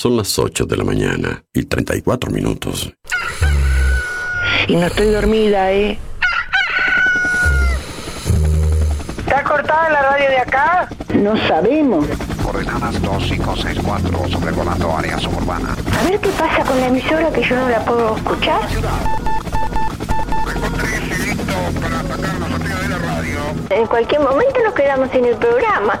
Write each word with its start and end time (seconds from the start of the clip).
Son 0.00 0.16
las 0.16 0.38
8 0.38 0.64
de 0.64 0.78
la 0.78 0.84
mañana 0.84 1.44
y 1.52 1.64
34 1.66 2.30
minutos. 2.30 2.90
Y 4.66 4.74
no 4.74 4.86
estoy 4.86 5.10
dormida, 5.10 5.70
¿eh? 5.72 5.98
¿Está 9.18 9.44
cortada 9.44 9.90
la 9.90 10.00
radio 10.00 10.30
de 10.30 10.38
acá? 10.38 10.88
No 11.12 11.36
sabemos. 11.46 12.06
Coordenadas 12.42 13.02
2564, 13.02 14.28
sobrevolando 14.30 14.96
área 14.96 15.18
suburbana. 15.18 15.76
A 15.98 16.08
ver 16.08 16.18
qué 16.18 16.30
pasa 16.30 16.64
con 16.64 16.80
la 16.80 16.86
emisora 16.86 17.30
que 17.30 17.42
yo 17.42 17.56
no 17.56 17.68
la 17.68 17.84
puedo 17.84 18.16
escuchar. 18.16 18.62
En 23.68 23.86
cualquier 23.86 24.20
momento 24.22 24.60
nos 24.64 24.72
quedamos 24.72 25.10
sin 25.10 25.26
el 25.26 25.36
programa. 25.36 26.00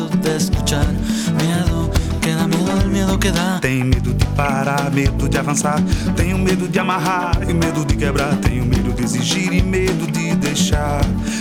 Miedo 0.00 0.16
de 0.16 0.36
escuchar. 0.36 0.86
Miedo 1.40 1.90
que 2.20 2.34
da 2.34 2.46
miedo 2.46 2.76
del 2.76 2.88
miedo 2.88 3.18
que 3.18 3.30
da. 3.30 3.58
Tenho 3.60 3.84
medo 3.84 4.12
de 4.14 4.24
parar, 4.36 4.90
medo 4.90 5.28
de 5.28 5.38
avançar. 5.38 5.80
Tenho 6.16 6.38
medo 6.38 6.68
de 6.68 6.78
amarrar 6.78 7.38
e 7.48 7.52
medo 7.52 7.84
de 7.84 7.96
quebrar. 7.96 8.34
Tenho 8.36 8.64
medo 8.64 8.92
de 8.92 9.04
exigir 9.04 9.52
e 9.52 9.62
medo 9.62 10.10
de 10.10 10.34
deixar. 10.36 11.00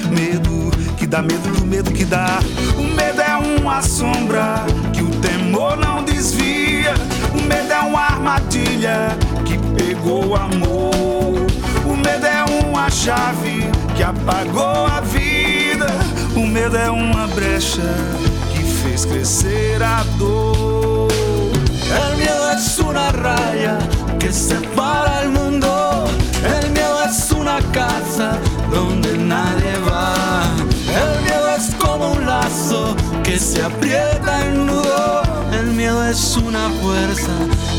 Medo 0.10 0.72
que 0.98 1.08
dá 1.08 1.22
medo 1.22 1.50
do 1.58 1.66
medo 1.66 1.92
que 1.92 2.06
dá. 2.06 2.40
O 2.78 2.84
medo 2.84 3.22
é 3.22 3.60
uma 3.62 3.82
sombra 3.82 4.66
que 4.94 5.02
o 5.02 5.10
temor 5.22 5.78
não 5.78 6.04
desvia. 6.04 6.94
O 7.34 7.42
medo 7.42 7.72
é 7.72 7.80
uma 7.80 8.02
armadilha 8.02 9.18
que 9.46 9.58
pegou 9.76 10.28
o 10.28 10.36
amor. 10.36 11.48
O 11.86 11.96
medo 11.96 12.26
é 12.26 12.46
uma 12.66 12.90
chave 12.90 13.70
que 13.96 14.04
apagou 14.04 14.86
a 14.86 15.02
vida. 15.02 15.88
O 16.36 16.46
medo 16.46 16.78
é 16.78 16.90
uma 16.90 17.28
brecha 17.28 17.84
fez 19.00 19.08
crescer 19.08 19.84
a 19.84 20.04
dor. 20.18 21.12
El 21.12 22.18
miedo 22.18 22.52
es 22.52 22.80
una 22.80 23.12
raya 23.12 23.78
que 24.20 24.32
separa 24.32 25.22
el 25.24 25.30
mundo. 25.30 26.06
El 26.44 26.72
miedo 26.72 27.04
es 27.04 27.32
una 27.32 27.60
casa 27.72 28.38
donde 28.72 29.18
nadie 29.18 29.74
va. 29.90 30.44
El 30.88 31.22
miedo 31.24 31.50
es 31.56 31.74
como 31.76 32.14
un 32.14 32.26
lazo 32.26 32.96
que 33.24 33.40
se 33.40 33.62
aprieta 33.64 34.46
en 34.46 34.66
nudo. 34.66 35.24
El 35.54 35.68
miedo 35.68 36.06
es 36.06 36.36
una 36.38 36.70
fuerza 36.82 37.32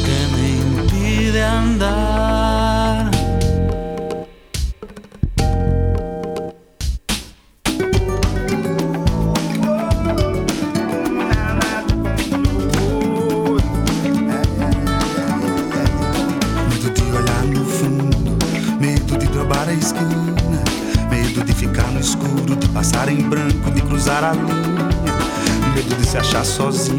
que 0.05 0.37
me 0.37 0.49
impide 0.83 1.45
andar. 1.45 3.09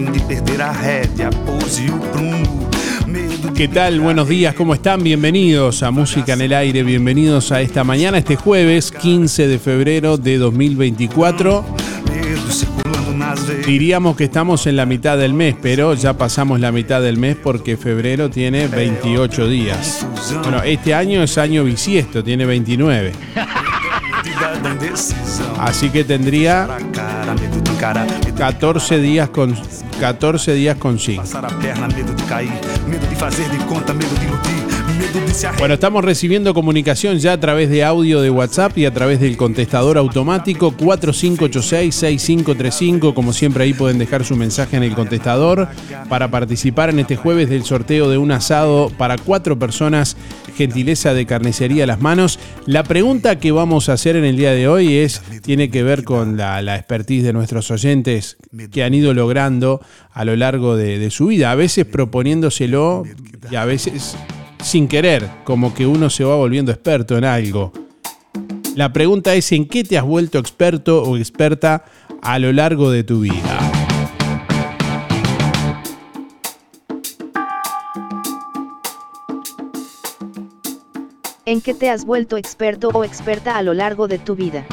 De 0.05 0.19
perder 0.21 0.61
a 0.61 0.73
rédea, 0.73 1.29
pose 1.29 1.89
o 1.91 1.99
prumo. 2.11 2.69
¿Qué 3.55 3.67
tal? 3.67 3.99
Buenos 3.99 4.27
días, 4.27 4.55
¿cómo 4.55 4.73
están? 4.73 5.03
Bienvenidos 5.03 5.83
a 5.83 5.91
Música 5.91 6.33
en 6.33 6.41
el 6.41 6.53
Aire, 6.53 6.83
bienvenidos 6.83 7.51
a 7.51 7.61
esta 7.61 7.83
mañana, 7.83 8.17
este 8.17 8.35
jueves 8.35 8.91
15 8.91 9.47
de 9.47 9.59
febrero 9.59 10.17
de 10.17 10.37
2024. 10.37 11.63
medo 12.09 12.51
circulando 12.51 13.13
nas 13.13 13.45
veias. 13.45 13.65
Diríamos 13.67 14.15
que 14.15 14.23
estamos 14.23 14.65
en 14.65 14.75
la 14.75 14.85
mitad 14.85 15.17
del 15.17 15.33
mes, 15.33 15.55
pero 15.61 15.93
ya 15.93 16.13
pasamos 16.13 16.59
la 16.59 16.71
mitad 16.71 17.01
del 17.01 17.17
mes 17.17 17.35
porque 17.35 17.77
febrero 17.77 18.29
tiene 18.29 18.67
28 18.67 19.47
días. 19.47 20.05
Bueno, 20.41 20.63
este 20.63 20.95
año 20.95 21.21
es 21.21 21.37
año 21.37 21.63
bisiesto, 21.63 22.23
tiene 22.23 22.45
29. 22.45 23.11
Da, 23.35 24.55
da 24.55 24.71
indecisão. 24.71 25.53
Así 25.59 25.89
que 25.89 26.03
tendría 26.03 26.65
Pra 26.65 26.79
cara, 26.91 27.35
medo 27.35 27.61
de 27.61 27.71
encarar, 27.71 28.07
medo 28.07 28.19
de 28.25 28.33
14 28.33 28.99
días 28.99 29.29
con 29.29 29.55
14 30.01 30.55
días 30.55 30.77
con 30.77 30.97
5. 30.97 31.21
Bueno, 35.57 35.73
estamos 35.73 36.05
recibiendo 36.05 36.53
comunicación 36.53 37.17
ya 37.19 37.33
a 37.33 37.39
través 37.39 37.69
de 37.69 37.83
audio 37.83 38.21
de 38.21 38.29
WhatsApp 38.29 38.77
y 38.77 38.85
a 38.85 38.93
través 38.93 39.19
del 39.19 39.35
contestador 39.37 39.97
automático 39.97 40.71
4586-6535. 40.77 43.13
Como 43.13 43.33
siempre 43.33 43.65
ahí 43.65 43.73
pueden 43.73 43.97
dejar 43.97 44.23
su 44.23 44.35
mensaje 44.35 44.77
en 44.77 44.83
el 44.83 44.93
contestador 44.93 45.67
para 46.07 46.29
participar 46.31 46.91
en 46.91 46.99
este 46.99 47.17
jueves 47.17 47.49
del 47.49 47.63
sorteo 47.63 48.09
de 48.09 48.17
un 48.17 48.31
asado 48.31 48.89
para 48.97 49.17
cuatro 49.17 49.59
personas, 49.59 50.15
gentileza 50.55 51.13
de 51.13 51.25
carnicería 51.25 51.83
a 51.83 51.87
las 51.87 51.99
manos. 52.01 52.39
La 52.65 52.83
pregunta 52.83 53.37
que 53.39 53.51
vamos 53.51 53.89
a 53.89 53.93
hacer 53.93 54.15
en 54.15 54.23
el 54.25 54.37
día 54.37 54.51
de 54.51 54.67
hoy 54.67 54.95
es, 54.95 55.21
tiene 55.41 55.69
que 55.69 55.83
ver 55.83 56.03
con 56.03 56.37
la, 56.37 56.61
la 56.61 56.75
expertise 56.77 57.23
de 57.23 57.33
nuestros 57.33 57.71
oyentes 57.71 58.37
que 58.71 58.83
han 58.83 58.93
ido 58.93 59.13
logrando 59.13 59.81
a 60.11 60.23
lo 60.25 60.35
largo 60.35 60.77
de, 60.77 60.99
de 60.99 61.11
su 61.11 61.27
vida, 61.27 61.51
a 61.51 61.55
veces 61.55 61.85
proponiéndoselo 61.85 63.03
y 63.49 63.55
a 63.55 63.63
veces 63.65 64.17
sin 64.61 64.87
querer, 64.87 65.27
como 65.43 65.73
que 65.73 65.85
uno 65.85 66.09
se 66.09 66.23
va 66.23 66.35
volviendo 66.35 66.71
experto 66.71 67.17
en 67.17 67.25
algo. 67.25 67.71
La 68.75 68.93
pregunta 68.93 69.33
es 69.35 69.51
en 69.51 69.67
qué 69.67 69.83
te 69.83 69.97
has 69.97 70.05
vuelto 70.05 70.39
experto 70.39 71.03
o 71.03 71.17
experta 71.17 71.83
a 72.21 72.39
lo 72.39 72.53
largo 72.53 72.89
de 72.91 73.03
tu 73.03 73.21
vida. 73.21 73.59
¿En 81.45 81.59
qué 81.59 81.73
te 81.73 81.89
has 81.89 82.05
vuelto 82.05 82.37
experto 82.37 82.89
o 82.89 83.03
experta 83.03 83.57
a 83.57 83.63
lo 83.63 83.73
largo 83.73 84.07
de 84.07 84.19
tu 84.19 84.35
vida? 84.35 84.65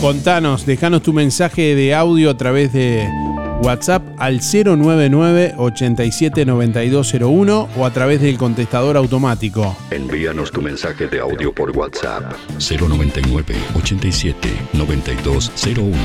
Contanos, 0.00 0.64
dejanos 0.64 1.02
tu 1.02 1.12
mensaje 1.12 1.74
de 1.74 1.94
audio 1.94 2.30
a 2.30 2.36
través 2.36 2.72
de 2.72 3.04
WhatsApp 3.62 4.02
al 4.16 4.40
099 4.40 5.54
879201 5.56 7.68
o 7.76 7.86
a 7.86 7.92
través 7.92 8.20
del 8.20 8.38
contestador 8.38 8.96
automático. 8.96 9.76
Envíanos 9.90 10.50
tu 10.50 10.62
mensaje 10.62 11.08
de 11.08 11.20
audio 11.20 11.54
por 11.54 11.76
WhatsApp 11.76 12.32
099 12.58 13.54
87 13.76 14.48
9201. 14.72 15.96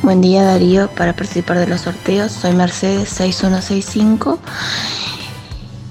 Buen 0.00 0.22
día 0.22 0.44
Darío, 0.44 0.88
para 0.88 1.12
participar 1.12 1.58
de 1.58 1.66
los 1.66 1.82
sorteos 1.82 2.32
soy 2.32 2.54
Mercedes 2.54 3.10
6165 3.10 4.38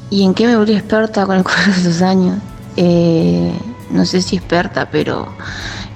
y 0.09 0.23
en 0.23 0.33
qué 0.33 0.47
me 0.47 0.57
volví 0.57 0.73
experta 0.73 1.27
con 1.27 1.37
el 1.37 1.43
correr 1.43 1.75
de 1.75 1.81
esos 1.81 2.01
años. 2.01 2.39
Eh, 2.75 3.53
no 3.91 4.03
sé 4.03 4.23
si 4.23 4.37
experta, 4.37 4.89
pero 4.89 5.27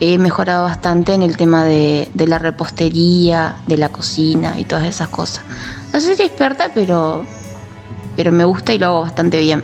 he 0.02 0.18
mejorado 0.18 0.64
bastante 0.64 1.14
en 1.14 1.22
el 1.22 1.38
tema 1.38 1.64
de, 1.64 2.10
la 2.16 2.40
repostería, 2.40 3.58
de 3.68 3.78
la 3.78 3.90
cocina 3.90 4.60
y 4.60 4.66
todas 4.66 4.86
esas 4.86 5.08
cosas. 5.10 5.46
No 5.94 6.02
si 6.02 6.12
experta, 6.12 6.72
pero, 6.74 7.24
pero 8.18 8.32
me 8.32 8.44
gusta 8.44 8.74
y 8.74 8.80
lo 8.80 8.88
hago 8.88 9.02
bastante 9.02 9.40
bien. 9.40 9.64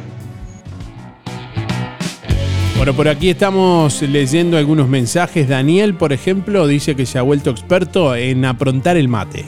Bueno, 2.78 2.94
por 2.94 3.08
aquí 3.08 3.32
estamos 3.32 4.04
leyendo 4.04 4.60
algunos 4.60 4.88
mensajes. 4.88 5.50
Daniel, 5.50 5.96
por 5.96 6.14
ejemplo, 6.14 6.68
dice 6.68 6.96
que 6.96 7.08
se 7.08 7.18
ha 7.18 7.24
vuelto 7.24 7.50
experto 7.50 8.16
en 8.16 8.46
aprontar 8.46 8.96
el 8.96 9.08
mate. 9.08 9.44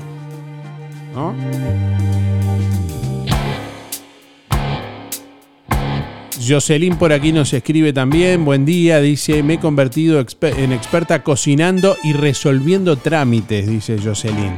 ¿No? 1.14 1.36
Jocelyn 6.50 6.98
por 6.98 7.14
aquí 7.14 7.32
nos 7.32 7.54
escribe 7.54 7.94
también, 7.94 8.44
buen 8.44 8.66
día, 8.66 9.00
dice, 9.02 9.44
me 9.44 9.56
he 9.56 9.60
convertido 9.60 10.26
en 10.42 10.72
experta 10.72 11.22
cocinando 11.22 11.96
y 12.04 12.14
resolviendo 12.14 12.96
trámites, 12.98 13.68
dice 13.68 13.98
Jocelyn. 14.04 14.56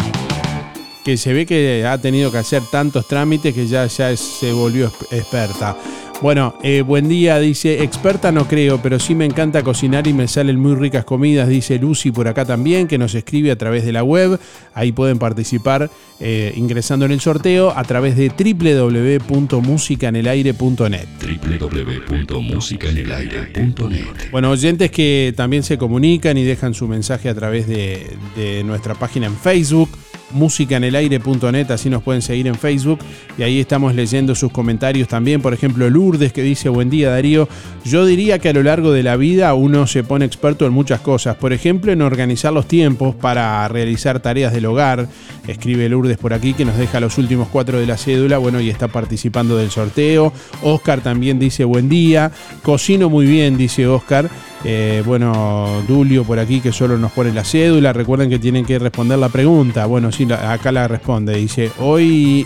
Que 1.04 1.18
se 1.18 1.34
ve 1.34 1.46
que 1.46 1.86
ha 1.86 1.98
tenido 1.98 2.32
que 2.32 2.38
hacer 2.38 2.62
tantos 2.72 3.08
trámites 3.08 3.54
que 3.54 3.68
ya, 3.68 3.86
ya 3.88 4.16
se 4.16 4.54
volvió 4.54 4.90
exp- 4.90 5.08
experta. 5.12 5.76
Bueno, 6.22 6.54
eh, 6.62 6.84
buen 6.84 7.10
día, 7.10 7.40
dice, 7.40 7.82
experta 7.82 8.32
no 8.32 8.48
creo, 8.48 8.80
pero 8.80 9.00
sí 9.00 9.16
me 9.16 9.26
encanta 9.26 9.64
cocinar 9.64 10.06
y 10.06 10.14
me 10.14 10.28
salen 10.28 10.60
muy 10.60 10.76
ricas 10.76 11.04
comidas, 11.04 11.50
dice 11.50 11.80
Lucy 11.80 12.12
por 12.12 12.28
acá 12.28 12.46
también, 12.46 12.88
que 12.88 13.00
nos 13.00 13.16
escribe 13.16 13.50
a 13.50 13.56
través 13.56 13.84
de 13.86 13.92
la 13.92 14.04
web. 14.04 14.40
Ahí 14.76 14.92
pueden 14.92 15.18
participar 15.18 15.90
eh, 16.20 16.54
ingresando 16.56 17.06
en 17.06 17.12
el 17.12 17.22
sorteo 17.22 17.74
a 17.76 17.84
través 17.84 18.16
de 18.16 18.30
www.musicanelaire.net. 18.30 21.08
www.musicanelaire.net 22.20 24.30
Bueno, 24.32 24.52
oyentes 24.52 24.92
que 24.92 25.34
también 25.36 25.64
se 25.64 25.80
comunican 25.80 26.38
y 26.38 26.44
dejan 26.44 26.76
su 26.76 26.88
mensaje 26.88 27.30
a 27.30 27.34
través 27.34 27.68
de, 27.68 28.12
de 28.36 28.64
nuestra 28.64 28.94
página 28.94 29.26
en 29.26 29.36
Facebook, 29.36 29.90
musicanelaire.net, 30.34 31.72
así 31.72 31.90
nos 31.90 32.04
pueden 32.04 32.22
seguir 32.22 32.48
en 32.48 32.56
Facebook 32.56 33.00
y 33.38 33.44
ahí 33.44 33.60
estamos 33.60 33.96
leyendo 33.96 34.36
sus 34.36 34.52
comentarios 34.52 35.08
también. 35.08 35.42
Por 35.42 35.54
ejemplo, 35.54 35.90
Lourdes 36.12 36.34
que 36.34 36.44
dice, 36.44 36.68
buen 36.68 36.90
día 36.90 37.10
Darío, 37.10 37.48
yo 37.86 38.06
diría 38.06 38.38
que 38.38 38.50
a 38.50 38.54
lo 38.54 38.64
largo 38.64 38.92
de 38.92 39.02
la 39.02 39.16
vida 39.16 39.54
uno 39.54 39.88
se 39.88 40.04
pone 40.04 40.26
experto 40.26 40.66
en 40.66 40.74
muchas 40.74 41.00
cosas, 41.00 41.38
por 41.38 41.54
ejemplo 41.54 41.94
en 41.94 42.02
organizar 42.02 42.52
los 42.52 42.68
tiempos 42.68 43.16
para 43.16 43.66
realizar 43.70 44.20
tareas 44.20 44.52
del 44.52 44.66
hogar. 44.66 45.08
Escribe 45.48 45.88
Lourdes 45.88 46.18
por 46.18 46.34
aquí 46.34 46.54
que 46.54 46.66
nos 46.66 46.78
deja 46.78 47.00
los 47.00 47.18
últimos 47.18 47.48
cuatro 47.48 47.80
de 47.80 47.86
la 47.86 47.96
cédula, 47.96 48.40
bueno, 48.40 48.60
y 48.60 48.70
está 48.70 48.90
participando 48.90 49.56
del 49.56 49.72
sorteo. 49.72 50.34
Oscar 50.64 51.00
también 51.00 51.40
dice, 51.40 51.64
buen 51.64 51.88
día, 51.88 52.30
cocino 52.62 53.10
muy 53.10 53.26
bien, 53.26 53.56
dice 53.56 53.88
Oscar. 53.88 54.30
Eh, 54.66 55.02
bueno, 55.06 55.82
Dulio 55.88 56.26
por 56.26 56.40
aquí 56.40 56.60
que 56.60 56.74
solo 56.74 56.98
nos 56.98 57.14
pone 57.14 57.32
la 57.32 57.46
cédula. 57.46 57.94
Recuerden 57.94 58.30
que 58.30 58.38
tienen 58.38 58.66
que 58.66 58.78
responder 58.80 59.18
la 59.18 59.30
pregunta. 59.30 59.86
Bueno, 59.86 60.12
sí, 60.12 60.28
acá 60.32 60.74
la 60.74 60.90
responde. 60.90 61.38
Dice, 61.38 61.72
hoy, 61.80 62.46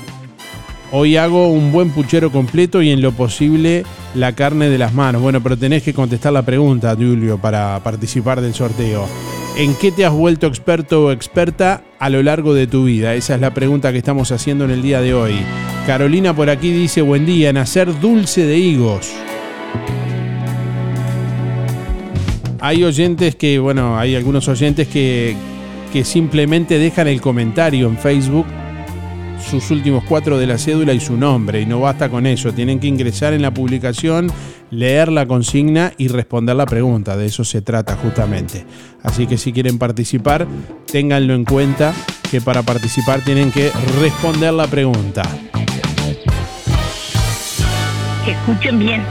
hoy 0.91 1.17
hago 1.17 1.49
un 1.49 1.71
buen 1.71 1.89
puchero 1.91 2.31
completo 2.31 2.81
y 2.81 2.91
en 2.91 3.01
lo 3.01 3.11
posible 3.11 3.83
la 4.13 4.33
carne 4.33 4.69
de 4.69 4.77
las 4.77 4.93
manos. 4.93 5.21
Bueno, 5.21 5.41
pero 5.41 5.57
tenés 5.57 5.83
que 5.83 5.93
contestar 5.93 6.33
la 6.33 6.43
pregunta, 6.43 6.95
Dulio, 6.95 7.37
para 7.37 7.79
participar 7.83 8.41
del 8.41 8.53
sorteo. 8.53 9.07
¿En 9.57 9.73
qué 9.75 9.91
te 9.91 10.05
has 10.05 10.11
vuelto 10.11 10.47
experto 10.47 11.05
o 11.05 11.11
experta 11.11 11.81
a 11.97 12.09
lo 12.09 12.21
largo 12.21 12.53
de 12.53 12.67
tu 12.67 12.85
vida? 12.85 13.13
Esa 13.13 13.35
es 13.35 13.41
la 13.41 13.53
pregunta 13.53 13.91
que 13.91 13.97
estamos 13.97 14.31
haciendo 14.31 14.65
en 14.65 14.71
el 14.71 14.81
día 14.81 15.01
de 15.01 15.13
hoy. 15.13 15.35
Carolina 15.87 16.35
por 16.35 16.49
aquí 16.49 16.71
dice, 16.71 17.01
buen 17.01 17.25
día, 17.25 17.49
en 17.49 17.57
hacer 17.57 17.99
dulce 17.99 18.45
de 18.45 18.57
higos. 18.57 19.13
Hay 22.59 22.83
oyentes 22.83 23.35
que, 23.35 23.59
bueno, 23.59 23.97
hay 23.97 24.15
algunos 24.15 24.47
oyentes 24.47 24.87
que, 24.87 25.35
que 25.93 26.03
simplemente 26.03 26.79
dejan 26.79 27.07
el 27.07 27.21
comentario 27.21 27.87
en 27.87 27.97
Facebook, 27.97 28.45
sus 29.49 29.71
últimos 29.71 30.03
cuatro 30.03 30.37
de 30.37 30.47
la 30.47 30.57
cédula 30.57 30.93
y 30.93 30.99
su 30.99 31.17
nombre, 31.17 31.61
y 31.61 31.65
no 31.65 31.79
basta 31.79 32.09
con 32.09 32.25
eso, 32.25 32.53
tienen 32.53 32.79
que 32.79 32.87
ingresar 32.87 33.33
en 33.33 33.41
la 33.41 33.53
publicación, 33.53 34.31
leer 34.71 35.11
la 35.11 35.25
consigna 35.25 35.93
y 35.97 36.07
responder 36.07 36.55
la 36.55 36.65
pregunta, 36.65 37.15
de 37.15 37.27
eso 37.27 37.43
se 37.43 37.61
trata 37.61 37.95
justamente. 37.95 38.65
Así 39.03 39.27
que 39.27 39.37
si 39.37 39.53
quieren 39.53 39.77
participar, 39.77 40.47
ténganlo 40.91 41.33
en 41.33 41.45
cuenta 41.45 41.93
que 42.29 42.41
para 42.41 42.63
participar 42.63 43.21
tienen 43.21 43.51
que 43.51 43.71
responder 44.01 44.53
la 44.53 44.67
pregunta. 44.67 45.21
Escuchen 48.27 48.79
bien. 48.79 49.03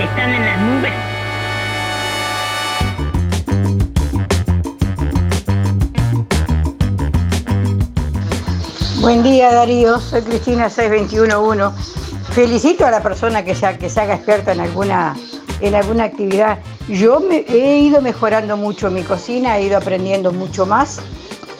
Están 0.00 0.34
en 0.34 0.44
las 0.44 0.60
nubes. 0.60 1.05
Buen 9.06 9.22
día 9.22 9.54
Darío, 9.54 10.00
soy 10.00 10.22
Cristina 10.22 10.68
6211. 10.68 11.80
Felicito 12.32 12.84
a 12.84 12.90
la 12.90 13.04
persona 13.04 13.44
que 13.44 13.54
se, 13.54 13.78
que 13.78 13.86
haga 13.86 14.16
experta 14.16 14.50
en 14.50 14.58
alguna, 14.58 15.14
en 15.60 15.76
alguna 15.76 16.02
actividad. 16.02 16.58
Yo 16.88 17.20
he 17.30 17.78
ido 17.78 18.02
mejorando 18.02 18.56
mucho 18.56 18.90
mi 18.90 19.04
cocina, 19.04 19.58
he 19.58 19.66
ido 19.66 19.76
aprendiendo 19.78 20.32
mucho 20.32 20.66
más, 20.66 20.98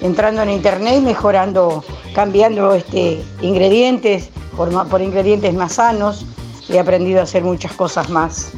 entrando 0.00 0.43
en 0.43 0.50
internet 0.50 1.00
mejorando, 1.03 1.85
cambiando 2.17 2.75
este, 2.75 3.25
ingredientes 3.41 4.29
por, 4.57 4.88
por 4.88 5.00
ingredientes 5.00 5.55
más 5.55 5.75
sanos. 5.75 6.26
He 6.69 6.81
aprendido 6.81 7.21
a 7.21 7.23
hacer 7.23 7.45
muchas 7.45 7.71
cosas 7.75 8.11
más. 8.11 8.50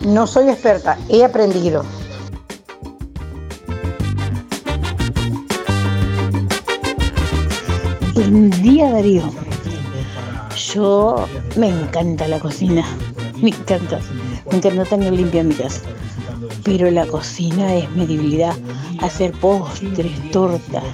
No 0.00 0.26
soy 0.26 0.48
experta, 0.48 0.98
he 1.08 1.24
aprendido. 1.24 1.84
Darío. 8.84 9.22
Yo 10.74 11.26
me 11.56 11.68
encanta 11.68 12.28
la 12.28 12.38
cocina. 12.38 12.84
Me 13.40 13.50
encanta. 13.50 14.00
Me 14.50 14.58
encanta 14.58 14.84
tener 14.84 15.12
limpia 15.12 15.42
mi 15.42 15.54
casa. 15.54 15.80
pero 16.62 16.90
la 16.90 17.06
cocina 17.06 17.74
es 17.74 17.90
mi 17.92 18.06
debilidad. 18.06 18.54
Hacer 19.00 19.32
postres, 19.32 20.30
tortas. 20.30 20.84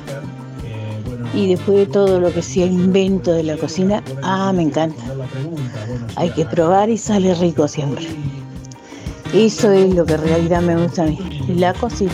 Y 1.35 1.49
después 1.49 1.79
de 1.79 1.87
todo 1.87 2.21
lo 2.21 2.33
que 2.33 2.43
sea 2.43 2.67
invento 2.67 3.33
de 3.33 3.43
la 3.43 3.57
cocina, 3.57 4.03
ah, 4.23 4.53
me 4.53 4.63
encanta. 4.63 5.03
Hay 6.17 6.31
que 6.31 6.45
probar 6.45 6.91
y 6.91 6.99
sale 6.99 7.35
rico 7.35 7.67
siempre. 7.67 8.07
Eso 9.33 9.73
es 9.73 9.95
lo 9.95 10.05
que 10.05 10.15
en 10.15 10.23
realidad 10.23 10.61
me 10.61 10.77
gusta 10.77 11.03
a 11.03 11.07
mí, 11.07 11.19
la 11.49 11.73
cocina. 11.73 12.13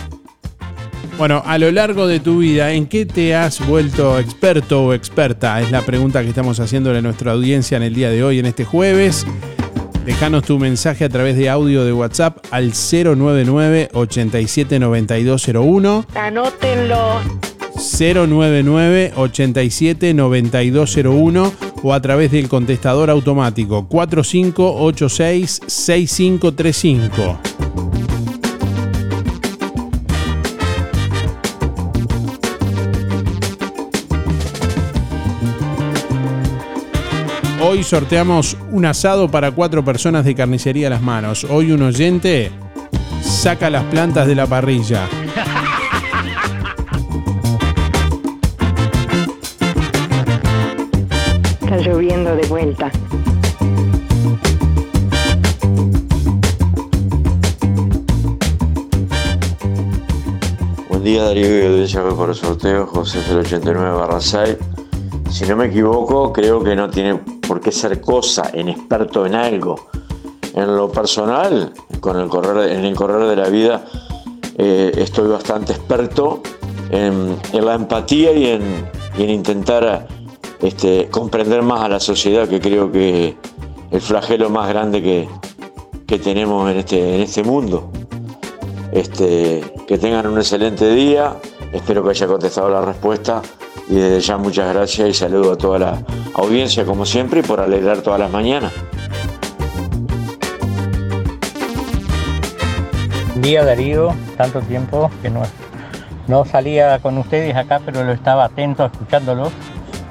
Bueno, 1.19 1.43
a 1.45 1.57
lo 1.57 1.69
largo 1.69 2.07
de 2.07 2.21
tu 2.21 2.37
vida, 2.37 2.71
¿en 2.71 2.87
qué 2.87 3.05
te 3.05 3.35
has 3.35 3.67
vuelto 3.67 4.17
experto 4.17 4.85
o 4.85 4.93
experta? 4.93 5.59
Es 5.59 5.69
la 5.69 5.81
pregunta 5.81 6.21
que 6.21 6.29
estamos 6.29 6.61
haciéndole 6.61 6.99
a 6.99 7.01
nuestra 7.01 7.33
audiencia 7.33 7.75
en 7.75 7.83
el 7.83 7.93
día 7.93 8.09
de 8.09 8.23
hoy, 8.23 8.39
en 8.39 8.45
este 8.45 8.63
jueves. 8.63 9.27
Déjanos 10.05 10.45
tu 10.45 10.57
mensaje 10.57 11.03
a 11.03 11.09
través 11.09 11.35
de 11.35 11.49
audio 11.49 11.83
de 11.83 11.91
WhatsApp 11.91 12.37
al 12.51 12.71
099 12.71 13.89
879201. 13.91 16.05
Anótenlo. 16.15 17.19
099 17.75 19.11
879201 19.17 21.53
o 21.83 21.93
a 21.93 22.01
través 22.01 22.31
del 22.31 22.47
contestador 22.47 23.09
automático 23.09 23.89
4586 23.89 25.63
Hoy 37.71 37.83
sorteamos 37.83 38.57
un 38.71 38.83
asado 38.87 39.29
para 39.29 39.51
cuatro 39.51 39.85
personas 39.85 40.25
de 40.25 40.33
carnicería 40.33 40.87
a 40.87 40.89
las 40.89 41.03
manos. 41.03 41.43
Hoy 41.43 41.71
un 41.71 41.83
oyente 41.83 42.51
saca 43.21 43.69
las 43.69 43.83
plantas 43.83 44.25
de 44.25 44.33
la 44.33 44.47
parrilla. 44.47 45.07
Está 51.61 51.77
lloviendo 51.77 52.35
de 52.35 52.47
vuelta. 52.47 52.91
Buen 60.89 61.03
día 61.03 61.23
Darío 61.23 61.59
y 61.59 61.67
audiencia 61.67 62.01
por 62.01 62.29
el 62.29 62.35
sorteo, 62.35 62.87
José 62.87 63.19
089 63.29 63.91
barra 63.91 64.19
6. 64.19 64.57
Si 65.29 65.45
no 65.45 65.55
me 65.55 65.67
equivoco, 65.67 66.33
creo 66.33 66.63
que 66.63 66.75
no 66.75 66.89
tiene 66.89 67.38
por 67.49 67.59
qué 67.61 67.71
ser 67.71 67.99
cosa 67.99 68.51
en 68.53 68.69
experto 68.69 69.25
en 69.25 69.33
algo. 69.33 69.87
En 70.53 70.75
lo 70.77 70.91
personal, 70.91 71.73
con 71.99 72.19
el 72.19 72.29
correr, 72.29 72.73
en 72.73 72.85
el 72.85 72.93
correr 72.95 73.27
de 73.27 73.35
la 73.35 73.49
vida, 73.49 73.85
eh, 74.55 74.91
estoy 74.95 75.27
bastante 75.29 75.73
experto 75.73 76.43
en, 76.91 77.35
la 77.53 77.73
empatía 77.73 78.33
y 78.33 78.45
en, 78.51 78.87
intentar 79.17 80.07
este, 80.61 81.07
comprender 81.09 81.63
más 81.63 81.81
a 81.81 81.89
la 81.89 81.99
sociedad, 81.99 82.47
que 82.47 82.61
creo 82.61 82.91
que 82.91 83.35
el 83.89 84.01
flagelo 84.01 84.51
más 84.51 84.69
grande 84.69 85.01
que, 85.01 86.19
tenemos 86.19 86.69
en 86.69 86.77
este, 86.77 87.23
este 87.23 87.41
mundo. 87.41 87.89
Este, 88.91 89.63
que 89.87 89.97
tengan 89.97 90.27
un 90.27 90.37
excelente 90.37 90.93
día, 90.93 91.35
espero 91.73 92.03
que 92.03 92.11
haya 92.11 92.27
contestado 92.27 92.69
la 92.69 92.81
respuesta 92.81 93.41
y 93.89 93.95
desde 93.95 94.19
ya 94.21 94.37
muchas 94.37 94.71
gracias 94.73 95.09
y 95.09 95.13
saludo 95.13 95.53
a 95.53 95.57
toda 95.57 95.79
la 95.79 96.03
audiencia 96.35 96.85
como 96.85 97.05
siempre 97.05 97.41
por 97.41 97.59
alegrar 97.59 98.01
todas 98.01 98.19
las 98.19 98.31
mañanas. 98.31 98.71
Día 103.41 103.65
Darío, 103.65 104.13
tanto 104.37 104.61
tiempo 104.61 105.09
que 105.23 105.29
no, 105.31 105.41
no 106.27 106.45
salía 106.45 106.99
con 106.99 107.17
ustedes 107.17 107.55
acá, 107.55 107.81
pero 107.83 108.03
lo 108.03 108.11
estaba 108.11 108.45
atento 108.45 108.85
escuchándolos. 108.85 109.49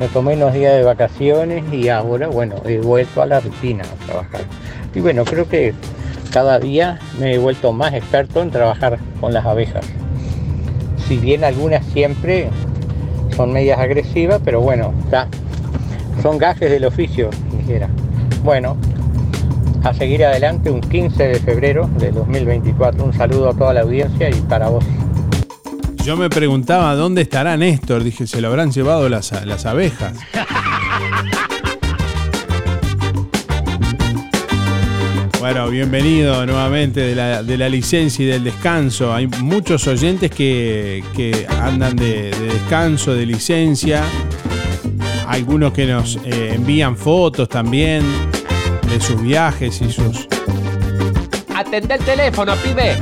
Me 0.01 0.09
tomé 0.09 0.35
unos 0.35 0.55
días 0.55 0.75
de 0.75 0.83
vacaciones 0.83 1.65
y 1.73 1.89
ahora, 1.89 2.29
bueno, 2.29 2.57
he 2.65 2.79
vuelto 2.79 3.23
a 3.23 3.27
la 3.27 3.41
rutina 3.41 3.85
a 3.85 4.07
trabajar. 4.07 4.41
Y 4.95 5.01
bueno, 5.01 5.25
creo 5.25 5.49
que 5.49 5.75
cada 6.33 6.59
día 6.59 6.99
me 7.21 7.35
he 7.35 7.39
vuelto 7.39 7.73
más 7.73 7.95
experto 7.95 8.41
en 8.43 8.51
trabajar 8.51 8.99
con 9.21 9.33
las 9.33 9.45
abejas. 9.45 9.85
Si 11.07 11.17
bien 11.19 11.45
algunas 11.45 11.85
siempre 11.87 12.51
son 13.37 13.53
medias 13.53 13.79
agresivas, 13.79 14.41
pero 14.45 14.61
bueno, 14.61 14.93
ya 15.11 15.29
son 16.23 16.39
gajes 16.39 16.71
del 16.71 16.85
oficio, 16.85 17.31
dijera. 17.57 17.89
Bueno, 18.43 18.77
a 19.85 19.95
seguir 19.95 20.25
adelante 20.25 20.71
un 20.71 20.81
15 20.81 21.23
de 21.23 21.41
febrero 21.41 21.89
de 21.99 22.11
2024. 22.11 23.05
Un 23.05 23.13
saludo 23.13 23.51
a 23.51 23.55
toda 23.55 23.75
la 23.75 23.81
audiencia 23.83 24.29
y 24.31 24.35
para 24.43 24.69
vos. 24.69 24.85
Yo 26.05 26.17
me 26.17 26.31
preguntaba 26.31 26.95
dónde 26.95 27.23
estará 27.23 27.57
Néstor. 27.57 28.03
Dije, 28.03 28.27
se 28.27 28.41
lo 28.41 28.49
habrán 28.49 28.73
llevado 28.73 29.09
las, 29.09 29.33
las 29.45 29.67
abejas. 29.67 30.15
Bueno, 35.41 35.71
bienvenido 35.71 36.45
nuevamente 36.47 36.99
de 36.99 37.15
la, 37.15 37.45
de 37.45 37.57
la 37.57 37.69
licencia 37.69 38.25
y 38.25 38.29
del 38.29 38.43
descanso. 38.43 39.15
Hay 39.15 39.29
muchos 39.29 39.87
oyentes 39.87 40.33
que, 40.33 41.05
que 41.15 41.47
andan 41.49 41.95
de, 41.95 42.31
de 42.33 42.55
descanso, 42.55 43.15
de 43.15 43.25
licencia. 43.25 44.03
Algunos 45.29 45.73
que 45.73 45.87
nos 45.87 46.17
eh, 46.25 46.55
envían 46.55 46.97
fotos 46.97 47.49
también 47.49 48.03
de 48.91 49.01
sus 49.01 49.23
viajes 49.23 49.81
y 49.81 49.93
sus... 49.93 50.27
Atende 51.55 51.95
el 51.95 52.01
teléfono, 52.01 52.55
pibe. 52.57 52.97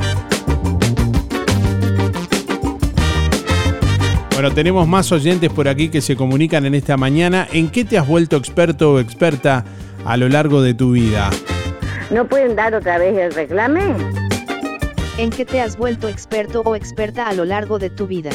Bueno, 4.33 4.51
tenemos 4.51 4.87
más 4.87 5.11
oyentes 5.11 5.49
por 5.49 5.67
aquí 5.67 5.89
que 5.89 6.01
se 6.01 6.15
comunican 6.15 6.67
en 6.67 6.75
esta 6.75 6.97
mañana. 6.97 7.47
¿En 7.51 7.69
qué 7.69 7.83
te 7.83 7.97
has 7.97 8.07
vuelto 8.07 8.37
experto 8.37 8.93
o 8.93 8.99
experta 8.99 9.65
a 10.05 10.17
lo 10.17 10.29
largo 10.29 10.61
de 10.61 10.75
tu 10.75 10.91
vida? 10.91 11.31
¿No 12.09 12.25
pueden 12.25 12.55
dar 12.55 12.73
otra 12.73 12.97
vez 12.97 13.17
el 13.17 13.33
reclame? 13.33 13.81
¿En 15.17 15.29
qué 15.29 15.43
te 15.43 15.59
has 15.59 15.77
vuelto 15.77 16.07
experto 16.07 16.61
o 16.61 16.73
experta 16.75 17.27
a 17.27 17.33
lo 17.33 17.43
largo 17.43 17.79
de 17.79 17.89
tu 17.89 18.07
vida? 18.07 18.29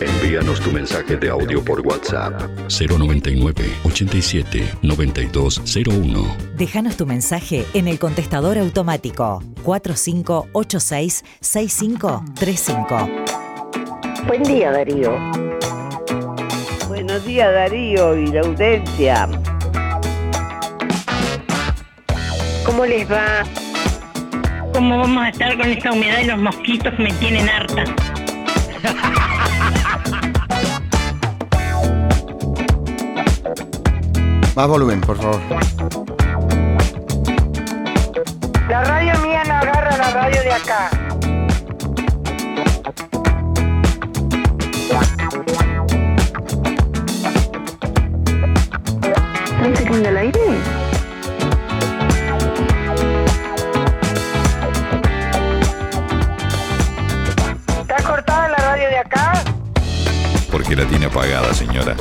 Envíanos 0.00 0.60
tu 0.60 0.72
mensaje 0.72 1.16
de 1.16 1.28
audio 1.30 1.64
por 1.64 1.80
WhatsApp 1.86 2.42
099 2.68 3.64
87 3.84 4.78
9201. 4.82 6.36
Déjanos 6.56 6.96
tu 6.96 7.06
mensaje 7.06 7.64
en 7.72 7.86
el 7.86 8.00
contestador 8.00 8.58
automático 8.58 9.42
4586 9.62 11.24
6535. 11.40 13.08
Buen 14.26 14.42
día, 14.42 14.72
Darío. 14.72 15.16
Buenos 16.88 17.24
días, 17.24 17.52
Darío 17.52 18.16
y 18.16 18.26
la 18.26 18.40
audiencia. 18.40 19.28
¿Cómo 22.66 22.84
les 22.84 23.10
va? 23.10 23.44
¿Cómo 24.74 24.98
vamos 24.98 25.24
a 25.24 25.28
estar 25.28 25.56
con 25.56 25.70
esta 25.70 25.92
humedad 25.92 26.18
y 26.18 26.24
los 26.24 26.38
mosquitos 26.38 26.98
me 26.98 27.12
tienen 27.12 27.48
harta? 27.48 27.84
Más 34.56 34.68
volumen, 34.68 35.00
por 35.00 35.16
favor. 35.16 35.40
La 38.68 38.82
radio 38.82 39.16
mía 39.20 39.44
no 39.46 39.54
agarra 39.54 39.96
la 39.96 40.10
radio 40.10 40.42
de 40.42 40.52
acá. 40.52 40.90
¿Están 49.44 49.76
sacando 49.76 50.08
el 50.08 50.16
aire? 50.16 50.75
La 60.76 60.84
tiene 60.84 61.06
apagada, 61.06 61.54
señora. 61.54 61.96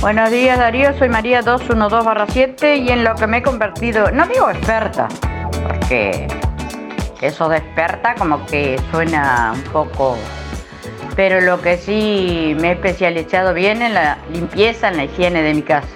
Buenos 0.00 0.30
días 0.30 0.58
Darío, 0.58 0.98
soy 0.98 1.10
María 1.10 1.42
212-7 1.42 2.78
y 2.78 2.88
en 2.88 3.04
lo 3.04 3.14
que 3.16 3.26
me 3.26 3.38
he 3.38 3.42
convertido, 3.42 4.10
no 4.12 4.26
digo 4.26 4.48
experta, 4.48 5.08
porque 5.62 6.26
eso 7.20 7.50
de 7.50 7.58
experta 7.58 8.14
como 8.14 8.46
que 8.46 8.80
suena 8.90 9.52
un 9.54 9.62
poco, 9.72 10.16
pero 11.14 11.40
lo 11.40 11.60
que 11.60 11.76
sí 11.76 12.56
me 12.58 12.68
he 12.68 12.72
especializado 12.72 13.54
bien 13.54 13.82
en 13.82 13.94
la 13.94 14.18
limpieza, 14.32 14.88
en 14.88 14.96
la 14.96 15.04
higiene 15.04 15.42
de 15.42 15.54
mi 15.54 15.62
casa. 15.62 15.88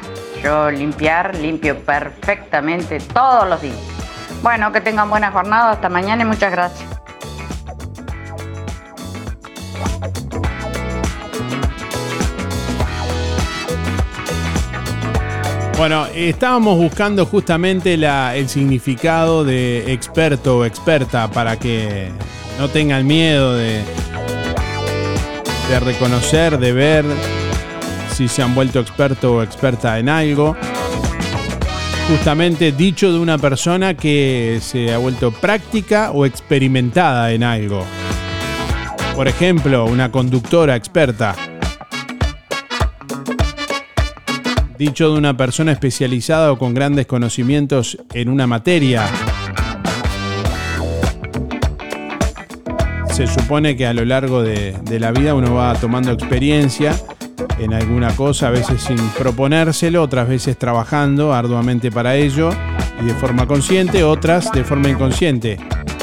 Yo 0.43 0.71
limpiar, 0.71 1.35
limpio 1.37 1.79
perfectamente 1.79 2.99
todos 3.01 3.49
los 3.49 3.61
días. 3.63 3.77
Bueno, 4.43 4.71
que 4.73 4.81
tengan 4.81 5.09
buena 5.09 5.33
jornada. 5.33 5.73
Hasta 5.73 5.89
mañana 5.89 6.23
y 6.23 6.27
muchas 6.27 6.53
gracias. 6.53 6.97
Bueno, 15.79 16.07
estábamos 16.15 16.79
buscando 16.79 17.27
justamente 17.27 17.95
el 17.95 18.49
significado 18.49 19.45
de 19.45 19.93
experto 19.93 20.59
o 20.59 20.65
experta 20.65 21.29
para 21.29 21.59
que 21.59 22.11
no 22.59 22.69
tengan 22.71 23.07
miedo 23.07 23.55
de, 23.55 23.83
de 25.69 25.81
reconocer, 25.81 26.59
de 26.59 26.73
ver 26.73 27.05
si 28.15 28.29
se 28.29 28.43
han 28.43 28.55
vuelto 28.55 28.81
experto 28.81 29.37
o 29.37 29.43
experta 29.43 29.99
en 29.99 30.09
algo. 30.09 30.57
Justamente 32.09 32.71
dicho 32.71 33.13
de 33.13 33.19
una 33.19 33.37
persona 33.37 33.95
que 33.95 34.61
se 34.63 34.95
ha 34.95 34.99
vuelto 34.99 35.33
práctica 35.33 36.13
o 36.13 36.25
experimentada 36.25 37.33
en 37.33 37.43
algo. 37.43 37.85
Por 39.17 39.27
ejemplo, 39.27 39.87
una 39.87 40.13
conductora 40.13 40.77
experta. 40.77 41.35
Dicho 44.79 45.11
de 45.11 45.19
una 45.19 45.37
persona 45.37 45.73
especializada 45.73 46.53
o 46.53 46.59
con 46.59 46.75
grandes 46.75 47.07
conocimientos 47.07 47.99
en 48.13 48.29
una 48.29 48.47
materia. 48.47 49.07
Se 53.17 53.27
supone 53.27 53.79
que 53.79 53.87
a 53.87 53.95
lo 53.95 54.05
largo 54.05 54.43
de, 54.43 54.77
la 55.01 55.11
vida 55.11 55.35
uno 55.35 55.55
va 55.55 55.73
tomando 55.73 56.13
experiencia 56.13 56.95
en 57.59 57.73
alguna 57.73 58.15
cosa, 58.15 58.49
a 58.49 58.51
veces 58.51 58.83
sin 58.83 58.99
proponérselo, 59.19 60.03
otras 60.03 60.29
veces 60.29 60.59
trabajando 60.59 61.33
arduamente 61.33 61.91
para 61.91 62.15
ello 62.15 62.51
y 63.01 63.07
de 63.07 63.15
forma 63.15 63.47
consciente, 63.47 64.05
otras 64.05 64.53
de 64.53 64.65
forma 64.65 64.91
inconsciente. 64.91 65.57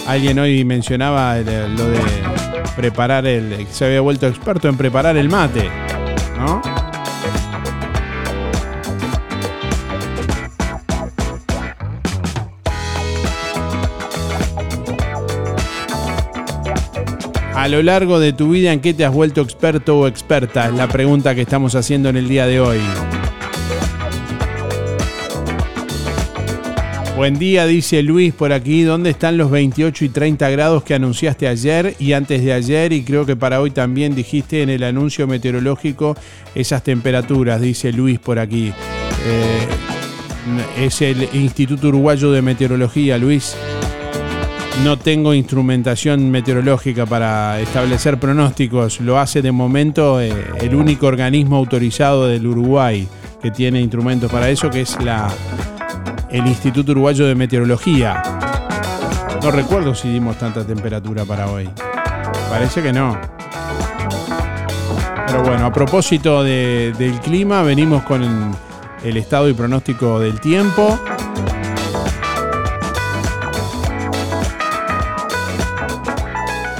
Alguien 0.07 0.39
hoy 0.39 0.65
mencionaba 0.65 1.35
lo 1.35 1.43
de 1.87 2.01
preparar 2.75 3.27
el. 3.27 3.67
se 3.69 3.85
había 3.85 4.01
vuelto 4.01 4.25
experto 4.25 4.67
en 4.67 4.75
preparar 4.75 5.15
el 5.15 5.29
mate, 5.29 5.69
¿no? 6.39 6.82
A 17.63 17.69
lo 17.69 17.81
largo 17.81 18.19
de 18.19 18.33
tu 18.33 18.49
vida, 18.49 18.73
¿en 18.73 18.81
qué 18.81 18.93
te 18.93 19.05
has 19.05 19.13
vuelto 19.13 19.39
experto 19.39 19.97
o 19.97 20.05
experta? 20.05 20.65
Es 20.67 20.73
la 20.73 20.89
pregunta 20.89 21.33
que 21.33 21.43
estamos 21.43 21.75
haciendo 21.75 22.09
en 22.09 22.17
el 22.17 22.27
día 22.27 22.45
de 22.45 22.59
hoy. 22.59 22.77
Buen 27.15 27.39
día, 27.39 27.65
dice 27.65 28.03
Luis 28.03 28.33
por 28.33 28.51
aquí. 28.51 28.83
¿Dónde 28.83 29.11
están 29.11 29.37
los 29.37 29.49
28 29.49 30.03
y 30.03 30.09
30 30.09 30.49
grados 30.49 30.83
que 30.83 30.93
anunciaste 30.93 31.47
ayer 31.47 31.95
y 31.99 32.11
antes 32.11 32.43
de 32.43 32.51
ayer? 32.51 32.91
Y 32.91 33.03
creo 33.03 33.25
que 33.25 33.37
para 33.37 33.61
hoy 33.61 33.71
también 33.71 34.13
dijiste 34.13 34.61
en 34.61 34.69
el 34.69 34.83
anuncio 34.83 35.25
meteorológico 35.25 36.17
esas 36.55 36.83
temperaturas, 36.83 37.61
dice 37.61 37.93
Luis 37.93 38.19
por 38.19 38.39
aquí. 38.39 38.73
Eh, 39.25 40.85
es 40.85 41.01
el 41.01 41.29
Instituto 41.31 41.87
Uruguayo 41.87 42.29
de 42.29 42.41
Meteorología, 42.41 43.17
Luis. 43.17 43.55
No 44.81 44.97
tengo 44.97 45.33
instrumentación 45.33 46.29
meteorológica 46.31 47.05
para 47.05 47.59
establecer 47.61 48.19
pronósticos. 48.19 48.99
Lo 49.01 49.17
hace 49.19 49.41
de 49.41 49.51
momento 49.51 50.19
eh, 50.19 50.33
el 50.59 50.75
único 50.75 51.05
organismo 51.07 51.55
autorizado 51.57 52.27
del 52.27 52.45
Uruguay 52.47 53.07
que 53.41 53.51
tiene 53.51 53.79
instrumentos 53.79 54.31
para 54.31 54.49
eso, 54.49 54.69
que 54.69 54.81
es 54.81 54.97
la, 55.01 55.29
el 56.29 56.45
Instituto 56.47 56.91
Uruguayo 56.91 57.25
de 57.27 57.35
Meteorología. 57.35 58.21
No 59.41 59.51
recuerdo 59.51 59.93
si 59.95 60.09
dimos 60.09 60.37
tanta 60.37 60.65
temperatura 60.65 61.23
para 61.23 61.47
hoy. 61.49 61.69
Parece 62.49 62.81
que 62.81 62.91
no. 62.91 63.17
Pero 65.27 65.43
bueno, 65.43 65.65
a 65.65 65.71
propósito 65.73 66.43
de- 66.43 66.93
del 66.97 67.19
clima, 67.19 67.61
venimos 67.63 68.03
con 68.03 68.23
el 69.03 69.17
estado 69.17 69.49
y 69.49 69.53
pronóstico 69.53 70.19
del 70.19 70.39
tiempo. 70.39 70.99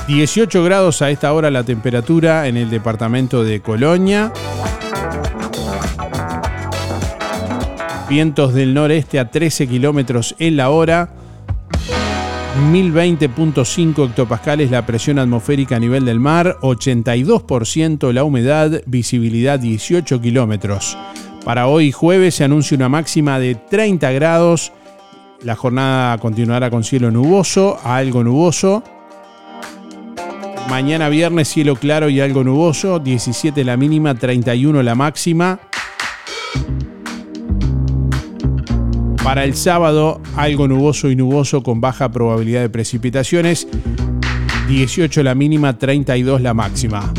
...18 0.07 0.65
grados 0.65 1.01
a 1.01 1.09
esta 1.09 1.31
hora 1.31 1.49
la 1.49 1.63
temperatura 1.63 2.47
en 2.47 2.57
el 2.57 2.69
departamento 2.69 3.43
de 3.43 3.61
Colonia. 3.61 4.33
Vientos 8.09 8.53
del 8.53 8.73
noreste 8.73 9.17
a 9.17 9.31
13 9.31 9.67
kilómetros 9.67 10.35
en 10.39 10.57
la 10.57 10.69
hora. 10.71 11.09
1020.5 12.71 14.09
hectopascales 14.09 14.69
la 14.69 14.85
presión 14.85 15.19
atmosférica 15.19 15.77
a 15.77 15.79
nivel 15.79 16.03
del 16.03 16.19
mar. 16.19 16.57
82% 16.61 18.11
la 18.11 18.25
humedad. 18.25 18.81
Visibilidad 18.85 19.57
18 19.57 20.19
kilómetros. 20.19 20.97
Para 21.45 21.67
hoy 21.67 21.91
jueves 21.91 22.35
se 22.35 22.43
anuncia 22.43 22.75
una 22.75 22.89
máxima 22.89 23.39
de 23.39 23.55
30 23.55 24.11
grados. 24.11 24.73
La 25.43 25.55
jornada 25.55 26.17
continuará 26.19 26.69
con 26.69 26.83
cielo 26.83 27.09
nuboso 27.09 27.79
a 27.83 27.95
algo 27.97 28.23
nuboso. 28.23 28.83
Mañana 30.73 31.07
viernes 31.07 31.49
cielo 31.49 31.75
claro 31.75 32.09
y 32.09 32.19
algo 32.19 32.43
nuboso, 32.43 32.97
17 32.97 33.63
la 33.63 33.77
mínima, 33.77 34.15
31 34.15 34.81
la 34.81 34.95
máxima. 34.95 35.59
Para 39.23 39.43
el 39.43 39.55
sábado 39.55 40.19
algo 40.36 40.67
nuboso 40.67 41.12
y 41.12 41.15
nuboso 41.15 41.62
con 41.62 41.79
baja 41.79 42.12
probabilidad 42.12 42.62
de 42.62 42.69
precipitaciones, 42.69 43.67
18 44.67 45.21
la 45.21 45.36
mínima, 45.36 45.77
32 45.77 46.41
la 46.41 46.55
máxima. 46.55 47.13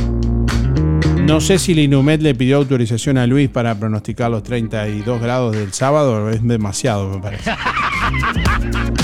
No 1.23 1.41
sé 1.41 1.61
si 1.61 1.75
la 1.75 1.83
Inumet 1.83 2.23
le 2.23 2.35
pidió 2.35 2.57
autorización 2.57 3.19
a 3.19 3.27
Luis 3.29 3.49
para 3.51 3.79
pronosticar 3.79 4.33
los 4.33 4.43
32 4.43 5.23
grados 5.23 5.55
del 5.55 5.73
sábado, 5.73 6.29
es 6.29 6.43
demasiado 6.43 7.09
me 7.09 7.21
parece. 7.21 7.53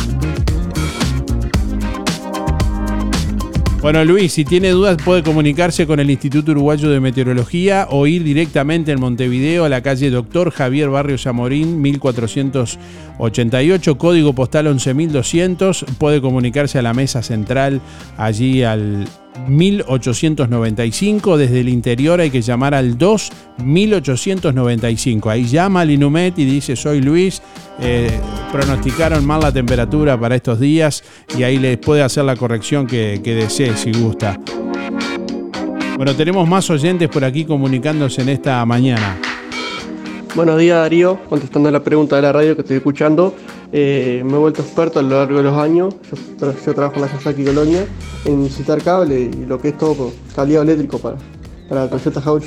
Bueno, 3.82 4.04
Luis, 4.04 4.34
si 4.34 4.44
tiene 4.44 4.72
dudas 4.72 4.98
puede 5.02 5.22
comunicarse 5.22 5.86
con 5.86 6.00
el 6.00 6.10
Instituto 6.10 6.52
Uruguayo 6.52 6.90
de 6.90 7.00
Meteorología 7.00 7.86
o 7.88 8.06
ir 8.06 8.24
directamente 8.24 8.92
en 8.92 9.00
Montevideo 9.00 9.64
a 9.64 9.70
la 9.70 9.80
calle 9.80 10.10
Doctor 10.10 10.50
Javier 10.50 10.90
Barrio 10.90 11.16
Zamorín, 11.16 11.80
1488, 11.80 13.96
código 13.96 14.34
postal 14.34 14.66
11200. 14.66 15.86
Puede 15.96 16.20
comunicarse 16.20 16.78
a 16.78 16.82
la 16.82 16.92
mesa 16.92 17.22
central 17.22 17.80
allí 18.18 18.64
al 18.64 19.06
1895. 19.48 21.36
Desde 21.36 21.60
el 21.60 21.68
interior 21.68 22.20
hay 22.20 22.30
que 22.30 22.42
llamar 22.42 22.74
al 22.74 22.98
2 22.98 23.30
1895. 23.64 25.30
Ahí 25.30 25.44
llama 25.44 25.82
al 25.82 25.90
Inumet 25.90 26.38
y 26.38 26.44
dice: 26.44 26.76
Soy 26.76 27.00
Luis. 27.00 27.42
eh, 27.80 28.10
pronosticaron 28.52 29.24
mal 29.24 29.40
la 29.40 29.52
temperatura 29.52 30.18
para 30.18 30.34
estos 30.34 30.58
días 30.60 31.02
y 31.38 31.44
ahí 31.44 31.58
les 31.58 31.78
puede 31.78 32.02
hacer 32.02 32.24
la 32.24 32.36
corrección 32.36 32.86
que, 32.86 33.20
que 33.22 33.34
desee 33.34 33.76
si 33.76 33.92
gusta. 33.92 34.38
Bueno, 35.96 36.14
tenemos 36.16 36.48
más 36.48 36.68
oyentes 36.70 37.08
por 37.08 37.24
aquí 37.24 37.44
comunicándose 37.44 38.22
en 38.22 38.30
esta 38.30 38.64
mañana. 38.66 39.18
Buenos 40.34 40.58
días 40.58 40.78
Darío, 40.78 41.18
contestando 41.28 41.70
la 41.70 41.82
pregunta 41.82 42.16
de 42.16 42.22
la 42.22 42.32
radio 42.32 42.54
que 42.54 42.62
estoy 42.62 42.76
escuchando. 42.78 43.34
Eh, 43.72 44.22
me 44.24 44.33
he 44.35 44.38
vuelto 44.38 44.62
experto 44.62 44.98
a 44.98 45.02
lo 45.02 45.11
largo 45.18 45.37
de 45.38 45.42
los 45.44 45.56
años. 45.56 45.94
Yo, 46.11 46.16
tra- 46.38 46.54
yo 46.64 46.74
trabajo 46.74 46.96
en 46.96 47.02
la 47.02 47.12
Yasaki 47.12 47.44
Colonia 47.44 47.85
en 48.24 48.48
citar 48.50 48.83
cable 48.83 49.30
y 49.33 49.46
lo 49.46 49.61
que 49.61 49.68
es 49.68 49.78
todo 49.78 50.12
cableado 50.35 50.64
eléctrico 50.64 50.98
para, 50.98 51.16
para 51.68 51.88
Toyota 51.88 52.20
Jauch. 52.20 52.44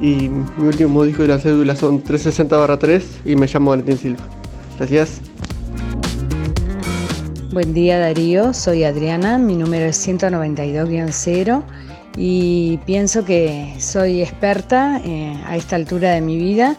Y 0.00 0.30
mi 0.56 0.66
último 0.66 1.04
disco 1.04 1.22
de 1.22 1.28
la 1.28 1.38
cédula 1.38 1.76
son 1.76 2.02
360-3 2.02 3.02
y 3.26 3.36
me 3.36 3.46
llamo 3.46 3.70
Valentín 3.70 3.98
Silva. 3.98 4.22
Gracias. 4.78 5.20
Buen 7.52 7.74
día 7.74 7.98
Darío, 7.98 8.54
soy 8.54 8.84
Adriana, 8.84 9.36
mi 9.36 9.54
número 9.56 9.84
es 9.84 10.08
192-0 10.08 11.62
y 12.16 12.78
pienso 12.86 13.26
que 13.26 13.74
soy 13.78 14.22
experta 14.22 15.00
eh, 15.04 15.36
a 15.46 15.56
esta 15.58 15.76
altura 15.76 16.12
de 16.12 16.22
mi 16.22 16.38
vida 16.38 16.76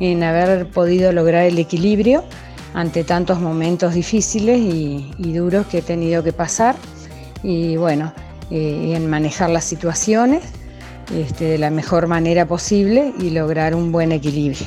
en 0.00 0.24
haber 0.24 0.68
podido 0.68 1.12
lograr 1.12 1.44
el 1.44 1.58
equilibrio 1.58 2.24
ante 2.76 3.04
tantos 3.04 3.40
momentos 3.40 3.94
difíciles 3.94 4.60
y, 4.60 5.32
duros 5.32 5.66
que 5.66 5.78
he 5.78 5.82
tenido 5.82 6.22
que 6.22 6.34
pasar 6.34 6.76
y 7.42 7.78
bueno, 7.78 8.12
eh, 8.50 8.92
en 8.94 9.08
manejar 9.08 9.48
las 9.48 9.64
situaciones 9.64 10.42
este, 11.14 11.46
de 11.46 11.58
la 11.58 11.70
mejor 11.70 12.06
manera 12.06 12.46
posible 12.46 13.14
y 13.18 13.30
lograr 13.30 13.74
un 13.74 13.92
buen 13.92 14.12
equilibrio. 14.12 14.66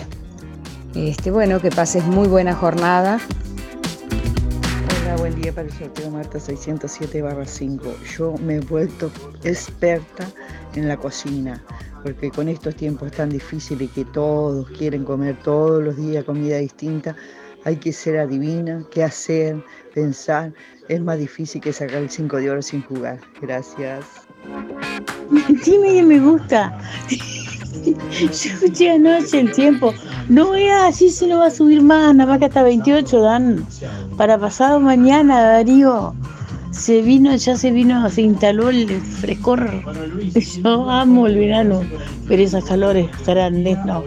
Este, 0.95 1.29
bueno, 1.29 1.61
que 1.61 1.69
pases 1.69 2.03
muy 2.03 2.27
buena 2.27 2.55
jornada. 2.55 3.19
Hola, 5.03 5.15
buen 5.17 5.39
día 5.39 5.53
para 5.53 5.67
el 5.67 5.73
sorteo 5.73 6.09
Marta 6.09 6.39
607 6.39 7.23
5. 7.45 7.95
Yo 8.17 8.33
me 8.43 8.55
he 8.55 8.59
vuelto 8.59 9.11
experta 9.43 10.27
en 10.73 10.87
la 10.87 10.97
cocina, 10.97 11.63
porque 12.01 12.31
con 12.31 12.49
estos 12.49 12.75
tiempos 12.75 13.11
tan 13.11 13.29
difíciles 13.29 13.91
que 13.91 14.03
todos 14.03 14.67
quieren 14.71 15.05
comer 15.05 15.37
todos 15.43 15.83
los 15.83 15.95
días 15.95 16.23
comida 16.23 16.57
distinta, 16.57 17.15
hay 17.65 17.75
que 17.77 17.91
ser 17.91 18.17
adivina, 18.17 18.83
qué 18.91 19.03
hacer, 19.03 19.63
pensar. 19.93 20.53
Es 20.87 21.01
más 21.01 21.19
difícil 21.19 21.61
que 21.61 21.73
sacar 21.73 21.97
el 21.97 22.09
5 22.09 22.37
de 22.37 22.49
oro 22.49 22.61
sin 22.61 22.81
jugar. 22.83 23.19
Gracias. 23.41 24.05
Dime 25.65 26.03
me 26.03 26.19
gusta. 26.19 26.77
Yo 27.85 28.27
escuché 28.27 28.91
anoche 28.91 29.39
el 29.39 29.51
tiempo. 29.51 29.93
No 30.27 30.55
es 30.55 30.71
así, 30.71 31.09
se 31.09 31.27
no 31.27 31.39
va 31.39 31.47
a 31.47 31.51
subir 31.51 31.81
más, 31.81 32.13
nada 32.15 32.31
más 32.31 32.39
que 32.39 32.45
hasta 32.45 32.63
28 32.63 33.21
dan. 33.21 33.65
Para 34.17 34.37
pasado 34.37 34.79
mañana, 34.79 35.41
Darío. 35.41 36.13
Se 36.71 37.01
vino, 37.01 37.35
ya 37.35 37.57
se 37.57 37.71
vino, 37.71 38.09
se 38.09 38.21
instaló 38.21 38.69
el 38.69 38.89
frescor. 39.01 39.69
Yo 40.63 40.89
amo 40.89 41.27
el 41.27 41.37
verano, 41.37 41.81
pero 42.27 42.43
esas 42.43 42.63
calores 42.63 43.09
grandes 43.25 43.77
no. 43.85 44.03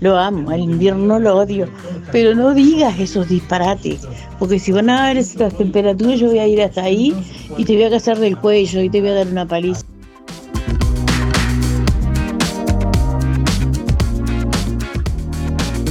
Lo 0.00 0.16
amo, 0.16 0.52
el 0.52 0.60
invierno 0.60 1.18
lo 1.18 1.36
odio. 1.36 1.68
Pero 2.12 2.34
no 2.34 2.54
digas 2.54 2.98
esos 2.98 3.28
disparates, 3.28 4.06
porque 4.38 4.58
si 4.58 4.72
van 4.72 4.90
a 4.90 5.08
ver 5.08 5.18
esas 5.18 5.56
temperaturas, 5.56 6.20
yo 6.20 6.28
voy 6.28 6.38
a 6.38 6.46
ir 6.46 6.62
hasta 6.62 6.84
ahí 6.84 7.14
y 7.56 7.64
te 7.64 7.74
voy 7.74 7.84
a 7.84 7.90
casar 7.90 8.18
del 8.18 8.36
cuello 8.36 8.80
y 8.82 8.90
te 8.90 9.00
voy 9.00 9.10
a 9.10 9.14
dar 9.14 9.26
una 9.28 9.46
paliza. 9.46 9.82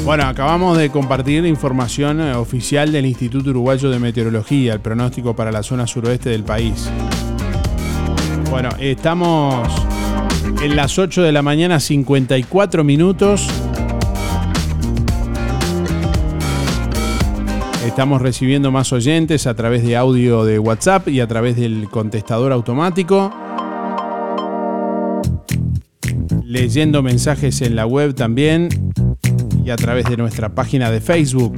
Bueno, 0.05 0.25
acabamos 0.25 0.77
de 0.77 0.91
compartir 0.91 1.43
información 1.47 2.21
eh, 2.21 2.35
oficial 2.35 2.91
del 2.91 3.07
Instituto 3.07 3.49
Uruguayo 3.49 3.89
de 3.89 3.97
Meteorología, 3.97 4.73
el 4.73 4.79
pronóstico 4.79 5.35
para 5.35 5.51
la 5.51 5.63
zona 5.63 5.87
suroeste 5.87 6.29
del 6.29 6.43
país. 6.43 6.87
Bueno, 8.51 8.69
estamos 8.79 9.67
en 10.61 10.75
las 10.75 10.99
8 10.99 11.23
de 11.23 11.31
la 11.31 11.41
mañana, 11.41 11.79
54 11.79 12.83
minutos. 12.83 13.47
Estamos 17.83 18.21
recibiendo 18.21 18.69
más 18.69 18.93
oyentes 18.93 19.47
a 19.47 19.55
través 19.55 19.83
de 19.83 19.97
audio 19.97 20.45
de 20.45 20.59
WhatsApp 20.59 21.07
y 21.07 21.19
a 21.19 21.25
través 21.25 21.55
del 21.55 21.89
contestador 21.89 22.51
automático. 22.51 23.33
Leyendo 26.43 27.01
mensajes 27.01 27.63
en 27.63 27.75
la 27.75 27.87
web 27.87 28.13
también 28.13 28.69
y 29.65 29.71
a 29.71 29.75
través 29.75 30.05
de 30.05 30.15
nuestra 30.15 30.47
página 30.49 30.91
de 30.91 31.01
Facebook. 31.01 31.55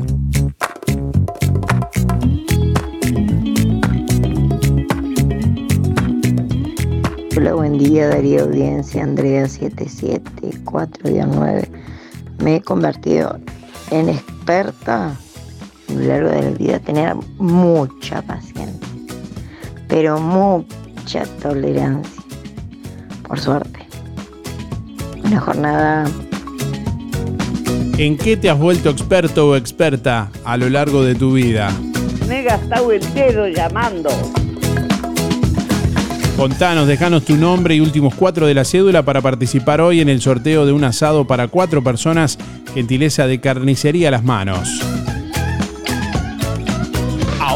Hola, 7.35 7.53
buen 7.53 7.77
día 7.77 8.07
Darío 8.07 8.45
Audiencia, 8.45 9.03
Andrea 9.03 9.43
774-9. 9.43 11.67
Me 12.39 12.55
he 12.55 12.61
convertido 12.61 13.41
en 13.91 14.07
experta 14.07 15.09
a 15.09 15.93
lo 15.93 15.99
largo 15.99 16.29
de 16.29 16.43
la 16.43 16.51
vida, 16.51 16.79
tener 16.79 17.13
mucha 17.37 18.21
paciencia, 18.21 18.87
pero 19.89 20.17
mucha 20.17 21.25
tolerancia, 21.41 22.23
por 23.27 23.37
suerte. 23.37 23.85
Una 25.25 25.41
jornada 25.41 26.05
¿En 27.97 28.17
qué 28.17 28.37
te 28.37 28.49
has 28.49 28.57
vuelto 28.57 28.89
experto 28.89 29.49
o 29.49 29.55
experta 29.55 30.29
a 30.43 30.57
lo 30.57 30.69
largo 30.69 31.03
de 31.03 31.15
tu 31.15 31.33
vida? 31.33 31.71
Me 32.27 32.41
he 32.41 32.43
gastado 32.43 32.91
el 32.91 33.13
dedo 33.13 33.47
llamando. 33.47 34.09
Contanos, 36.37 36.87
dejanos 36.87 37.25
tu 37.25 37.35
nombre 37.35 37.73
y 37.73 37.79
últimos 37.79 38.13
cuatro 38.13 38.45
de 38.45 38.53
la 38.53 38.63
cédula 38.63 39.01
para 39.01 39.21
participar 39.21 39.81
hoy 39.81 40.01
en 40.01 40.09
el 40.09 40.21
sorteo 40.21 40.67
de 40.67 40.71
un 40.71 40.83
asado 40.83 41.25
para 41.25 41.47
cuatro 41.47 41.83
personas, 41.83 42.37
gentileza 42.75 43.25
de 43.25 43.41
carnicería 43.41 44.09
a 44.09 44.11
las 44.11 44.23
manos. 44.23 44.86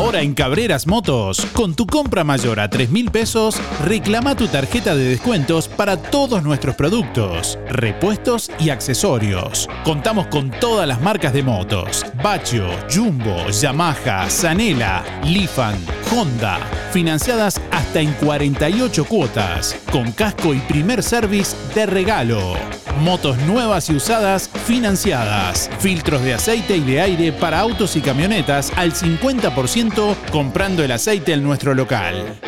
Ahora 0.01 0.21
en 0.21 0.33
Cabreras 0.33 0.87
Motos, 0.87 1.45
con 1.53 1.75
tu 1.75 1.85
compra 1.85 2.23
mayor 2.23 2.59
a 2.59 2.71
3 2.71 2.89
mil 2.89 3.11
pesos, 3.11 3.61
reclama 3.85 4.35
tu 4.35 4.47
tarjeta 4.47 4.95
de 4.95 5.03
descuentos 5.03 5.67
para 5.67 5.95
todos 5.95 6.41
nuestros 6.41 6.73
productos, 6.73 7.59
repuestos 7.69 8.49
y 8.57 8.71
accesorios. 8.71 9.69
Contamos 9.83 10.25
con 10.25 10.49
todas 10.49 10.87
las 10.87 10.99
marcas 11.01 11.33
de 11.33 11.43
motos: 11.43 12.03
Bacho, 12.23 12.67
Jumbo, 12.91 13.47
Yamaha, 13.51 14.27
Zanela, 14.27 15.03
Lifan, 15.23 15.75
Honda, 16.11 16.57
financiadas 16.91 17.61
hasta 17.69 18.01
en 18.01 18.11
48 18.13 19.05
cuotas, 19.05 19.75
con 19.91 20.11
casco 20.13 20.55
y 20.55 20.59
primer 20.61 21.03
service 21.03 21.55
de 21.75 21.85
regalo. 21.85 22.80
Motos 22.99 23.37
nuevas 23.47 23.89
y 23.89 23.95
usadas 23.95 24.49
financiadas. 24.65 25.69
Filtros 25.79 26.21
de 26.21 26.33
aceite 26.33 26.77
y 26.77 26.81
de 26.81 27.01
aire 27.01 27.31
para 27.31 27.59
autos 27.59 27.95
y 27.95 28.01
camionetas 28.01 28.71
al 28.75 28.93
50% 28.93 30.15
comprando 30.31 30.83
el 30.83 30.91
aceite 30.91 31.33
en 31.33 31.43
nuestro 31.43 31.73
local. 31.73 32.39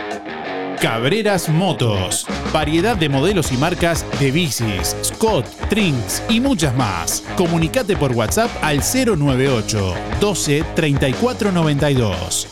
Cabreras 0.79 1.47
Motos. 1.47 2.27
Variedad 2.51 2.97
de 2.97 3.07
modelos 3.07 3.53
y 3.53 3.57
marcas 3.57 4.05
de 4.19 4.31
bicis, 4.31 4.95
Scott, 5.01 5.45
Trinks 5.69 6.21
y 6.29 6.41
muchas 6.41 6.75
más. 6.75 7.23
Comunicate 7.37 7.95
por 7.95 8.11
WhatsApp 8.11 8.51
al 8.61 8.79
098 8.79 9.93
12 10.19 10.63
34 10.75 11.51
92. 11.53 12.47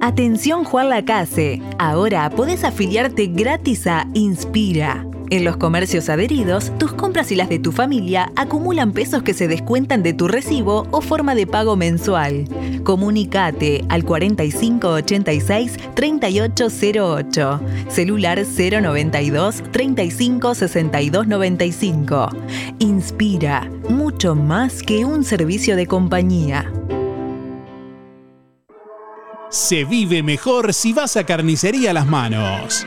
Atención 0.00 0.64
Juan 0.64 0.88
Lacase. 0.88 1.60
Ahora 1.78 2.30
podés 2.30 2.62
afiliarte 2.64 3.26
gratis 3.26 3.86
a 3.86 4.06
Inspira. 4.14 5.09
En 5.30 5.44
los 5.44 5.56
comercios 5.56 6.08
adheridos, 6.08 6.76
tus 6.76 6.92
compras 6.92 7.30
y 7.30 7.36
las 7.36 7.48
de 7.48 7.60
tu 7.60 7.70
familia 7.70 8.32
acumulan 8.34 8.90
pesos 8.92 9.22
que 9.22 9.32
se 9.32 9.46
descuentan 9.46 10.02
de 10.02 10.12
tu 10.12 10.26
recibo 10.26 10.88
o 10.90 11.00
forma 11.00 11.36
de 11.36 11.46
pago 11.46 11.76
mensual. 11.76 12.48
Comunicate 12.82 13.84
al 13.88 14.04
4586 14.04 15.76
3808, 15.94 17.60
celular 17.88 18.44
092 18.44 19.62
35 19.70 20.54
62 20.56 21.28
95. 21.28 22.28
Inspira, 22.80 23.70
mucho 23.88 24.34
más 24.34 24.82
que 24.82 25.04
un 25.04 25.22
servicio 25.22 25.76
de 25.76 25.86
compañía. 25.86 26.72
Se 29.48 29.84
vive 29.84 30.24
mejor 30.24 30.74
si 30.74 30.92
vas 30.92 31.16
a 31.16 31.24
Carnicería 31.24 31.92
Las 31.92 32.06
Manos. 32.06 32.84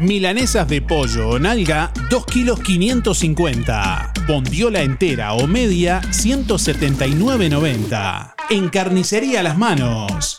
Milanesas 0.00 0.66
de 0.66 0.80
pollo 0.80 1.28
o 1.28 1.38
nalga, 1.38 1.92
2 2.08 2.24
kilos 2.24 2.58
550. 2.60 4.14
Bondiola 4.26 4.80
entera 4.80 5.34
o 5.34 5.46
media, 5.46 6.00
179,90. 6.10 8.32
En 8.48 8.70
Carnicería 8.70 9.42
Las 9.42 9.58
Manos. 9.58 10.38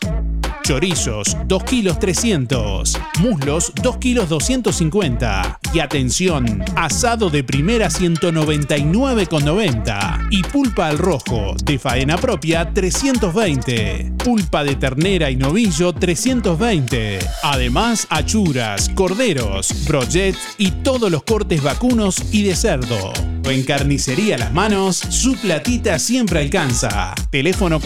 Chorizos, 0.62 1.36
2 1.46 1.64
kilos 1.64 1.98
300. 1.98 2.96
Muslos, 3.20 3.72
2 3.82 3.96
kilos 3.98 4.28
250. 4.28 5.58
Y 5.74 5.80
atención, 5.80 6.62
asado 6.76 7.30
de 7.30 7.42
primera 7.42 7.88
199,90. 7.88 10.28
Y 10.30 10.44
pulpa 10.44 10.86
al 10.88 10.98
rojo, 10.98 11.56
de 11.64 11.78
faena 11.78 12.16
propia, 12.16 12.72
320. 12.72 14.12
Pulpa 14.22 14.62
de 14.62 14.76
ternera 14.76 15.30
y 15.30 15.36
novillo, 15.36 15.92
320. 15.92 17.18
Además, 17.42 18.06
achuras, 18.08 18.88
corderos, 18.90 19.74
brochets 19.86 20.38
y 20.58 20.70
todos 20.70 21.10
los 21.10 21.24
cortes 21.24 21.60
vacunos 21.62 22.22
y 22.30 22.44
de 22.44 22.54
cerdo. 22.54 23.12
En 23.44 23.64
Carnicería 23.64 24.38
Las 24.38 24.52
Manos, 24.52 24.96
su 24.96 25.36
platita 25.36 25.98
siempre 25.98 26.40
alcanza. 26.40 27.14
Teléfono 27.30 27.80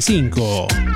4586-2135. 0.00 0.94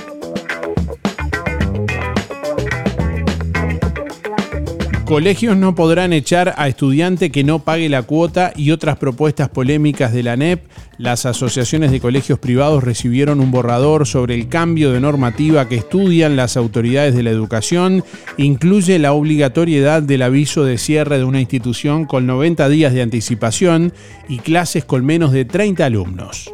Colegios 5.13 5.59
no 5.59 5.75
podrán 5.75 6.15
echar 6.15 6.55
a 6.57 6.69
estudiante 6.69 7.31
que 7.31 7.45
no 7.45 7.59
pague 7.59 7.91
la 7.91 8.03
cuota 8.03 8.55
y 8.57 8.71
otras 8.71 8.97
propuestas 8.97 9.51
polémicas 9.51 10.11
de 10.11 10.23
la 10.23 10.39
NEP. 10.39 10.65
Las 10.97 11.27
asociaciones 11.27 11.91
de 11.91 12.01
colegios 12.01 12.39
privados 12.39 12.83
recibieron 12.83 13.39
un 13.41 13.51
borrador 13.51 14.07
sobre 14.07 14.35
el 14.35 14.49
cambio 14.49 14.91
de 14.91 15.01
normativa 15.01 15.69
que 15.69 15.75
estudian 15.75 16.35
las 16.35 16.57
autoridades 16.57 17.15
de 17.15 17.25
la 17.25 17.29
educación. 17.29 18.03
Incluye 18.39 18.99
la 18.99 19.13
obligatoriedad 19.13 20.03
del 20.03 20.23
aviso 20.23 20.65
de 20.65 20.79
cierre 20.79 21.19
de 21.19 21.25
una 21.25 21.41
institución 21.41 22.07
con 22.07 22.27
90 22.27 22.71
días 22.71 22.95
de 22.95 23.03
anticipación 23.03 23.93
y 24.31 24.39
clases 24.39 24.87
con 24.87 25.05
menos 25.05 25.31
de 25.33 25.45
30 25.45 25.85
alumnos. 25.85 26.51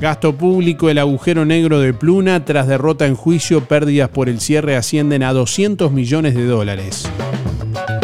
Gasto 0.00 0.32
público, 0.32 0.88
el 0.90 0.98
agujero 0.98 1.44
negro 1.44 1.80
de 1.80 1.92
Pluna, 1.92 2.44
tras 2.44 2.68
derrota 2.68 3.06
en 3.06 3.16
juicio, 3.16 3.64
pérdidas 3.64 4.08
por 4.10 4.28
el 4.28 4.40
cierre 4.40 4.76
ascienden 4.76 5.24
a 5.24 5.32
200 5.32 5.90
millones 5.90 6.36
de 6.36 6.46
dólares. 6.46 7.10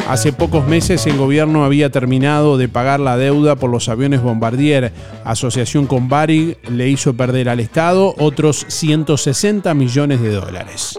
Hace 0.09 0.33
pocos 0.33 0.67
meses 0.67 1.07
el 1.07 1.17
gobierno 1.17 1.65
había 1.65 1.91
terminado 1.91 2.59
de 2.59 2.69
pagar 2.69 2.99
la 2.99 3.17
deuda 3.17 3.55
por 3.55 3.71
los 3.71 3.89
aviones 3.89 4.23
Bombardier. 4.23 4.93
Asociación 5.25 5.87
con 5.87 6.09
Varig 6.09 6.59
le 6.69 6.89
hizo 6.89 7.15
perder 7.15 7.49
al 7.49 7.61
Estado 7.61 8.15
otros 8.19 8.67
160 8.69 9.73
millones 9.75 10.21
de 10.21 10.33
dólares. 10.33 10.99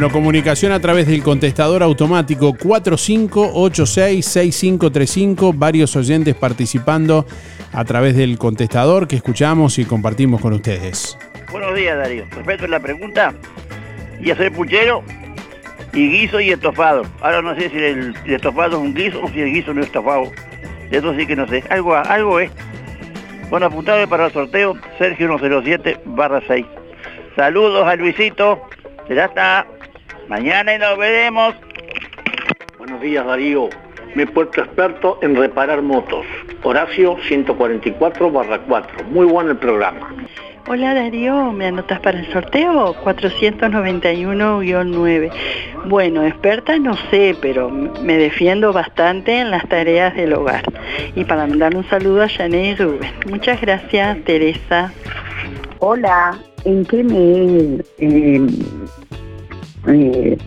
Bueno, 0.00 0.14
comunicación 0.14 0.72
a 0.72 0.80
través 0.80 1.06
del 1.08 1.22
contestador 1.22 1.82
automático 1.82 2.54
4586-6535. 2.54 5.52
Varios 5.54 5.94
oyentes 5.94 6.34
participando 6.34 7.26
a 7.70 7.84
través 7.84 8.16
del 8.16 8.38
contestador 8.38 9.06
que 9.06 9.16
escuchamos 9.16 9.78
y 9.78 9.84
compartimos 9.84 10.40
con 10.40 10.54
ustedes. 10.54 11.18
Buenos 11.52 11.74
días, 11.74 11.98
Darío. 11.98 12.24
Respecto 12.34 12.64
a 12.64 12.68
la 12.68 12.80
pregunta, 12.80 13.34
y 14.18 14.30
hacer 14.30 14.50
puchero 14.52 15.04
y 15.92 16.08
guiso 16.08 16.40
y 16.40 16.48
estofado. 16.48 17.02
Ahora 17.20 17.42
no 17.42 17.54
sé 17.54 17.68
si 17.68 17.76
el, 17.76 18.14
estofado 18.24 18.78
es 18.78 18.82
un 18.82 18.94
guiso 18.94 19.22
o 19.22 19.28
si 19.28 19.42
el 19.42 19.52
guiso 19.52 19.74
no 19.74 19.82
es 19.82 19.88
estofado. 19.88 20.32
De 20.88 20.96
eso 20.96 21.14
sí 21.14 21.26
que 21.26 21.36
no 21.36 21.46
sé. 21.46 21.62
Algo, 21.68 21.94
algo 21.94 22.40
es. 22.40 22.50
Bueno, 23.50 23.66
apuntado 23.66 24.08
para 24.08 24.28
el 24.28 24.32
sorteo, 24.32 24.78
Sergio 24.96 25.26
107 25.26 26.00
barra 26.06 26.40
6. 26.46 26.64
Saludos 27.36 27.86
a 27.86 27.96
Luisito. 27.96 28.62
Ya 29.10 29.26
está. 29.26 29.66
Mañana 30.30 30.74
y 30.74 30.78
nos 30.78 30.96
veremos. 30.96 31.54
Buenos 32.78 33.00
días 33.00 33.26
Darío, 33.26 33.68
me 34.14 34.22
he 34.22 34.26
puesto 34.28 34.60
experto 34.60 35.18
en 35.22 35.34
reparar 35.34 35.82
motos. 35.82 36.24
Horacio 36.62 37.16
144 37.26 38.30
barra 38.30 38.60
4. 38.60 39.06
Muy 39.06 39.26
bueno 39.26 39.50
el 39.50 39.56
programa. 39.56 40.14
Hola 40.68 40.94
Darío, 40.94 41.50
¿me 41.50 41.66
anotas 41.66 41.98
para 41.98 42.20
el 42.20 42.32
sorteo? 42.32 42.94
491-9. 43.02 45.32
Bueno, 45.86 46.24
experta 46.24 46.78
no 46.78 46.96
sé, 47.10 47.34
pero 47.42 47.68
me 47.68 48.16
defiendo 48.16 48.72
bastante 48.72 49.40
en 49.40 49.50
las 49.50 49.68
tareas 49.68 50.14
del 50.14 50.34
hogar. 50.34 50.62
Y 51.16 51.24
para 51.24 51.48
mandar 51.48 51.74
un 51.74 51.82
saludo 51.88 52.22
a 52.22 52.28
Janet 52.28 52.78
y 52.78 52.80
Rubén. 52.80 53.10
Muchas 53.28 53.60
gracias, 53.60 54.16
Teresa. 54.24 54.92
Hola, 55.80 56.38
¿en 56.64 56.84
qué 56.84 57.02
me... 57.02 57.80
eh, 57.98 58.46
me 59.84 60.38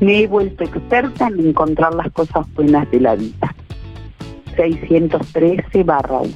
he 0.00 0.26
vuelto 0.26 0.64
experta 0.64 1.28
en 1.28 1.48
encontrar 1.48 1.94
las 1.94 2.10
cosas 2.12 2.46
buenas 2.54 2.90
de 2.90 3.00
la 3.00 3.16
vida. 3.16 3.54
613 4.56 5.84
barra 5.84 6.20
1. 6.20 6.34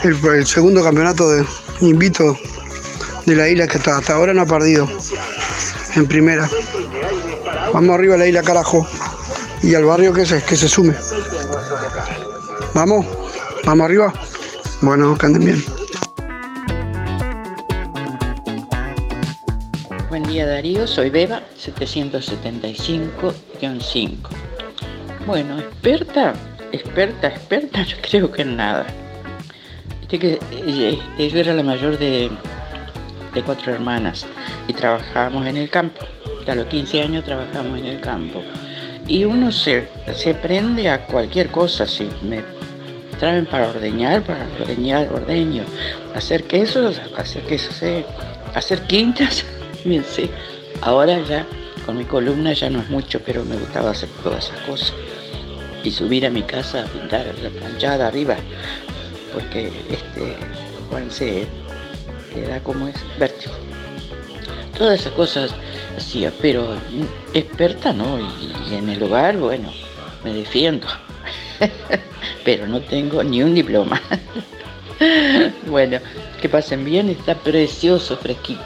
el 0.04 0.46
segundo 0.46 0.84
campeonato 0.84 1.30
de 1.30 1.46
invito 1.82 2.38
de 3.26 3.36
la 3.36 3.50
isla 3.50 3.68
que 3.68 3.78
hasta, 3.78 3.98
hasta 3.98 4.13
ahora 4.13 4.34
no 4.34 4.44
ha 4.44 4.46
perdido 4.46 4.88
en 5.96 6.08
primera. 6.08 6.50
Vamos 7.74 7.96
arriba 7.96 8.16
a 8.16 8.18
la 8.20 8.28
isla 8.28 8.44
carajo 8.44 8.88
y 9.62 9.76
al 9.76 9.84
barrio 9.84 10.13
que 10.13 10.26
se, 10.26 10.42
que 10.44 10.56
se 10.56 10.70
sume. 10.70 10.96
Vamos, 12.74 13.06
vamos 13.66 13.86
arriba. 13.86 14.13
Bueno, 14.82 15.18
que 15.18 15.26
anden 15.26 15.44
bien. 15.44 15.63
Buen 20.10 20.22
día 20.24 20.46
Darío, 20.46 20.86
soy 20.86 21.10
Beba, 21.10 21.42
775-5. 21.58 24.18
Bueno, 25.26 25.58
experta, 25.58 26.36
experta, 26.72 27.30
experta, 27.30 27.82
yo 27.84 27.98
creo 28.02 28.32
que 28.32 28.44
en 28.44 28.56
nada. 28.56 28.86
Viste 30.02 30.20
que 30.20 30.40
eh, 30.52 31.00
yo 31.18 31.40
era 31.40 31.56
la 31.56 31.63
mayor 31.63 31.98
de, 31.98 32.30
de 33.34 33.42
cuatro 33.42 33.74
hermanas 33.74 34.28
y 34.68 34.74
trabajábamos 34.74 35.48
en 35.48 35.58
el 35.58 35.72
campo. 35.72 36.06
A 36.48 36.54
los 36.54 36.68
15 36.68 37.02
años 37.02 37.26
trabajamos 37.26 37.80
en 37.80 37.88
el 37.88 38.00
campo. 38.00 38.44
Y 39.08 39.26
uno 39.26 39.52
se, 39.52 39.88
se 40.13 40.36
prende 40.36 40.88
a 40.90 41.08
cualquier 41.08 41.50
cosa, 41.50 41.88
si 41.88 42.08
me 42.22 42.44
traen 43.17 43.45
para 43.45 43.69
ordeñar, 43.69 44.23
para 44.23 44.47
ordeñar, 44.60 45.12
ordeño. 45.13 45.63
Hacer 46.15 46.43
quesos, 46.43 47.01
hacer 47.17 47.43
quesos, 47.43 47.75
sé. 47.75 48.06
hacer 48.53 48.82
quintas, 48.84 49.45
sé. 50.06 50.30
Ahora 50.82 51.19
ya, 51.23 51.45
con 51.86 51.97
mi 51.97 52.06
columna 52.06 52.53
ya 52.53 52.69
no 52.69 52.80
es 52.80 52.89
mucho, 52.89 53.19
pero 53.25 53.43
me 53.43 53.58
gustaba 53.58 53.91
hacer 53.91 54.10
todas 54.23 54.45
esas 54.45 54.60
cosas. 54.62 54.93
Y 55.84 55.91
subir 55.91 56.25
a 56.25 56.30
mi 56.30 56.43
casa 56.43 56.84
a 56.84 56.86
pintar 56.86 57.34
la 57.41 57.49
planchada 57.49 58.08
arriba, 58.08 58.36
porque 59.34 59.67
este, 59.89 60.36
Juan 60.89 61.10
se 61.10 61.47
da 62.47 62.60
como 62.62 62.88
es 62.88 62.95
vértigo. 63.17 63.53
Todas 64.77 64.99
esas 64.99 65.13
cosas 65.13 65.51
hacía, 65.95 66.32
pero 66.41 66.75
experta 67.34 67.93
no, 67.93 68.19
y, 68.19 68.71
y 68.71 68.75
en 68.75 68.89
el 68.89 69.01
hogar, 69.01 69.38
bueno, 69.38 69.71
me 70.23 70.34
defiendo. 70.34 70.88
pero 72.43 72.67
no 72.67 72.82
tengo 72.82 73.24
ni 73.24 73.43
un 73.43 73.56
diploma. 73.56 74.02
bueno, 75.67 76.00
que 76.41 76.50
pasen 76.50 76.84
bien, 76.86 77.10
está 77.10 77.36
precioso, 77.36 78.17
fresquito. 78.17 78.63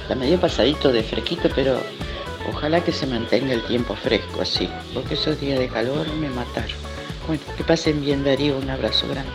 Está 0.00 0.14
medio 0.14 0.38
pasadito 0.38 0.92
de 0.92 1.02
fresquito, 1.02 1.48
pero 1.54 1.80
ojalá 2.50 2.82
que 2.82 2.92
se 2.92 3.06
mantenga 3.06 3.54
el 3.54 3.62
tiempo 3.64 3.94
fresco 3.94 4.42
así, 4.42 4.68
porque 4.92 5.14
esos 5.14 5.40
días 5.40 5.58
de 5.58 5.68
calor 5.68 6.06
me 6.14 6.28
mataron. 6.28 6.76
Bueno, 7.26 7.42
que 7.56 7.64
pasen 7.64 8.00
bien, 8.00 8.24
Darío, 8.24 8.58
un 8.58 8.68
abrazo 8.68 9.06
grande. 9.08 9.30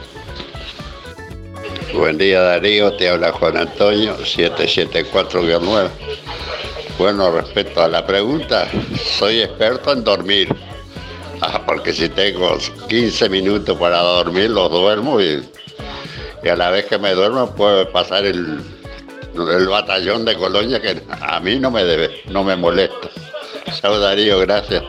Buen 1.94 2.18
día 2.18 2.42
Darío, 2.42 2.94
te 2.94 3.10
habla 3.10 3.32
Juan 3.32 3.58
Antonio, 3.58 4.18
774-9. 4.18 5.90
Bueno, 7.00 7.32
respecto 7.32 7.82
a 7.82 7.88
la 7.88 8.06
pregunta, 8.06 8.68
soy 9.18 9.42
experto 9.42 9.94
en 9.94 10.04
dormir. 10.04 10.54
Porque 11.66 11.94
si 11.94 12.10
tengo 12.10 12.58
15 12.88 13.30
minutos 13.30 13.78
para 13.78 14.00
dormir, 14.00 14.50
los 14.50 14.72
duermo 14.72 15.22
y, 15.22 15.48
y 16.44 16.50
a 16.50 16.56
la 16.56 16.70
vez 16.70 16.86
que 16.86 16.98
me 16.98 17.14
duermo 17.14 17.50
puedo 17.56 17.92
pasar 17.92 18.26
el, 18.26 18.60
el 19.36 19.68
batallón 19.68 20.26
de 20.26 20.36
colonia 20.36 20.82
que 20.82 21.02
a 21.22 21.40
mí 21.40 21.60
no 21.60 21.72
me 21.72 21.84
debe, 21.84 22.22
no 22.30 22.44
me 22.44 22.56
molesta. 22.56 23.10
Chao 23.82 24.00
Darío, 24.00 24.40
gracias. 24.40 24.84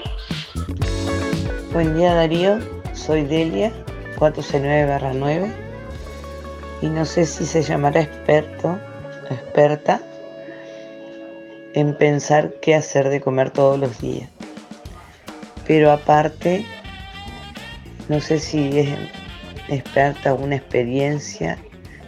Buen 1.73 1.97
día 1.97 2.15
Darío, 2.15 2.59
soy 2.95 3.25
Delia, 3.25 3.73
469-9 4.19 5.53
y 6.81 6.87
no 6.87 7.05
sé 7.05 7.27
si 7.27 7.45
se 7.45 7.63
llamará 7.63 8.01
experto, 8.01 8.79
experta 9.31 10.01
en 11.75 11.95
pensar 11.97 12.55
qué 12.63 12.75
hacer 12.75 13.09
de 13.09 13.21
comer 13.21 13.51
todos 13.51 13.79
los 13.79 14.01
días. 14.01 14.29
Pero 15.69 15.93
aparte, 15.93 16.65
no 18.09 18.21
sé 18.21 18.41
si 18.41 18.79
es 18.79 18.89
experta 19.69 20.33
una 20.33 20.57
experiencia 20.57 21.59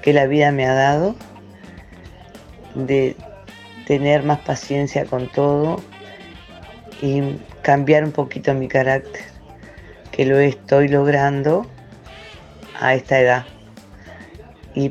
que 0.00 0.14
la 0.14 0.26
vida 0.26 0.50
me 0.50 0.66
ha 0.66 0.72
dado 0.72 1.14
de 2.74 3.14
tener 3.86 4.22
más 4.22 4.38
paciencia 4.40 5.04
con 5.04 5.28
todo 5.28 5.76
y 7.02 7.36
cambiar 7.62 8.02
un 8.04 8.12
poquito 8.12 8.54
mi 8.54 8.66
carácter, 8.66 9.22
que 10.10 10.24
lo 10.24 10.38
estoy 10.38 10.88
logrando 10.88 11.66
a 12.80 12.94
esta 12.94 13.20
edad. 13.20 13.46
Y 14.74 14.90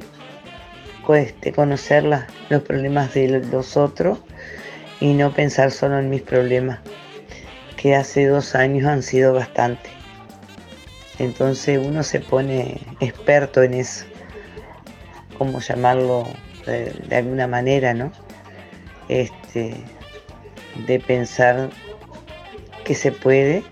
cueste 1.04 1.54
conocer 1.54 2.04
los 2.04 2.62
problemas 2.62 3.16
de 3.16 3.40
los 3.40 3.78
otros 3.78 4.20
y 5.00 5.14
no 5.14 5.34
pensar 5.34 5.72
solo 5.72 5.98
en 5.98 6.12
mis 6.12 6.22
problemas, 6.22 6.80
que 7.80 7.96
hace 7.96 8.26
dos 8.26 8.56
años 8.56 8.86
han 8.86 9.02
sido 9.02 9.34
bastante. 9.34 9.90
Entonces 11.18 11.80
uno 11.82 12.04
se 12.04 12.20
pone 12.20 12.82
experto 13.00 13.64
en 13.64 13.74
eso, 13.74 14.06
como 15.38 15.62
llamarlo 15.62 16.28
de, 16.66 17.16
alguna 17.16 17.48
manera, 17.48 17.94
¿no? 17.94 18.12
Este, 19.08 19.76
de 20.88 21.00
pensar 21.00 21.70
que 22.84 22.96
se 22.96 23.14
puede 23.14 23.64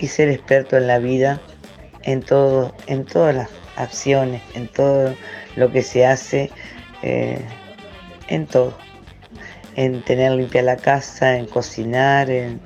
y 0.00 0.08
ser 0.08 0.28
experto 0.28 0.76
en 0.76 0.88
la 0.88 0.98
vida, 0.98 1.40
en 2.02 2.20
todo, 2.20 2.74
en 2.88 3.04
todas 3.04 3.34
las 3.36 3.48
acciones, 3.76 4.42
en 4.54 4.66
todo 4.66 5.14
lo 5.54 5.70
que 5.70 5.82
se 5.82 6.04
hace, 6.04 6.50
eh, 7.02 7.40
en 8.26 8.46
todo. 8.46 8.76
En 9.76 10.02
tener 10.02 10.32
limpia 10.32 10.62
la 10.62 10.76
casa, 10.76 11.36
en 11.36 11.46
cocinar, 11.46 12.28
en, 12.28 12.60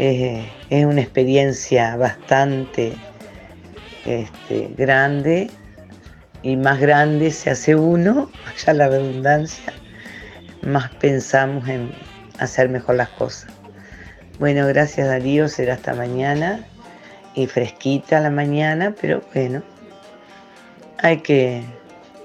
es, 0.00 0.46
es 0.70 0.86
una 0.86 1.02
experiencia 1.02 1.94
bastante 1.96 2.94
este, 4.06 4.70
grande. 4.76 5.50
Y 6.42 6.56
más 6.56 6.80
grande 6.80 7.30
se 7.30 7.50
hace 7.50 7.76
uno, 7.76 8.30
ya 8.64 8.72
la 8.72 8.88
redundancia, 8.88 9.74
más 10.62 10.88
pensamos 10.94 11.68
en 11.68 11.92
hacer 12.38 12.70
mejor 12.70 12.94
las 12.94 13.10
cosas. 13.10 13.52
Bueno, 14.38 14.66
gracias 14.66 15.06
Darío, 15.06 15.48
será 15.48 15.74
hasta 15.74 15.92
mañana. 15.92 16.64
Y 17.34 17.46
fresquita 17.46 18.20
la 18.20 18.30
mañana, 18.30 18.94
pero 19.00 19.22
bueno, 19.32 19.62
hay 20.98 21.18
que, 21.18 21.62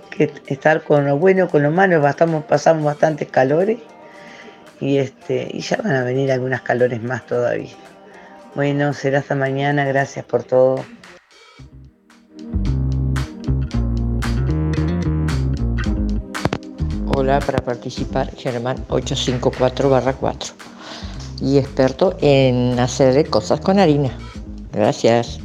que 0.09 0.31
estar 0.47 0.81
con 0.81 1.05
lo 1.05 1.19
bueno, 1.19 1.47
con 1.47 1.61
lo 1.61 1.69
malo, 1.69 2.01
pasamos 2.01 2.83
bastantes 2.83 3.27
calores 3.29 3.77
y, 4.85 4.99
este, 4.99 5.49
y 5.51 5.61
ya 5.61 5.77
van 5.77 5.95
a 5.95 6.03
venir 6.03 6.31
algunas 6.31 6.61
calores 6.61 7.01
más 7.01 7.25
todavía. 7.25 7.71
Bueno, 8.53 8.93
será 8.93 9.19
hasta 9.19 9.33
mañana, 9.33 9.83
gracias 9.85 10.23
por 10.25 10.43
todo. 10.43 10.85
Hola, 17.07 17.39
para 17.39 17.63
participar, 17.63 18.29
Germán 18.35 18.77
854-4 18.87 20.53
y 21.41 21.57
experto 21.57 22.15
en 22.21 22.77
hacer 22.79 23.27
cosas 23.29 23.59
con 23.61 23.79
harina. 23.79 24.11
Gracias. 24.71 25.44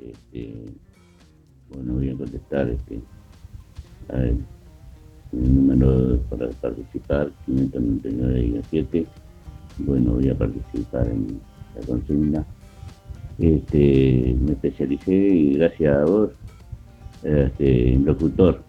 Este, 0.00 0.54
bueno, 1.70 1.94
voy 1.94 2.10
a 2.10 2.14
contestar 2.16 2.68
este, 2.70 3.00
a 4.10 4.16
ver, 4.16 4.34
el 5.32 5.54
número 5.54 6.18
para 6.30 6.48
participar, 6.48 7.30
599-7. 7.46 9.06
Bueno, 9.78 10.12
voy 10.12 10.28
a 10.28 10.34
participar 10.34 11.06
en 11.08 11.40
la 11.78 11.86
consigna. 11.86 12.46
Este, 13.38 14.36
me 14.40 14.52
especialicé 14.52 15.12
y 15.14 15.54
gracias 15.54 15.96
a 15.96 16.04
vos, 16.04 16.30
este, 17.22 17.92
en 17.92 18.04
locutor. 18.04 18.62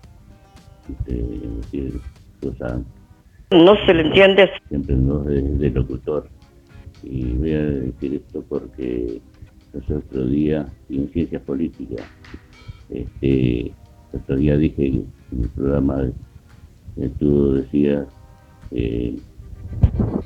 Este, 0.89 1.91
No 3.51 3.75
se 3.85 3.93
le 3.93 4.01
entiende. 4.03 4.49
siempre 4.67 4.95
voz 4.95 5.25
de, 5.25 5.41
de 5.41 5.69
locutor. 5.71 6.27
Y 7.03 7.23
voy 7.33 7.53
a 7.53 7.63
decir 7.63 8.15
esto 8.15 8.43
porque 8.47 9.21
los 9.73 9.89
otros 9.89 10.29
días, 10.29 10.67
y 10.89 10.97
en 10.97 11.09
ciencias 11.09 11.41
políticas, 11.43 12.05
este, 12.89 13.67
el 13.67 14.19
otro 14.19 14.35
día 14.35 14.57
dije 14.57 14.87
en 14.87 15.43
el 15.43 15.49
programa 15.49 16.09
que 16.95 17.09
tú 17.09 17.53
decías 17.53 18.07
eh, 18.71 19.15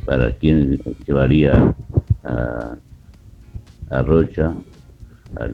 para 0.06 0.32
quién 0.38 0.80
llevaría 1.06 1.76
a, 2.24 2.78
a 3.90 4.02
Rocha 4.04 4.54
al 5.36 5.54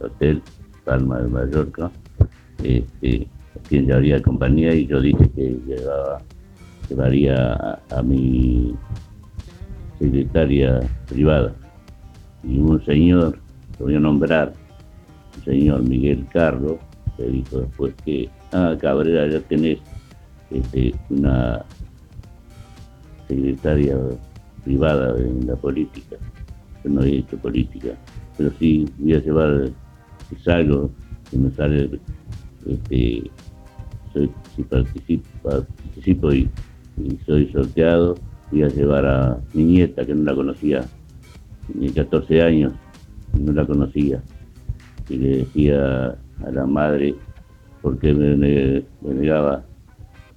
hotel 0.00 0.42
Palma 0.84 1.20
de 1.20 1.28
Mallorca 1.28 1.90
este, 2.62 3.28
quien 3.68 3.86
llevaría 3.86 4.22
compañía 4.22 4.74
y 4.74 4.86
yo 4.86 5.00
dije 5.00 5.30
que 5.34 5.58
llevaba, 5.66 6.22
llevaría 6.88 7.52
a, 7.52 7.80
a 7.90 8.02
mi 8.02 8.74
secretaria 9.98 10.80
privada. 11.06 11.54
Y 12.46 12.58
un 12.58 12.84
señor, 12.84 13.38
lo 13.78 13.86
voy 13.86 13.94
a 13.94 14.00
nombrar, 14.00 14.54
el 15.36 15.44
señor 15.44 15.82
Miguel 15.82 16.26
Carlos, 16.28 16.78
que 17.16 17.24
dijo 17.24 17.60
después 17.60 17.94
que, 18.04 18.30
ah, 18.52 18.76
Cabrera, 18.80 19.26
ya 19.26 19.40
tenés 19.46 19.80
este, 20.50 20.94
una 21.08 21.64
secretaria 23.26 23.98
privada 24.62 25.18
en 25.20 25.46
la 25.46 25.56
política. 25.56 26.16
Yo 26.82 26.90
no 26.90 27.02
he 27.02 27.16
hecho 27.18 27.38
política, 27.38 27.96
pero 28.36 28.52
sí 28.58 28.92
voy 28.98 29.14
a 29.14 29.20
llevar, 29.20 29.70
si 30.28 30.36
salgo, 30.36 30.90
si 31.30 31.36
me 31.38 31.50
sale, 31.52 31.90
este, 32.66 33.30
soy- 34.12 34.34
si 34.54 34.62
participo, 34.64 35.24
participo 35.42 36.32
y, 36.32 36.50
y 36.98 37.16
soy 37.26 37.50
sorteado, 37.52 38.20
voy 38.50 38.62
a 38.62 38.68
llevar 38.68 39.06
a 39.06 39.42
mi 39.52 39.64
nieta, 39.64 40.04
que 40.06 40.14
no 40.14 40.22
la 40.24 40.34
conocía, 40.34 40.90
de 41.68 41.92
14 41.92 42.42
años, 42.42 42.72
no 43.38 43.52
la 43.52 43.66
conocía, 43.66 44.22
y 45.08 45.16
le 45.16 45.36
decía 45.38 46.16
a 46.44 46.50
la 46.52 46.66
madre 46.66 47.14
por 47.82 47.98
qué 47.98 48.12
me, 48.12 48.36
ne- 48.36 48.82
me 49.02 49.14
negaba 49.14 49.64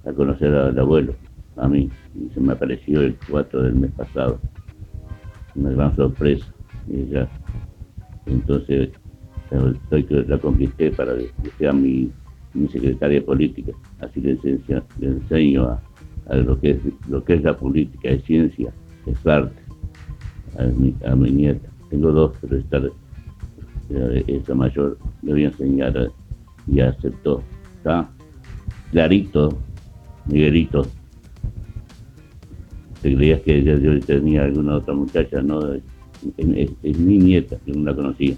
a 0.04 0.12
conocer 0.12 0.54
al 0.54 0.78
abuelo, 0.78 1.14
a 1.56 1.68
mí, 1.68 1.90
y 2.14 2.32
se 2.34 2.40
me 2.40 2.52
apareció 2.52 3.00
el 3.02 3.16
4 3.30 3.62
del 3.62 3.74
mes 3.74 3.90
pasado. 3.92 4.38
Una 5.54 5.70
gran 5.70 5.96
sorpresa. 5.96 6.46
Entonces, 8.26 8.90
estoy 9.50 10.04
que 10.04 10.24
la 10.26 10.38
conquisté 10.38 10.90
para 10.90 11.16
que 11.16 11.50
sea 11.58 11.72
mi, 11.72 12.10
secretaria 12.72 13.24
política. 13.24 13.72
Así 14.00 14.20
le 14.20 14.32
enseño, 14.32 14.82
enseño 15.00 15.64
a, 15.64 15.80
a 16.28 16.36
lo, 16.36 16.58
que 16.60 16.70
es, 16.70 16.78
lo 17.08 17.22
que 17.24 17.34
es 17.34 17.42
la 17.42 17.56
política, 17.56 18.08
es 18.10 18.24
ciencia, 18.24 18.72
es 19.06 19.26
arte, 19.26 19.62
a 20.58 21.14
mi, 21.14 21.30
nieta. 21.30 21.68
Tengo 21.90 22.12
dos, 22.12 22.32
pero 22.40 22.56
esta, 22.56 22.82
esta 24.26 24.54
mayor 24.54 24.98
le 25.22 25.32
voy 25.32 25.44
a 25.44 25.48
enseñar 25.48 26.10
y 26.66 26.80
aceptó. 26.80 27.42
¿Está? 27.78 28.10
Clarito, 28.90 29.58
Miguelito. 30.26 30.86
Te 33.02 33.14
creías 33.14 33.40
que 33.42 33.62
yo, 33.62 33.78
yo 33.78 34.00
tenía 34.00 34.44
alguna 34.44 34.76
otra 34.76 34.92
muchacha, 34.92 35.40
no, 35.40 35.72
es, 35.72 36.98
mi 36.98 37.18
nieta, 37.18 37.56
que 37.64 37.72
no 37.72 37.84
la 37.84 37.94
conocía. 37.94 38.34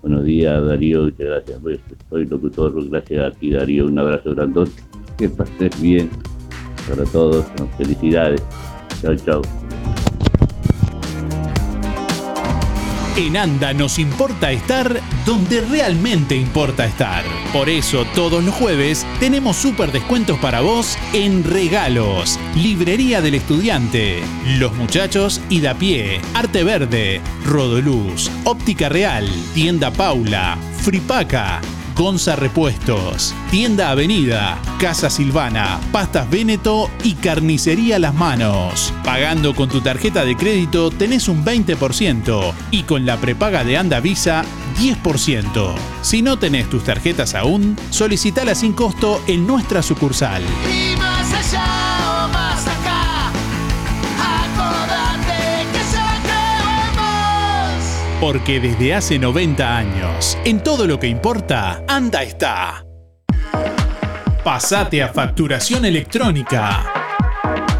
Buenos 0.00 0.24
días, 0.24 0.64
Darío, 0.64 1.02
muchas 1.02 1.26
gracias. 1.26 1.60
Soy, 1.60 1.80
soy 2.08 2.26
locutor, 2.26 2.88
gracias 2.88 3.24
a 3.24 3.36
ti, 3.36 3.50
Darío. 3.50 3.86
Un 3.86 3.98
abrazo 3.98 4.34
grandote. 4.34 4.70
Que 5.18 5.28
pases 5.28 5.80
bien 5.80 6.08
para 6.88 7.04
todos. 7.04 7.46
Felicidades. 7.76 8.42
Chao, 9.02 9.16
chao. 9.16 9.65
En 13.16 13.34
ANDA 13.34 13.72
nos 13.72 13.98
importa 13.98 14.52
estar 14.52 15.00
donde 15.24 15.62
realmente 15.62 16.36
importa 16.36 16.84
estar. 16.84 17.24
Por 17.50 17.70
eso 17.70 18.04
todos 18.14 18.44
los 18.44 18.54
jueves 18.54 19.06
tenemos 19.18 19.56
súper 19.56 19.90
descuentos 19.90 20.38
para 20.38 20.60
vos 20.60 20.98
en 21.14 21.42
regalos. 21.42 22.38
Librería 22.54 23.22
del 23.22 23.36
Estudiante, 23.36 24.22
Los 24.58 24.74
Muchachos 24.74 25.40
y 25.48 25.62
da 25.62 25.72
pie, 25.72 26.20
Arte 26.34 26.62
Verde, 26.62 27.22
Rodoluz, 27.46 28.30
Óptica 28.44 28.90
Real, 28.90 29.26
Tienda 29.54 29.90
Paula, 29.90 30.58
Fripaca. 30.82 31.62
Gonza 31.96 32.36
Repuestos, 32.36 33.34
Tienda 33.50 33.90
Avenida, 33.90 34.60
Casa 34.78 35.08
Silvana, 35.08 35.80
Pastas 35.92 36.28
Véneto 36.28 36.90
y 37.02 37.14
Carnicería 37.14 37.98
Las 37.98 38.14
Manos. 38.14 38.92
Pagando 39.02 39.54
con 39.54 39.70
tu 39.70 39.80
tarjeta 39.80 40.26
de 40.26 40.36
crédito 40.36 40.90
tenés 40.90 41.26
un 41.26 41.42
20% 41.42 42.52
y 42.70 42.82
con 42.82 43.06
la 43.06 43.16
prepaga 43.16 43.64
de 43.64 43.78
Anda 43.78 44.00
Visa 44.00 44.44
10%. 44.78 45.74
Si 46.02 46.20
no 46.20 46.38
tenés 46.38 46.68
tus 46.68 46.84
tarjetas 46.84 47.34
aún, 47.34 47.76
solicitala 47.88 48.54
sin 48.54 48.74
costo 48.74 49.22
en 49.26 49.46
nuestra 49.46 49.82
sucursal. 49.82 50.42
Y 50.70 50.94
allá 51.00 51.95
Porque 58.20 58.60
desde 58.60 58.94
hace 58.94 59.18
90 59.18 59.76
años, 59.76 60.38
en 60.46 60.60
todo 60.60 60.86
lo 60.86 60.98
que 60.98 61.06
importa, 61.06 61.84
Anda 61.86 62.22
está. 62.22 62.82
Pasate 64.42 65.02
a 65.02 65.08
facturación 65.08 65.84
electrónica. 65.84 66.95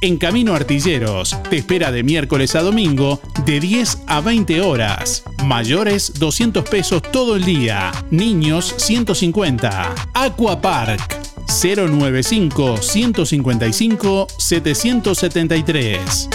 En 0.00 0.16
Camino 0.16 0.54
Artilleros 0.54 1.36
te 1.50 1.56
espera 1.56 1.90
de 1.90 2.04
miércoles 2.04 2.54
a 2.54 2.62
domingo 2.62 3.20
de 3.44 3.58
10 3.58 4.04
a 4.06 4.20
20 4.20 4.60
horas. 4.60 5.24
Mayores 5.44 6.20
200 6.20 6.68
pesos 6.68 7.02
todo 7.02 7.34
el 7.34 7.44
día. 7.44 7.90
Niños 8.12 8.74
150. 8.76 9.94
Aqua 10.14 10.60
Park 10.60 11.18
095 11.48 12.76
155 12.80 14.28
773. 14.38 16.28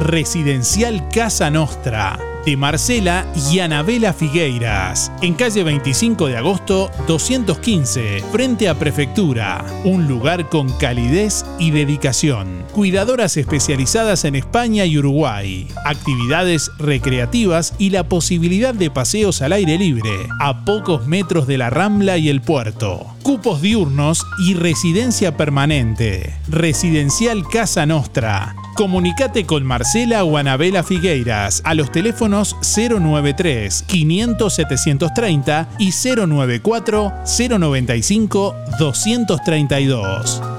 Residencial 0.00 1.08
Casa 1.08 1.50
Nostra 1.50 2.18
de 2.48 2.56
Marcela 2.56 3.26
y 3.52 3.58
Anabela 3.58 4.14
Figueiras, 4.14 5.12
en 5.20 5.34
calle 5.34 5.64
25 5.64 6.28
de 6.28 6.38
agosto 6.38 6.90
215, 7.06 8.24
frente 8.32 8.70
a 8.70 8.78
Prefectura, 8.78 9.66
un 9.84 10.08
lugar 10.08 10.48
con 10.48 10.72
calidez 10.78 11.44
y 11.58 11.72
dedicación. 11.72 12.64
Cuidadoras 12.72 13.36
especializadas 13.36 14.24
en 14.24 14.34
España 14.34 14.86
y 14.86 14.96
Uruguay, 14.96 15.68
actividades 15.84 16.70
recreativas 16.78 17.74
y 17.76 17.90
la 17.90 18.08
posibilidad 18.08 18.72
de 18.72 18.90
paseos 18.90 19.42
al 19.42 19.52
aire 19.52 19.76
libre, 19.76 20.10
a 20.40 20.64
pocos 20.64 21.06
metros 21.06 21.46
de 21.46 21.58
la 21.58 21.68
Rambla 21.68 22.16
y 22.16 22.30
el 22.30 22.40
puerto. 22.40 23.08
Cupos 23.22 23.60
diurnos 23.60 24.24
y 24.38 24.54
residencia 24.54 25.36
permanente. 25.36 26.34
Residencial 26.48 27.46
Casa 27.46 27.84
Nostra. 27.84 28.54
Comunicate 28.78 29.44
con 29.44 29.64
Marcela 29.64 30.22
o 30.22 30.36
Anabela 30.36 30.84
Figueiras 30.84 31.62
a 31.64 31.74
los 31.74 31.90
teléfonos 31.90 32.54
093 32.62 33.82
500 33.82 34.54
730 34.54 35.68
y 35.80 35.90
094 35.90 37.12
095 37.26 38.54
232. 38.78 40.57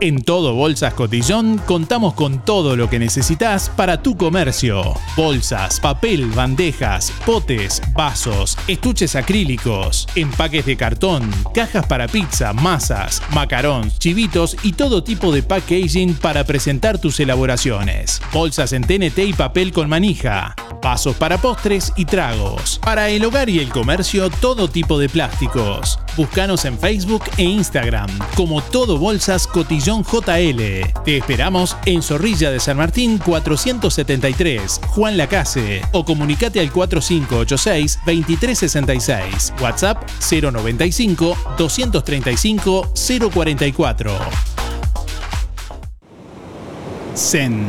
En 0.00 0.22
Todo 0.22 0.52
Bolsas 0.52 0.92
Cotillón 0.92 1.56
contamos 1.64 2.12
con 2.12 2.44
todo 2.44 2.76
lo 2.76 2.90
que 2.90 2.98
necesitas 2.98 3.70
para 3.70 4.02
tu 4.02 4.14
comercio. 4.14 4.92
Bolsas, 5.16 5.80
papel, 5.80 6.26
bandejas, 6.32 7.10
potes, 7.24 7.80
vasos, 7.94 8.58
estuches 8.68 9.16
acrílicos, 9.16 10.06
empaques 10.14 10.66
de 10.66 10.76
cartón, 10.76 11.30
cajas 11.54 11.86
para 11.86 12.08
pizza, 12.08 12.52
masas, 12.52 13.22
macarons, 13.32 13.98
chivitos 13.98 14.58
y 14.62 14.74
todo 14.74 15.02
tipo 15.02 15.32
de 15.32 15.42
packaging 15.42 16.14
para 16.16 16.44
presentar 16.44 16.98
tus 16.98 17.18
elaboraciones. 17.18 18.20
Bolsas 18.34 18.74
en 18.74 18.82
TNT 18.82 19.18
y 19.20 19.32
papel 19.32 19.72
con 19.72 19.88
manija. 19.88 20.54
Vasos 20.82 21.16
para 21.16 21.38
postres 21.38 21.92
y 21.96 22.04
tragos. 22.04 22.78
Para 22.84 23.08
el 23.08 23.24
hogar 23.24 23.48
y 23.48 23.60
el 23.60 23.70
comercio, 23.70 24.28
todo 24.28 24.68
tipo 24.68 24.98
de 24.98 25.08
plásticos. 25.08 25.98
Búscanos 26.16 26.64
en 26.66 26.78
Facebook 26.78 27.24
e 27.38 27.44
Instagram 27.44 28.10
como 28.36 28.62
Todo 28.62 28.98
Bolsas 28.98 29.46
Cotillón 29.46 29.85
JL. 29.86 30.82
Te 31.04 31.16
esperamos 31.16 31.76
en 31.86 32.02
Zorrilla 32.02 32.50
de 32.50 32.58
San 32.58 32.76
Martín 32.76 33.18
473, 33.18 34.80
Juan 34.88 35.16
Lacase, 35.16 35.80
o 35.92 36.04
comunicate 36.04 36.58
al 36.58 36.72
4586-2366, 36.72 39.60
WhatsApp 39.60 40.02
095 40.28 41.36
235 41.56 42.90
044. 43.32 44.10
Zen, 47.14 47.66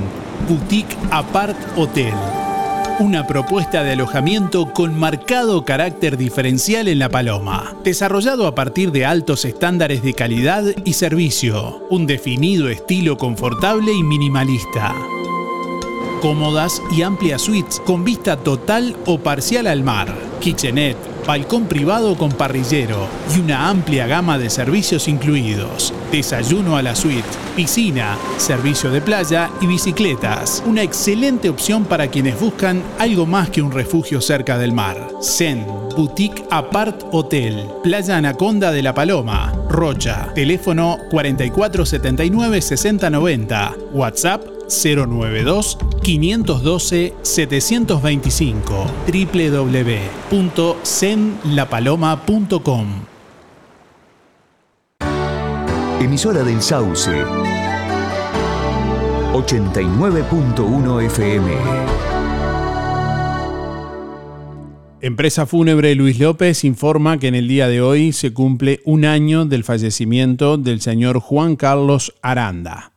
Boutique 0.49 0.97
Apart 1.11 1.55
Hotel. 1.77 2.15
Una 2.99 3.27
propuesta 3.27 3.83
de 3.83 3.91
alojamiento 3.91 4.73
con 4.73 4.97
marcado 4.97 5.63
carácter 5.63 6.17
diferencial 6.17 6.87
en 6.87 6.97
La 6.97 7.09
Paloma, 7.09 7.75
desarrollado 7.83 8.47
a 8.47 8.55
partir 8.55 8.91
de 8.91 9.05
altos 9.05 9.45
estándares 9.45 10.01
de 10.01 10.15
calidad 10.15 10.63
y 10.83 10.93
servicio, 10.93 11.85
un 11.91 12.07
definido 12.07 12.69
estilo 12.69 13.15
confortable 13.15 13.93
y 13.93 14.01
minimalista. 14.01 14.95
Cómodas 16.21 16.81
y 16.91 17.01
amplias 17.03 17.43
suites 17.43 17.79
con 17.85 18.03
vista 18.03 18.35
total 18.37 18.95
o 19.05 19.19
parcial 19.19 19.67
al 19.67 19.83
mar, 19.83 20.11
kitchenette, 20.39 20.97
balcón 21.27 21.65
privado 21.65 22.17
con 22.17 22.31
parrillero 22.31 23.07
y 23.35 23.39
una 23.39 23.69
amplia 23.69 24.07
gama 24.07 24.39
de 24.39 24.49
servicios 24.49 25.07
incluidos. 25.07 25.93
Desayuno 26.11 26.75
a 26.75 26.81
la 26.81 26.95
suite, 26.95 27.27
piscina, 27.55 28.17
servicio 28.37 28.89
de 28.89 29.01
playa 29.01 29.51
y 29.61 29.67
bicicletas. 29.67 30.63
Una 30.65 30.81
excelente 30.81 31.49
opción 31.49 31.85
para 31.85 32.07
quienes 32.07 32.39
buscan 32.39 32.81
algo 32.97 33.27
más 33.27 33.51
que 33.51 33.61
un 33.61 33.71
refugio 33.71 34.19
cerca 34.19 34.57
del 34.57 34.73
mar. 34.73 35.09
Zen, 35.21 35.67
Boutique 35.95 36.45
Apart 36.49 37.03
Hotel, 37.11 37.67
Playa 37.83 38.17
Anaconda 38.17 38.71
de 38.71 38.81
la 38.81 38.95
Paloma, 38.95 39.53
Rocha. 39.69 40.29
Teléfono 40.33 40.97
4479-6090. 41.11 43.75
WhatsApp 43.93 44.56
092 44.67 45.77
512 46.03 47.13
725 47.21 48.85
www.zenlapaloma.com 50.31 52.87
Emisora 55.99 56.43
del 56.43 56.61
Sauce. 56.61 57.11
89.1 59.33 61.05
FM. 61.05 61.51
Empresa 65.01 65.45
Fúnebre 65.45 65.95
Luis 65.95 66.19
López 66.19 66.63
informa 66.63 67.17
que 67.17 67.27
en 67.27 67.35
el 67.35 67.47
día 67.47 67.67
de 67.67 67.81
hoy 67.81 68.13
se 68.13 68.33
cumple 68.33 68.81
un 68.85 69.05
año 69.05 69.45
del 69.45 69.63
fallecimiento 69.63 70.57
del 70.57 70.81
señor 70.81 71.19
Juan 71.19 71.55
Carlos 71.55 72.13
Aranda. 72.21 72.96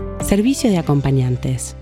servicio 0.23 0.69
de 0.69 0.77
acompañantes. 0.77 1.75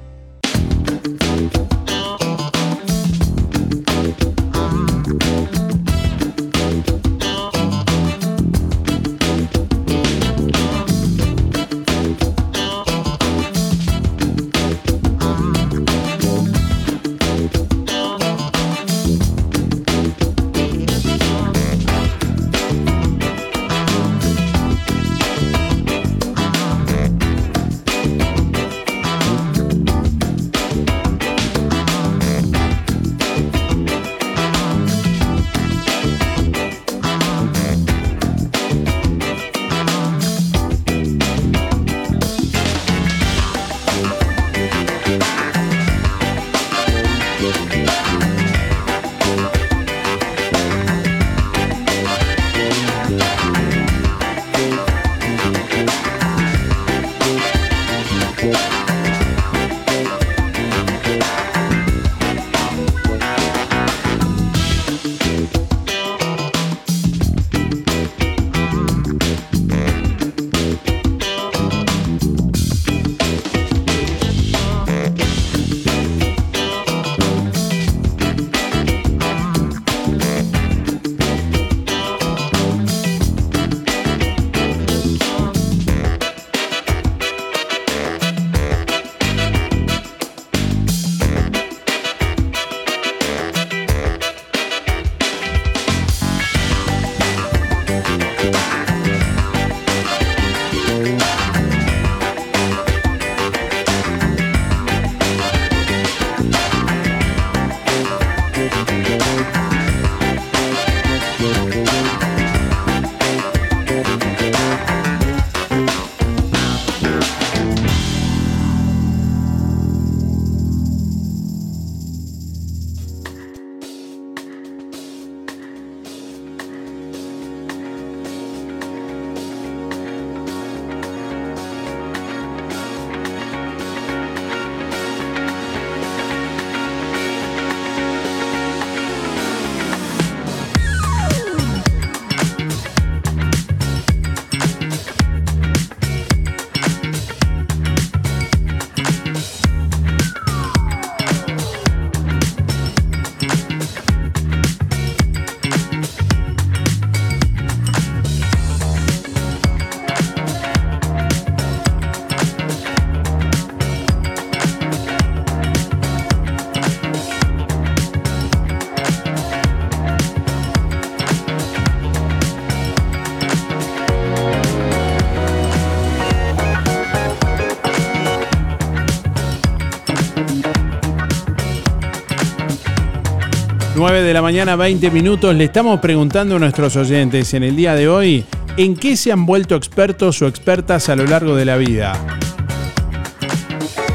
9 184.00 184.24
de 184.24 184.34
la 184.34 184.42
mañana, 184.42 184.76
20 184.78 185.12
minutos. 185.12 185.54
Le 185.54 185.66
estamos 185.66 186.00
preguntando 186.00 186.56
a 186.56 186.60
nuestros 186.60 186.96
oyentes 186.96 187.54
en 187.54 187.64
el 187.64 187.76
día 187.76 187.96
de 187.96 188.08
hoy 188.08 188.46
en 188.78 188.96
qué 188.96 189.18
se 189.18 189.34
han 189.34 189.46
vuelto 189.46 189.76
expertos 189.76 190.42
o 190.42 190.48
expertas 190.48 191.10
a 191.10 191.18
lo 191.18 191.26
largo 191.26 191.54
de 191.54 191.66
la 191.66 191.76
vida. 191.76 192.14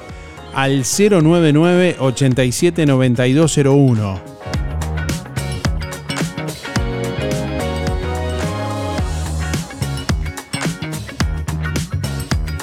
al 0.53 0.85
099 0.85 1.97
879201. 1.99 4.30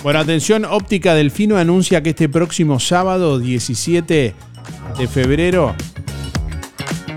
Bueno, 0.09 0.21
atención, 0.21 0.65
Óptica 0.65 1.15
Delfino 1.15 1.59
anuncia 1.59 2.03
que 2.03 2.09
este 2.09 2.31
próximo 2.31 2.81
sábado 2.81 3.39
17 3.39 4.35
de 4.97 5.07
febrero 5.07 5.75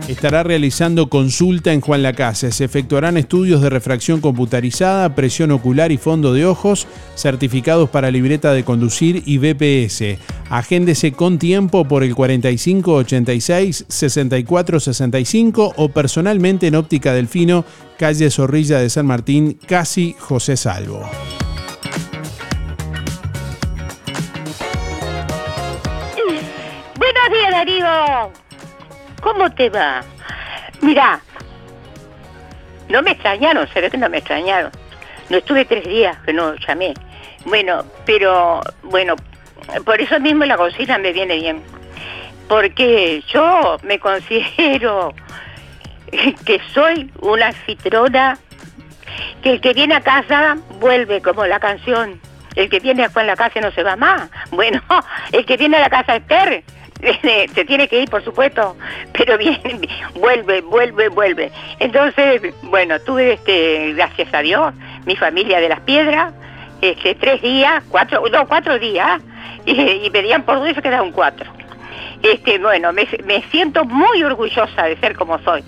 estará 0.10 0.44
realizando 0.44 1.08
consulta 1.08 1.72
en 1.72 1.80
Juan 1.80 2.04
Lacase. 2.04 2.52
Se 2.52 2.66
efectuarán 2.66 3.16
estudios 3.16 3.62
de 3.62 3.70
refracción 3.70 4.20
computarizada, 4.20 5.16
presión 5.16 5.52
ocular 5.52 5.94
y 5.94 5.98
fondo 5.98 6.34
de 6.34 6.46
ojos, 6.46 6.86
certificados 7.16 7.90
para 7.90 8.12
libreta 8.12 8.52
de 8.52 8.66
conducir 8.66 9.24
y 9.26 9.38
BPS. 9.38 10.20
Agéndese 10.50 11.14
con 11.14 11.40
tiempo 11.40 11.86
por 11.86 12.04
el 12.04 12.14
4586 12.14 13.86
6465 13.88 15.76
o 15.78 15.88
personalmente 15.88 16.68
en 16.68 16.76
Óptica 16.76 17.14
Delfino, 17.14 17.64
calle 17.98 18.30
Zorrilla 18.30 18.80
de 18.80 18.90
San 18.90 19.06
Martín, 19.06 19.58
casi 19.66 20.14
José 20.20 20.58
Salvo. 20.58 21.10
¿Cómo 29.22 29.52
te 29.52 29.70
va? 29.70 30.02
Mira, 30.82 31.22
no 32.90 33.02
me 33.02 33.12
extrañaron, 33.12 33.68
se 33.74 33.82
ve 33.82 33.90
que 33.90 33.98
no 33.98 34.10
me 34.10 34.18
extrañaron. 34.18 34.72
No 35.30 35.38
estuve 35.38 35.66
tres 35.66 35.86
días 35.86 36.18
que 36.26 36.34
no 36.34 36.56
llamé. 36.56 36.94
Bueno, 37.46 37.86
pero 38.06 38.62
bueno, 38.84 39.16
por 39.86 40.02
eso 40.02 40.20
mismo 40.20 40.46
la 40.46 40.58
cocina 40.58 40.98
me 40.98 41.14
viene 41.14 41.38
bien. 41.38 41.64
Porque 42.48 43.24
yo 43.28 43.78
me 43.84 44.00
considero 44.00 45.14
que 46.46 46.62
soy 46.74 47.10
una 47.22 47.48
anfitrona, 47.48 48.38
que 49.42 49.54
el 49.54 49.62
que 49.62 49.74
viene 49.74 49.96
a 49.96 50.02
casa 50.02 50.58
vuelve 50.80 51.22
como 51.22 51.46
la 51.46 51.60
canción. 51.60 52.20
El 52.56 52.70
que 52.70 52.82
viene 52.82 53.06
a 53.06 53.24
la 53.24 53.36
casa 53.38 53.62
no 53.62 53.72
se 53.72 53.84
va 53.84 53.96
más. 53.96 54.30
Bueno, 54.52 54.82
el 55.32 55.46
que 55.46 55.56
viene 55.56 55.78
a 55.78 55.82
la 55.82 55.90
casa 55.90 56.18
Esther 56.18 56.64
se 57.02 57.66
tiene 57.66 57.88
que 57.88 58.02
ir, 58.02 58.10
por 58.10 58.24
supuesto, 58.24 58.76
pero 59.14 59.38
viene, 59.38 59.88
vuelve, 60.16 60.62
vuelve, 60.62 61.10
vuelve. 61.10 61.52
Entonces, 61.80 62.42
bueno, 62.64 63.00
tuve, 63.00 63.34
este, 63.34 63.94
gracias 63.94 64.34
a 64.34 64.42
Dios, 64.42 64.74
mi 65.06 65.16
familia 65.16 65.60
de 65.60 65.70
las 65.70 65.80
piedras, 65.82 66.34
este, 66.82 67.16
tres 67.16 67.42
días, 67.42 67.84
cuatro, 67.90 68.24
no, 68.32 68.48
cuatro 68.48 68.78
días, 68.80 69.22
y, 69.66 69.72
y 69.80 70.10
pedían 70.10 70.44
por 70.44 70.60
dos 70.60 70.74
se 70.74 70.82
quedaron 70.82 71.12
cuatro. 71.12 71.52
Este, 72.24 72.60
bueno, 72.60 72.94
me, 72.94 73.08
siento 73.52 73.84
muy 73.86 74.24
orgullosa 74.24 74.84
de 74.84 74.98
ser 74.98 75.16
como 75.16 75.40
soy. 75.40 75.64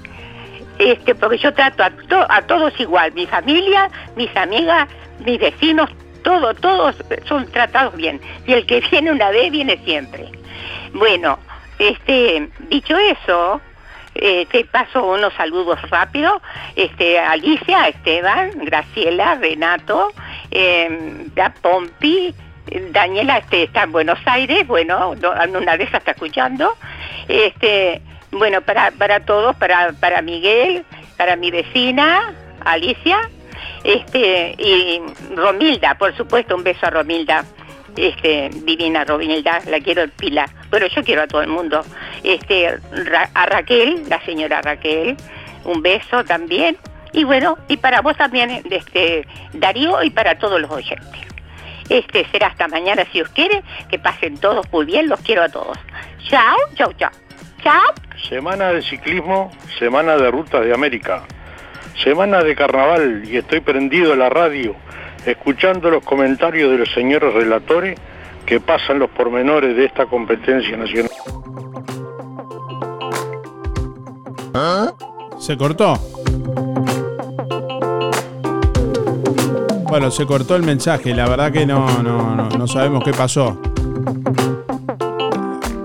Este, 0.77 1.15
porque 1.15 1.37
yo 1.37 1.53
trato 1.53 1.83
a, 1.83 1.91
a 2.29 2.41
todos 2.43 2.79
igual, 2.79 3.11
mi 3.13 3.25
familia, 3.25 3.89
mis 4.15 4.35
amigas, 4.35 4.87
mis 5.25 5.39
vecinos, 5.39 5.89
todo, 6.23 6.53
todos 6.53 6.95
son 7.25 7.47
tratados 7.51 7.95
bien. 7.95 8.21
Y 8.45 8.53
el 8.53 8.65
que 8.65 8.81
viene 8.91 9.11
una 9.11 9.31
vez 9.31 9.51
viene 9.51 9.79
siempre. 9.83 10.31
Bueno, 10.93 11.39
este, 11.79 12.49
dicho 12.69 12.95
eso, 12.97 13.61
eh, 14.15 14.45
te 14.51 14.63
paso 14.65 15.03
unos 15.05 15.33
saludos 15.33 15.81
rápidos. 15.89 16.41
Este, 16.75 17.19
Alicia, 17.19 17.87
Esteban, 17.87 18.51
Graciela, 18.63 19.35
Renato, 19.35 20.11
eh, 20.51 21.27
Pompi, 21.61 22.33
Daniela 22.91 23.39
este, 23.39 23.63
está 23.63 23.83
en 23.83 23.91
Buenos 23.91 24.19
Aires, 24.25 24.65
bueno, 24.67 25.15
no- 25.15 25.41
en 25.41 25.55
una 25.55 25.75
esas 25.83 25.99
está 25.99 26.11
escuchando. 26.11 26.77
Este, 27.27 28.01
bueno, 28.31 28.61
para, 28.61 28.91
para 28.91 29.19
todos, 29.21 29.55
para, 29.55 29.93
para 29.93 30.21
Miguel, 30.21 30.85
para 31.17 31.35
mi 31.35 31.51
vecina, 31.51 32.33
Alicia, 32.65 33.29
este, 33.83 34.55
y 34.57 35.01
Romilda, 35.35 35.95
por 35.95 36.15
supuesto, 36.15 36.55
un 36.55 36.63
beso 36.63 36.85
a 36.85 36.89
Romilda. 36.91 37.43
Este, 37.95 38.49
divina 38.65 39.03
Romilda, 39.03 39.59
la 39.67 39.79
quiero 39.79 40.07
pila. 40.09 40.49
Bueno, 40.69 40.87
yo 40.87 41.03
quiero 41.03 41.23
a 41.23 41.27
todo 41.27 41.41
el 41.41 41.49
mundo. 41.49 41.83
Este, 42.23 42.67
a 43.33 43.45
Raquel, 43.45 44.03
la 44.09 44.19
señora 44.25 44.61
Raquel, 44.61 45.15
un 45.65 45.81
beso 45.81 46.23
también. 46.23 46.77
Y 47.11 47.23
bueno, 47.23 47.57
y 47.67 47.77
para 47.77 48.01
vos 48.01 48.17
también, 48.17 48.63
este, 48.69 49.27
Darío, 49.53 50.01
y 50.03 50.09
para 50.09 50.37
todos 50.39 50.59
los 50.59 50.71
oyentes. 50.71 51.21
Este 51.89 52.25
será 52.31 52.47
hasta 52.47 52.67
mañana 52.67 53.05
si 53.11 53.21
os 53.21 53.29
quiere, 53.29 53.61
que 53.89 53.99
pasen 53.99 54.37
todos 54.37 54.65
muy 54.71 54.85
bien, 54.85 55.09
los 55.09 55.19
quiero 55.21 55.43
a 55.43 55.49
todos. 55.49 55.77
Chao, 56.29 56.57
chao, 56.75 56.91
chao. 56.93 57.11
Chao. 57.61 57.93
Semana 58.29 58.71
de 58.71 58.81
ciclismo, 58.81 59.51
semana 59.77 60.15
de 60.17 60.31
rutas 60.31 60.65
de 60.65 60.73
América, 60.73 61.23
semana 62.03 62.41
de 62.41 62.55
carnaval 62.55 63.23
y 63.25 63.37
estoy 63.37 63.59
prendido 63.59 64.13
a 64.13 64.15
la 64.15 64.29
radio 64.29 64.75
escuchando 65.25 65.89
los 65.89 66.03
comentarios 66.03 66.71
de 66.71 66.77
los 66.77 66.91
señores 66.91 67.33
relatores 67.33 67.97
que 68.45 68.59
pasan 68.59 68.99
los 68.99 69.09
pormenores 69.09 69.75
de 69.75 69.85
esta 69.85 70.05
competencia 70.05 70.75
nacional. 70.77 71.09
¿Se 75.39 75.57
cortó? 75.57 75.95
Bueno, 79.89 80.09
se 80.09 80.25
cortó 80.25 80.55
el 80.55 80.63
mensaje, 80.63 81.13
la 81.13 81.27
verdad 81.27 81.51
que 81.51 81.65
no, 81.65 82.01
no, 82.01 82.35
no, 82.35 82.49
no 82.49 82.67
sabemos 82.67 83.03
qué 83.03 83.11
pasó. 83.11 83.59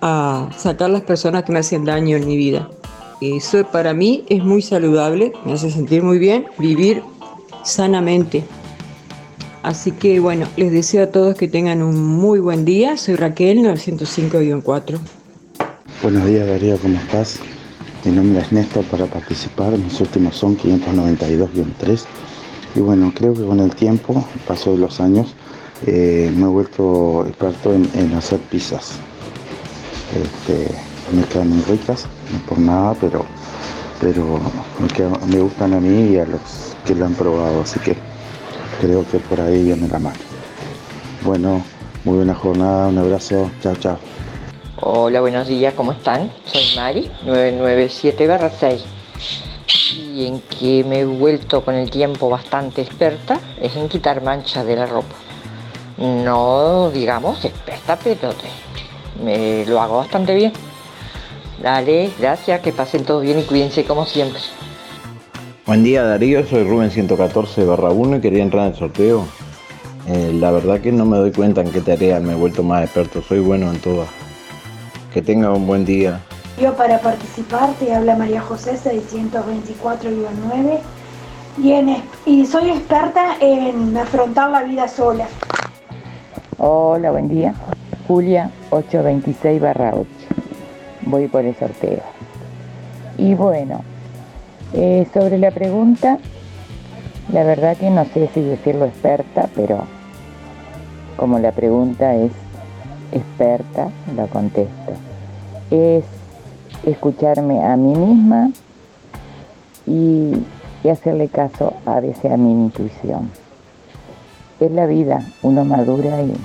a 0.02 0.50
sacar 0.58 0.90
las 0.90 1.02
personas 1.02 1.44
que 1.44 1.54
me 1.54 1.60
hacen 1.60 1.86
daño 1.86 2.18
en 2.18 2.28
mi 2.28 2.36
vida. 2.36 2.70
Eso 3.22 3.66
para 3.72 3.94
mí 3.94 4.26
es 4.28 4.44
muy 4.44 4.62
saludable, 4.62 5.32
me 5.46 5.54
hace 5.54 5.72
sentir 5.72 6.04
muy 6.04 6.20
bien 6.20 6.46
vivir 6.58 7.02
sanamente. 7.64 8.44
Así 9.64 9.92
que 9.92 10.20
bueno, 10.20 10.46
les 10.58 10.72
deseo 10.72 11.06
a 11.06 11.08
todos 11.08 11.36
que 11.36 11.48
tengan 11.48 11.82
un 11.82 11.96
muy 11.98 12.40
buen 12.40 12.66
día. 12.66 12.98
Soy 12.98 13.16
Raquel, 13.16 13.60
905-4. 13.60 15.00
Buenos 16.04 16.26
días 16.26 16.46
Darío, 16.46 16.78
¿cómo 16.78 17.00
estás? 17.00 17.40
Mi 18.04 18.12
nombre 18.12 18.42
es 18.42 18.52
Néstor 18.52 18.84
para 18.86 19.08
participar, 19.08 19.76
mis 19.78 20.00
últimos 20.00 20.36
son 20.36 20.58
592-3 20.58 22.06
y 22.76 22.82
bueno, 22.82 23.12
creo 23.16 23.34
que 23.34 23.46
con 23.46 23.60
el 23.62 23.74
tiempo, 23.74 24.26
el 24.34 24.42
paso 24.42 24.72
de 24.72 24.78
los 24.78 25.00
años, 25.00 25.34
eh, 25.88 26.32
me 26.36 26.44
he 26.44 26.50
vuelto 26.50 27.26
experto 27.26 27.74
en, 27.74 28.14
hacer 28.14 28.40
pizzas. 28.40 28.98
Este, 30.14 30.76
me 31.16 31.24
quedan 31.24 31.50
muy 31.50 31.64
ricas, 31.64 32.06
no 32.32 32.40
por 32.48 32.60
nada, 32.60 32.94
pero, 33.00 33.26
pero 34.02 34.40
me, 34.80 35.34
me 35.34 35.42
gustan 35.42 35.74
a 35.74 35.80
mí 35.80 36.12
y 36.12 36.18
a 36.18 36.26
los 36.26 36.42
que 36.86 36.96
lo 36.96 37.06
han 37.06 37.14
probado, 37.14 37.62
así 37.62 37.80
que 37.80 37.96
creo 38.82 39.06
que 39.10 39.20
por 39.20 39.40
ahí 39.40 39.64
viene 39.64 39.88
la 39.88 40.00
mano. 40.00 40.20
Bueno, 41.24 41.64
muy 42.04 42.18
buena 42.18 42.36
jornada, 42.36 42.88
un 42.88 42.98
abrazo, 42.98 43.50
chao, 43.62 43.76
chao. 43.78 43.98
Hola, 44.82 45.22
buenos 45.22 45.48
días, 45.48 45.74
¿cómo 45.74 45.94
están? 45.94 46.30
Soy 46.46 46.76
Mari, 46.76 47.10
997-6. 47.26 48.82
Y 50.16 50.28
en 50.28 50.40
que 50.40 50.86
me 50.86 51.02
he 51.02 51.06
vuelto 51.06 51.66
con 51.66 51.76
el 51.76 51.92
tiempo 51.92 52.30
bastante 52.30 52.82
experta 52.82 53.38
es 53.62 53.76
en 53.76 53.90
quitar 53.90 54.24
manchas 54.24 54.66
de 54.66 54.78
la 54.78 54.86
ropa. 54.86 55.14
No, 55.98 56.90
digamos, 56.90 57.44
experta, 57.44 58.00
pero 58.02 58.34
me 59.22 59.66
lo 59.66 59.82
hago 59.82 59.98
bastante 59.98 60.34
bien. 60.34 60.54
Dale, 61.62 62.12
gracias, 62.18 62.62
que 62.62 62.72
pasen 62.72 63.04
todos 63.04 63.24
bien 63.24 63.40
y 63.40 63.44
cuídense 63.44 63.84
como 63.84 64.06
siempre. 64.06 64.40
Buen 65.66 65.84
día 65.84 66.04
Darío, 66.04 66.48
soy 66.48 66.64
Rubén 66.64 66.92
114 66.92 67.66
barra 67.66 67.90
1 67.90 68.16
y 68.16 68.22
quería 68.22 68.44
entrar 68.44 68.68
en 68.68 68.72
el 68.72 68.80
sorteo. 68.80 69.26
Eh, 70.08 70.32
la 70.34 70.52
verdad 70.52 70.80
que 70.80 70.94
no 70.94 71.06
me 71.06 71.18
doy 71.18 71.34
cuenta 71.34 71.60
en 71.60 71.72
qué 71.72 71.82
tarea 71.82 72.22
me 72.22 72.32
he 72.32 72.36
vuelto 72.38 72.64
más 72.64 72.86
experto, 72.86 73.22
soy 73.22 73.40
bueno 73.40 73.70
en 73.70 73.82
todas. 73.82 74.08
Que 75.14 75.22
tenga 75.22 75.52
un 75.52 75.68
buen 75.68 75.84
día. 75.84 76.22
Yo 76.60 76.74
para 76.74 77.00
participar 77.00 77.74
te 77.74 77.94
habla 77.94 78.16
María 78.16 78.40
José 78.40 78.78
624-9 78.78 80.80
y, 81.58 82.32
y 82.32 82.46
soy 82.46 82.70
experta 82.70 83.36
en 83.42 83.98
afrontar 83.98 84.52
la 84.52 84.64
vida 84.64 84.88
sola. 84.88 85.28
Hola, 86.58 87.12
buen 87.12 87.28
día. 87.28 87.54
Julia 88.08 88.52
826 88.70 89.62
barra 89.62 89.92
8. 89.96 90.08
Voy 91.02 91.28
por 91.28 91.44
el 91.44 91.58
sorteo. 91.58 92.00
Y 93.18 93.34
bueno, 93.34 93.84
eh, 94.72 95.06
sobre 95.14 95.38
la 95.38 95.52
pregunta, 95.52 96.20
la 97.34 97.44
verdad 97.44 97.76
que 97.76 97.90
no 97.90 98.06
sé 98.06 98.30
si 98.34 98.42
decirlo 98.42 98.86
experta, 98.86 99.50
pero 99.56 99.84
como 101.18 101.38
la 101.38 101.52
pregunta 101.52 102.16
es 102.16 102.32
experta, 103.12 103.90
lo 104.16 104.28
contesto. 104.28 104.94
Es 105.70 106.06
escucharme 106.84 107.64
a 107.64 107.76
mí 107.76 107.96
misma 107.96 108.52
y, 109.86 110.34
hacerle 110.90 111.30
caso 111.30 111.74
a 111.86 112.00
veces 112.00 112.38
mi 112.38 112.52
intuición. 112.52 113.32
Es 114.60 114.72
la 114.72 114.86
vida, 114.86 115.26
uno 115.42 115.66
madura 115.66 116.22
y, 116.22 116.38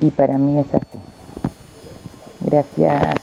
y 0.00 0.10
para 0.10 0.38
mí 0.38 0.58
es 0.58 0.66
así. 0.74 0.98
Gracias. 2.40 3.14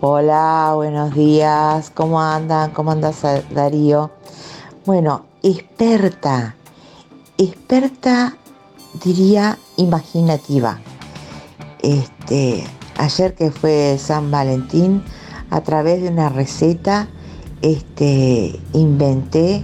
Hola, 0.00 0.72
buenos 0.74 1.14
días. 1.14 1.90
¿Cómo 1.90 2.20
andan? 2.22 2.70
¿Cómo 2.70 2.92
andas, 2.92 3.22
Darío? 3.50 4.10
Bueno, 4.86 5.26
experta 5.42 6.56
experta, 7.38 8.36
diría, 9.04 9.58
imaginativa. 9.76 10.78
Este, 11.82 12.64
ayer 12.98 13.34
que 13.34 13.50
fue 13.50 13.96
San 13.98 14.30
Valentín, 14.30 15.02
a 15.50 15.60
través 15.60 16.02
de 16.02 16.08
una 16.08 16.28
receta, 16.28 17.08
este, 17.62 18.58
inventé 18.72 19.62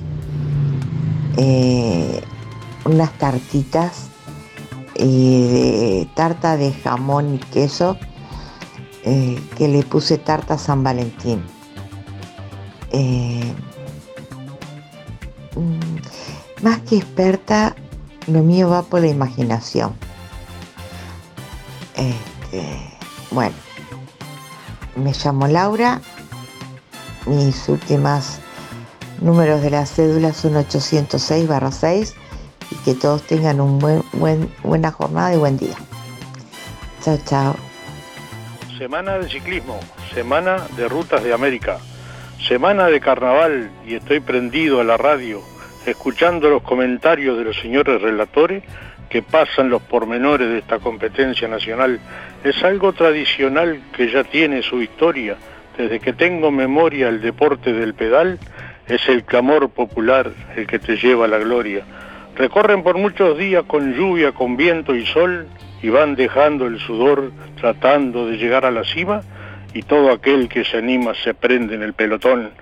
eh, 1.36 2.22
unas 2.84 3.12
tartitas 3.18 4.08
eh, 4.94 5.04
de 5.04 6.08
tarta 6.14 6.56
de 6.56 6.72
jamón 6.72 7.34
y 7.34 7.38
queso 7.38 7.96
eh, 9.04 9.40
que 9.56 9.68
le 9.68 9.82
puse 9.82 10.18
tarta 10.18 10.58
San 10.58 10.82
Valentín. 10.82 11.42
Más 16.62 16.78
que 16.82 16.98
experta, 16.98 17.74
lo 18.28 18.42
mío 18.42 18.68
va 18.68 18.82
por 18.82 19.00
la 19.00 19.08
imaginación. 19.08 19.94
Este, 21.96 22.64
bueno, 23.30 23.54
me 24.96 25.12
llamo 25.12 25.46
Laura, 25.46 26.00
mis 27.26 27.68
últimas 27.68 28.40
números 29.20 29.62
de 29.62 29.70
la 29.70 29.86
cédula 29.86 30.32
son 30.32 30.56
806 30.56 31.48
6 31.70 32.14
y 32.70 32.74
que 32.84 32.94
todos 32.94 33.22
tengan 33.22 33.60
un 33.60 33.78
buen, 33.78 34.02
buen, 34.12 34.50
buena 34.62 34.90
jornada 34.90 35.34
y 35.34 35.38
buen 35.38 35.58
día. 35.58 35.76
Chao, 37.02 37.18
chao. 37.24 37.56
Semana 38.78 39.18
de 39.18 39.28
ciclismo, 39.28 39.78
semana 40.14 40.66
de 40.76 40.88
rutas 40.88 41.22
de 41.22 41.32
América, 41.32 41.78
semana 42.46 42.86
de 42.86 43.00
carnaval 43.00 43.70
y 43.86 43.94
estoy 43.94 44.20
prendido 44.20 44.80
a 44.80 44.84
la 44.84 44.96
radio 44.96 45.40
escuchando 45.86 46.48
los 46.48 46.62
comentarios 46.62 47.36
de 47.38 47.44
los 47.44 47.56
señores 47.60 48.00
relatores 48.00 48.62
que 49.12 49.20
pasan 49.20 49.68
los 49.68 49.82
pormenores 49.82 50.48
de 50.48 50.60
esta 50.60 50.78
competencia 50.78 51.46
nacional. 51.46 52.00
Es 52.42 52.64
algo 52.64 52.94
tradicional 52.94 53.78
que 53.94 54.10
ya 54.10 54.24
tiene 54.24 54.62
su 54.62 54.80
historia. 54.80 55.36
Desde 55.76 56.00
que 56.00 56.14
tengo 56.14 56.50
memoria 56.50 57.10
el 57.10 57.20
deporte 57.20 57.74
del 57.74 57.92
pedal 57.92 58.38
es 58.88 59.06
el 59.10 59.24
clamor 59.24 59.68
popular 59.68 60.32
el 60.56 60.66
que 60.66 60.78
te 60.78 60.96
lleva 60.96 61.26
a 61.26 61.28
la 61.28 61.36
gloria. 61.36 61.84
Recorren 62.36 62.82
por 62.82 62.96
muchos 62.96 63.36
días 63.36 63.64
con 63.66 63.92
lluvia, 63.92 64.32
con 64.32 64.56
viento 64.56 64.94
y 64.94 65.04
sol 65.04 65.46
y 65.82 65.90
van 65.90 66.14
dejando 66.14 66.66
el 66.66 66.78
sudor 66.78 67.32
tratando 67.60 68.26
de 68.26 68.38
llegar 68.38 68.64
a 68.64 68.70
la 68.70 68.82
cima 68.82 69.20
y 69.74 69.82
todo 69.82 70.10
aquel 70.10 70.48
que 70.48 70.64
se 70.64 70.78
anima 70.78 71.12
se 71.22 71.34
prende 71.34 71.74
en 71.74 71.82
el 71.82 71.92
pelotón. 71.92 72.52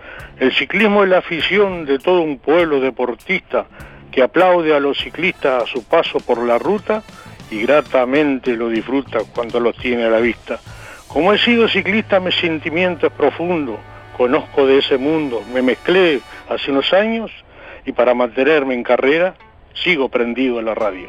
El 0.40 0.52
ciclismo 0.52 1.04
es 1.04 1.10
la 1.10 1.18
afición 1.18 1.84
de 1.84 2.00
todo 2.00 2.22
un 2.22 2.38
pueblo 2.38 2.80
deportista 2.80 3.66
que 4.10 4.22
aplaude 4.22 4.74
a 4.74 4.80
los 4.80 4.98
ciclistas 4.98 5.62
a 5.62 5.66
su 5.66 5.84
paso 5.84 6.20
por 6.20 6.42
la 6.44 6.58
ruta 6.58 7.02
y 7.50 7.62
gratamente 7.62 8.56
lo 8.56 8.68
disfruta 8.68 9.20
cuando 9.34 9.60
los 9.60 9.76
tiene 9.76 10.04
a 10.04 10.10
la 10.10 10.18
vista. 10.18 10.60
Como 11.08 11.32
he 11.32 11.38
sido 11.38 11.68
ciclista, 11.68 12.20
mi 12.20 12.30
sentimiento 12.30 13.06
es 13.06 13.12
profundo, 13.12 13.78
conozco 14.16 14.66
de 14.66 14.78
ese 14.78 14.96
mundo, 14.96 15.42
me 15.52 15.62
mezclé 15.62 16.20
hace 16.48 16.70
unos 16.70 16.92
años 16.92 17.30
y 17.84 17.92
para 17.92 18.14
mantenerme 18.14 18.74
en 18.74 18.82
carrera, 18.82 19.34
sigo 19.74 20.08
prendido 20.08 20.58
a 20.58 20.62
la 20.62 20.74
radio. 20.74 21.08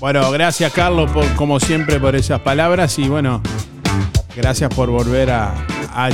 Bueno, 0.00 0.30
gracias 0.30 0.72
Carlos 0.72 1.10
por, 1.10 1.26
como 1.36 1.60
siempre 1.60 2.00
por 2.00 2.16
esas 2.16 2.40
palabras 2.40 2.98
y 2.98 3.08
bueno, 3.08 3.42
gracias 4.36 4.72
por 4.74 4.90
volver 4.90 5.30
a, 5.30 5.54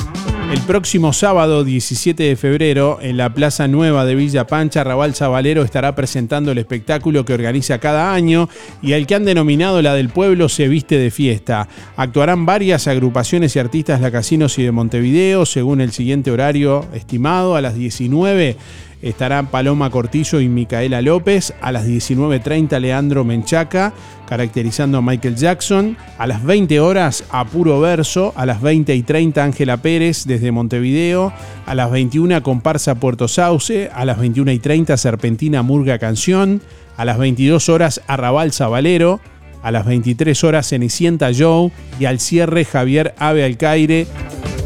El 0.49 0.61
próximo 0.61 1.11
sábado 1.11 1.65
17 1.65 2.23
de 2.23 2.35
febrero, 2.37 2.99
en 3.01 3.17
la 3.17 3.33
Plaza 3.33 3.67
Nueva 3.67 4.05
de 4.05 4.15
Villa 4.15 4.47
Pancha, 4.47 4.79
Arrabal 4.79 5.13
Zabalero 5.13 5.61
estará 5.61 5.93
presentando 5.93 6.53
el 6.53 6.57
espectáculo 6.57 7.25
que 7.25 7.33
organiza 7.33 7.79
cada 7.79 8.13
año 8.13 8.47
y 8.81 8.93
al 8.93 9.05
que 9.05 9.15
han 9.15 9.25
denominado 9.25 9.81
la 9.81 9.93
del 9.93 10.07
pueblo 10.07 10.47
se 10.47 10.69
viste 10.69 10.97
de 10.97 11.11
fiesta. 11.11 11.67
Actuarán 11.97 12.45
varias 12.45 12.87
agrupaciones 12.87 13.57
y 13.57 13.59
artistas 13.59 13.99
lacasinos 13.99 14.57
y 14.57 14.63
de 14.63 14.71
Montevideo, 14.71 15.45
según 15.45 15.81
el 15.81 15.91
siguiente 15.91 16.31
horario 16.31 16.85
estimado, 16.93 17.57
a 17.57 17.61
las 17.61 17.75
19 17.75 18.55
estarán 19.01 19.47
Paloma 19.47 19.89
Cortillo 19.89 20.39
y 20.39 20.49
Micaela 20.49 21.01
López. 21.01 21.53
A 21.61 21.71
las 21.71 21.87
19.30 21.87 22.79
Leandro 22.79 23.23
Menchaca, 23.23 23.93
caracterizando 24.27 24.97
a 24.97 25.01
Michael 25.01 25.35
Jackson. 25.35 25.97
A 26.17 26.27
las 26.27 26.43
20 26.43 26.79
horas 26.79 27.23
a 27.29 27.45
puro 27.45 27.79
verso. 27.79 28.33
A 28.35 28.45
las 28.45 28.61
20 28.61 28.95
y 28.95 29.03
30 29.03 29.43
Ángela 29.43 29.77
Pérez 29.77 30.25
desde 30.25 30.51
Montevideo. 30.51 31.33
A 31.65 31.75
las 31.75 31.91
21 31.91 32.41
comparsa 32.43 32.95
Puerto 32.95 33.27
Sauce. 33.27 33.89
A 33.93 34.05
las 34.05 34.19
21 34.19 34.51
y 34.51 34.59
30 34.59 34.97
Serpentina 34.97 35.61
Murga 35.61 35.99
Canción. 35.99 36.61
A 36.97 37.05
las 37.05 37.17
22 37.17 37.69
horas 37.69 38.01
Arrabal 38.07 38.51
Zabalero. 38.51 39.19
A 39.63 39.71
las 39.71 39.85
23 39.85 40.43
horas 40.43 40.69
Cenicienta 40.69 41.29
Joe. 41.37 41.71
Y 41.99 42.05
al 42.05 42.19
cierre 42.19 42.65
Javier 42.65 43.13
Ave 43.17 43.43
Alcaire. 43.45 44.07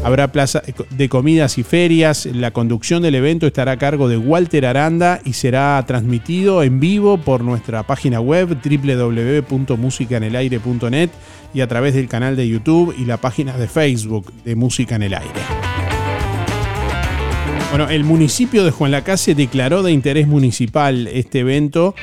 Habrá 0.04 0.32
plaza 0.32 0.64
de 0.90 1.08
comidas 1.08 1.58
y 1.58 1.62
ferias. 1.62 2.26
La 2.26 2.50
conducción 2.50 3.02
del 3.02 3.14
evento 3.14 3.46
estará 3.46 3.70
a 3.72 3.76
cargo 3.76 4.08
de 4.08 4.16
Walter 4.16 4.64
Aranda 4.66 5.20
y 5.24 5.34
será 5.34 5.80
transmitido 5.86 6.64
en 6.64 6.80
vivo 6.80 7.18
por 7.18 7.44
nuestra 7.44 7.84
página 7.84 8.20
web 8.20 8.58
www.musicanelaire.net 8.64 11.10
y 11.54 11.60
a 11.60 11.68
través 11.68 11.94
del 11.94 12.08
canal 12.08 12.34
de 12.34 12.48
YouTube 12.48 12.92
y 12.98 13.04
la 13.04 13.18
página 13.18 13.56
de 13.56 13.68
Facebook 13.68 14.32
de 14.44 14.56
Música 14.56 14.96
en 14.96 15.04
el 15.04 15.14
Aire. 15.14 15.40
Bueno, 17.70 17.88
el 17.88 18.02
municipio 18.02 18.64
de 18.64 18.72
Juan 18.72 18.90
Lacase 18.90 19.36
declaró 19.36 19.84
de 19.84 19.92
interés 19.92 20.26
municipal 20.26 21.06
este 21.06 21.38
evento 21.38 21.94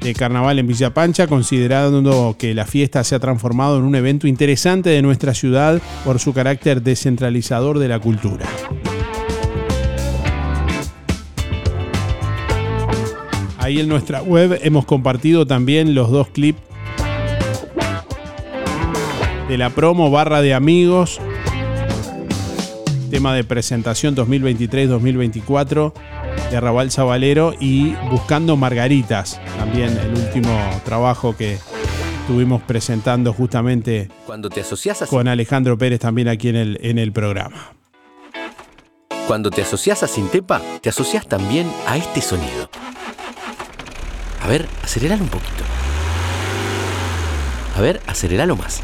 de 0.00 0.14
carnaval 0.14 0.58
en 0.58 0.66
Villa 0.66 0.92
Pancha, 0.92 1.26
considerando 1.26 2.36
que 2.38 2.54
la 2.54 2.66
fiesta 2.66 3.04
se 3.04 3.14
ha 3.14 3.18
transformado 3.18 3.78
en 3.78 3.84
un 3.84 3.94
evento 3.94 4.26
interesante 4.26 4.90
de 4.90 5.02
nuestra 5.02 5.34
ciudad 5.34 5.80
por 6.04 6.18
su 6.18 6.32
carácter 6.32 6.82
descentralizador 6.82 7.78
de 7.78 7.88
la 7.88 7.98
cultura. 7.98 8.46
Ahí 13.58 13.80
en 13.80 13.88
nuestra 13.88 14.22
web 14.22 14.58
hemos 14.62 14.84
compartido 14.84 15.46
también 15.46 15.94
los 15.94 16.10
dos 16.10 16.28
clips 16.28 16.60
de 19.48 19.58
la 19.58 19.70
promo 19.70 20.10
barra 20.10 20.42
de 20.42 20.52
amigos, 20.52 21.20
tema 23.10 23.34
de 23.34 23.44
presentación 23.44 24.14
2023-2024 24.16 25.92
de 26.54 26.58
Arrabal 26.58 26.92
Zabalero 26.92 27.52
y 27.58 27.94
Buscando 28.12 28.56
Margaritas, 28.56 29.40
también 29.58 29.96
el 29.98 30.10
último 30.10 30.56
trabajo 30.84 31.36
que 31.36 31.58
estuvimos 32.20 32.62
presentando 32.62 33.32
justamente 33.32 34.08
Cuando 34.24 34.48
te 34.50 34.60
asocias 34.60 35.02
a 35.02 35.08
con 35.08 35.26
Alejandro 35.26 35.76
Pérez 35.76 35.98
también 35.98 36.28
aquí 36.28 36.50
en 36.50 36.54
el, 36.54 36.78
en 36.80 37.00
el 37.00 37.10
programa. 37.10 37.72
Cuando 39.26 39.50
te 39.50 39.62
asocias 39.62 40.04
a 40.04 40.06
Sintepa, 40.06 40.62
te 40.80 40.90
asocias 40.90 41.26
también 41.26 41.68
a 41.88 41.96
este 41.96 42.20
sonido. 42.20 42.70
A 44.40 44.46
ver, 44.46 44.68
aceleralo 44.84 45.24
un 45.24 45.30
poquito. 45.30 45.64
A 47.76 47.80
ver, 47.80 48.00
aceleralo 48.06 48.54
más. 48.54 48.80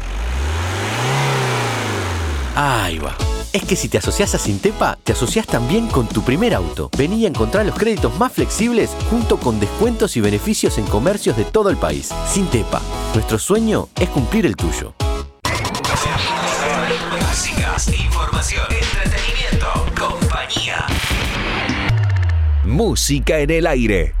Ahí 2.53 2.99
va. 2.99 3.15
Es 3.53 3.63
que 3.65 3.75
si 3.75 3.89
te 3.89 3.97
asocias 3.97 4.33
a 4.33 4.37
Sintepa, 4.37 4.97
te 5.03 5.11
asocias 5.11 5.45
también 5.45 5.87
con 5.87 6.07
tu 6.07 6.21
primer 6.21 6.53
auto. 6.55 6.89
Vení 6.97 7.25
a 7.25 7.27
encontrar 7.27 7.65
los 7.65 7.75
créditos 7.75 8.17
más 8.17 8.31
flexibles 8.31 8.91
junto 9.09 9.37
con 9.37 9.59
descuentos 9.59 10.15
y 10.15 10.21
beneficios 10.21 10.77
en 10.77 10.85
comercios 10.85 11.35
de 11.35 11.43
todo 11.43 11.69
el 11.69 11.75
país. 11.75 12.11
Sintepa, 12.29 12.81
nuestro 13.13 13.37
sueño 13.37 13.89
es 13.99 14.07
cumplir 14.09 14.45
el 14.45 14.55
tuyo. 14.55 14.93
Música, 17.19 17.75
información, 17.91 18.65
entretenimiento, 18.69 19.67
compañía. 19.99 20.85
Música 22.63 23.39
en 23.39 23.49
el 23.49 23.67
aire. 23.67 24.20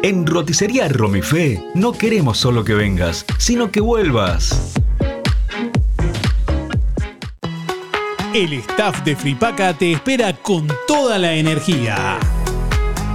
En 0.00 0.28
Roticería 0.28 0.88
Romifé 0.88 1.60
no 1.74 1.90
queremos 1.90 2.38
solo 2.38 2.62
que 2.62 2.72
vengas, 2.72 3.26
sino 3.36 3.72
que 3.72 3.80
vuelvas. 3.80 4.74
El 8.32 8.52
staff 8.52 9.02
de 9.02 9.16
Fripaca 9.16 9.74
te 9.76 9.90
espera 9.90 10.32
con 10.34 10.68
toda 10.86 11.18
la 11.18 11.32
energía. 11.32 12.16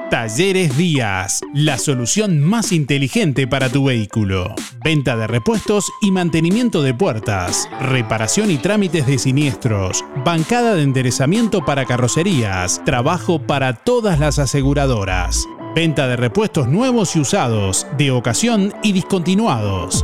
Talleres 0.09 0.75
Díaz, 0.75 1.41
la 1.53 1.77
solución 1.77 2.41
más 2.41 2.71
inteligente 2.71 3.45
para 3.45 3.69
tu 3.69 3.85
vehículo. 3.85 4.55
Venta 4.83 5.15
de 5.15 5.27
repuestos 5.27 5.85
y 6.01 6.09
mantenimiento 6.09 6.81
de 6.81 6.95
puertas, 6.95 7.69
reparación 7.79 8.49
y 8.49 8.57
trámites 8.57 9.05
de 9.05 9.19
siniestros, 9.19 10.03
bancada 10.25 10.73
de 10.73 10.81
enderezamiento 10.81 11.63
para 11.63 11.85
carrocerías, 11.85 12.81
trabajo 12.83 13.37
para 13.37 13.73
todas 13.73 14.17
las 14.19 14.39
aseguradoras. 14.39 15.45
Venta 15.75 16.07
de 16.07 16.15
repuestos 16.15 16.67
nuevos 16.67 17.15
y 17.15 17.19
usados, 17.19 17.85
de 17.99 18.09
ocasión 18.09 18.73
y 18.81 18.93
discontinuados. 18.93 20.03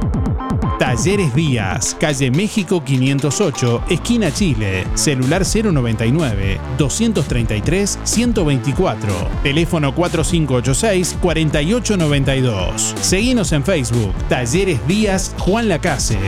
Talleres 0.83 1.33
Díaz, 1.33 1.95
calle 1.97 2.29
México 2.29 2.83
508, 2.83 3.83
esquina 3.89 4.33
Chile, 4.33 4.85
celular 4.95 5.43
099 5.45 6.59
233 6.77 7.99
124, 8.03 9.13
teléfono 9.43 9.95
4586 9.95 11.17
4892. 11.21 12.95
Seguinos 12.99 13.53
en 13.53 13.63
Facebook, 13.63 14.13
Talleres 14.27 14.85
Díaz 14.85 15.33
Juan 15.39 15.69
Lacase. 15.69 16.19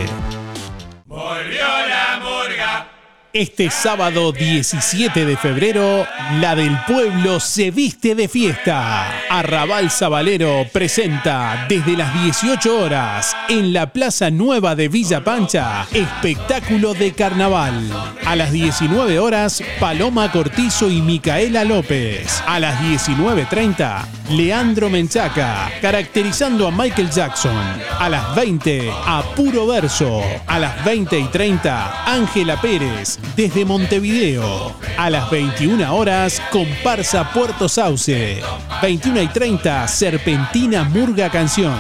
Este 3.36 3.70
sábado 3.70 4.32
17 4.32 5.26
de 5.26 5.36
febrero, 5.36 6.08
la 6.40 6.56
del 6.56 6.74
pueblo 6.88 7.42
se 7.42 7.70
viste 7.70 8.16
de 8.16 8.30
fiesta. 8.30 9.12
Arrabal 9.30 9.92
Zabalero 9.92 10.66
presenta 10.72 11.66
desde 11.68 11.98
las 11.98 12.14
18 12.24 12.80
horas 12.80 13.36
en 13.50 13.74
la 13.74 13.92
Plaza 13.92 14.32
Nueva 14.32 14.74
de 14.76 14.88
Villa 14.88 15.22
Pancha, 15.22 15.86
espectáculo 15.92 16.94
de 16.94 17.12
carnaval. 17.12 17.92
A 18.26 18.38
las 18.38 18.54
19 18.54 19.20
horas, 19.20 19.62
Paloma 19.82 20.32
Cortizo 20.32 20.90
y 20.90 21.02
Micaela 21.02 21.66
López. 21.66 22.42
A 22.48 22.62
las 22.62 22.80
19.30, 22.80 24.06
Leandro 24.30 24.90
Menchaca, 24.90 25.70
caracterizando 25.82 26.70
a 26.70 26.72
Michael 26.72 27.12
Jackson. 27.12 27.58
A 28.00 28.08
las 28.08 28.34
20, 28.34 28.90
a 28.90 29.24
Puro 29.36 29.68
Verso. 29.68 30.22
A 30.48 30.58
las 30.58 30.86
20 30.86 31.20
y 31.20 31.26
30, 31.26 32.06
Ángela 32.06 32.62
Pérez, 32.62 33.20
desde 33.36 33.66
Montevideo. 33.66 34.76
A 34.98 35.10
las 35.10 35.30
21 35.30 35.96
horas, 35.96 36.42
comparsa 36.52 37.32
Puerto 37.32 37.68
Sauce. 37.68 38.42
21 38.82 39.22
y 39.22 39.28
30, 39.28 39.88
Serpentina 39.88 40.84
Murga 40.84 41.30
Canción. 41.30 41.76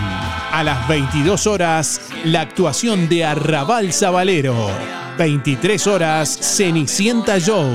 A 0.51 0.63
las 0.63 0.87
22 0.87 1.47
horas, 1.47 2.01
la 2.23 2.41
actuación 2.41 3.07
de 3.09 3.25
Arrabal 3.25 3.93
Zabalero. 3.93 5.04
23 5.17 5.87
horas, 5.87 6.37
Cenicienta 6.41 7.39
Show. 7.39 7.65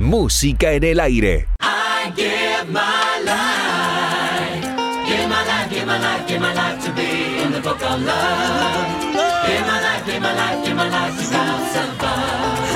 Música 0.07 0.71
en 0.71 0.85
el 0.85 1.01
aire. 1.01 1.49
I 1.61 2.13
give 2.15 2.71
my 2.71 2.81
life, 3.25 4.63
give 5.05 5.29
my 5.29 5.45
life, 5.45 5.69
give 5.69 5.85
my 5.85 5.99
life, 5.99 6.29
give 6.29 6.41
my 6.41 6.55
life 6.55 6.85
to 6.85 6.93
be 6.93 7.43
in 7.43 7.51
the 7.51 7.61
book 7.61 7.83
of 7.83 8.01
love. 8.03 8.87
Give 9.03 9.67
my 9.67 9.81
life, 9.83 10.07
give 10.07 10.23
my 10.23 10.33
life, 10.33 10.65
give 10.65 10.77
my 10.77 10.89
life 10.89 11.19
to 11.19 11.37
have 11.37 11.73
some 11.75 11.97
fun. 11.99 12.71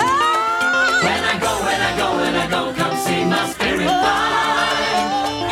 When 1.04 1.22
I 1.22 1.38
go, 1.38 1.52
when 1.62 1.80
I 1.80 1.96
go, 1.96 2.16
when 2.18 2.34
I 2.34 2.46
go, 2.50 2.72
come 2.74 2.96
see 2.98 3.24
my 3.24 3.46
spirit 3.46 3.86
fly. 3.86 4.90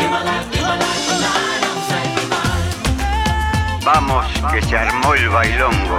Give 0.00 0.10
my 0.10 0.24
life, 0.24 0.50
give 0.50 0.62
my 0.62 0.76
life 0.82 1.06
tonight, 1.06 1.62
I'm 1.62 1.78
saying 1.86 2.14
goodbye. 2.18 3.84
Vamos, 3.84 4.26
que 4.52 4.62
se 4.62 4.76
armó 4.76 5.14
el 5.14 5.28
bailongo. 5.28 5.98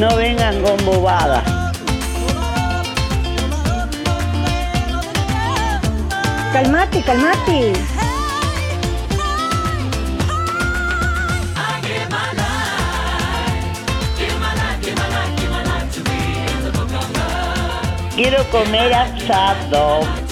No 0.00 0.16
vengan 0.16 0.62
con 0.62 0.82
bobadas. 0.86 1.57
Calmate, 6.52 7.02
calmate. 7.02 7.72
Quiero 18.16 18.44
comer 18.50 18.92
asado. 18.94 20.27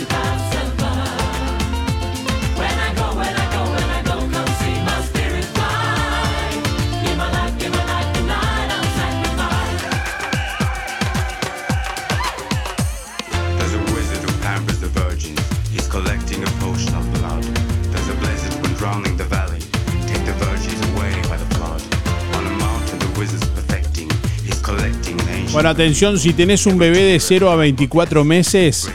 Bueno, 25.57 25.70
atención, 25.70 26.18
si 26.18 26.34
tenés 26.34 26.66
un 26.66 26.76
bebé 26.76 26.98
de 26.98 27.18
0 27.18 27.50
a 27.50 27.57
24 27.57 28.24
meses, 28.24 28.90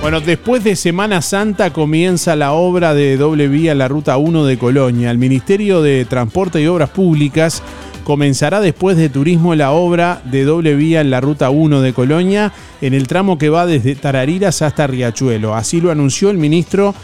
Bueno, 0.01 0.21
después 0.21 0.63
de 0.63 0.77
Semana 0.77 1.21
Santa 1.21 1.73
comienza 1.73 2.37
la 2.37 2.53
obra 2.53 2.95
de 2.95 3.17
doble 3.17 3.49
vía 3.49 3.73
en 3.73 3.79
la 3.79 3.89
Ruta 3.89 4.19
1 4.19 4.45
de 4.45 4.57
Colonia. 4.57 5.11
El 5.11 5.19
Ministerio 5.19 5.83
de 5.83 6.05
Transporte 6.05 6.63
y 6.63 6.69
Obras 6.69 6.91
Públicas 6.91 7.61
comenzará 8.07 8.61
después 8.61 8.97
de 8.97 9.09
turismo 9.09 9.57
la 9.57 9.73
obra 9.73 10.23
de 10.27 10.45
doble 10.45 10.77
vía 10.77 11.01
en 11.01 11.11
la 11.11 11.21
Ruta 11.21 11.51
1 11.51 11.81
de 11.81 11.93
Colonia 11.93 12.53
en 12.81 12.95
el 12.95 13.09
tramo 13.09 13.37
que 13.37 13.49
va 13.49 13.67
desde 13.67 13.97
Tarariras 13.97 14.63
hasta 14.63 14.87
Riachuelo. 14.87 15.57
Así 15.57 15.81
lo 15.81 15.91
anunció 15.91 16.31
el 16.31 16.39
ministro 16.39 16.95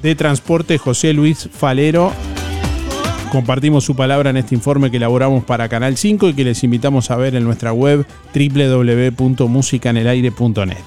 de 0.00 0.14
Transporte 0.14 0.78
José 0.78 1.12
Luis 1.12 1.50
Falero. 1.52 2.14
Compartimos 3.30 3.84
su 3.84 3.94
palabra 3.94 4.30
en 4.30 4.38
este 4.38 4.54
informe 4.54 4.90
que 4.90 4.96
elaboramos 4.96 5.44
para 5.44 5.68
Canal 5.68 5.98
5 5.98 6.30
y 6.30 6.32
que 6.32 6.44
les 6.44 6.64
invitamos 6.64 7.10
a 7.10 7.16
ver 7.16 7.34
en 7.34 7.44
nuestra 7.44 7.74
web 7.74 8.06
www.musicanelaire.net. 8.34 10.78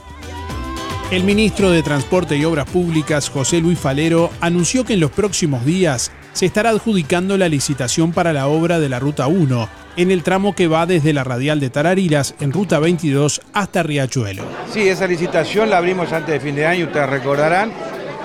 El 1.12 1.24
ministro 1.24 1.70
de 1.70 1.84
Transporte 1.84 2.36
y 2.36 2.46
Obras 2.46 2.68
Públicas, 2.68 3.30
José 3.30 3.62
Luis 3.62 3.78
Falero, 3.78 4.32
anunció 4.40 4.86
que 4.86 4.94
en 4.94 5.02
los 5.02 5.12
próximos 5.12 5.64
días 5.66 6.12
se 6.34 6.46
estará 6.46 6.70
adjudicando 6.70 7.38
la 7.38 7.50
licitación 7.50 8.12
para 8.14 8.34
la 8.34 8.48
obra 8.48 8.80
de 8.80 8.90
la 8.90 9.00
Ruta 9.00 9.28
1, 9.28 9.70
en 9.98 10.12
el 10.12 10.24
tramo 10.24 10.56
que 10.56 10.68
va 10.68 10.86
desde 10.86 11.14
la 11.14 11.24
radial 11.24 11.60
de 11.60 11.70
Tarariras 11.70 12.36
en 12.40 12.52
Ruta 12.52 12.80
22 12.80 13.42
hasta 13.54 13.84
Riachuelo. 13.84 14.44
Sí, 14.72 14.88
esa 14.88 15.08
licitación 15.08 15.70
la 15.70 15.78
abrimos 15.78 16.14
antes 16.14 16.34
de 16.34 16.40
fin 16.40 16.56
de 16.56 16.66
año, 16.66 16.86
ustedes 16.86 17.10
recordarán. 17.10 17.72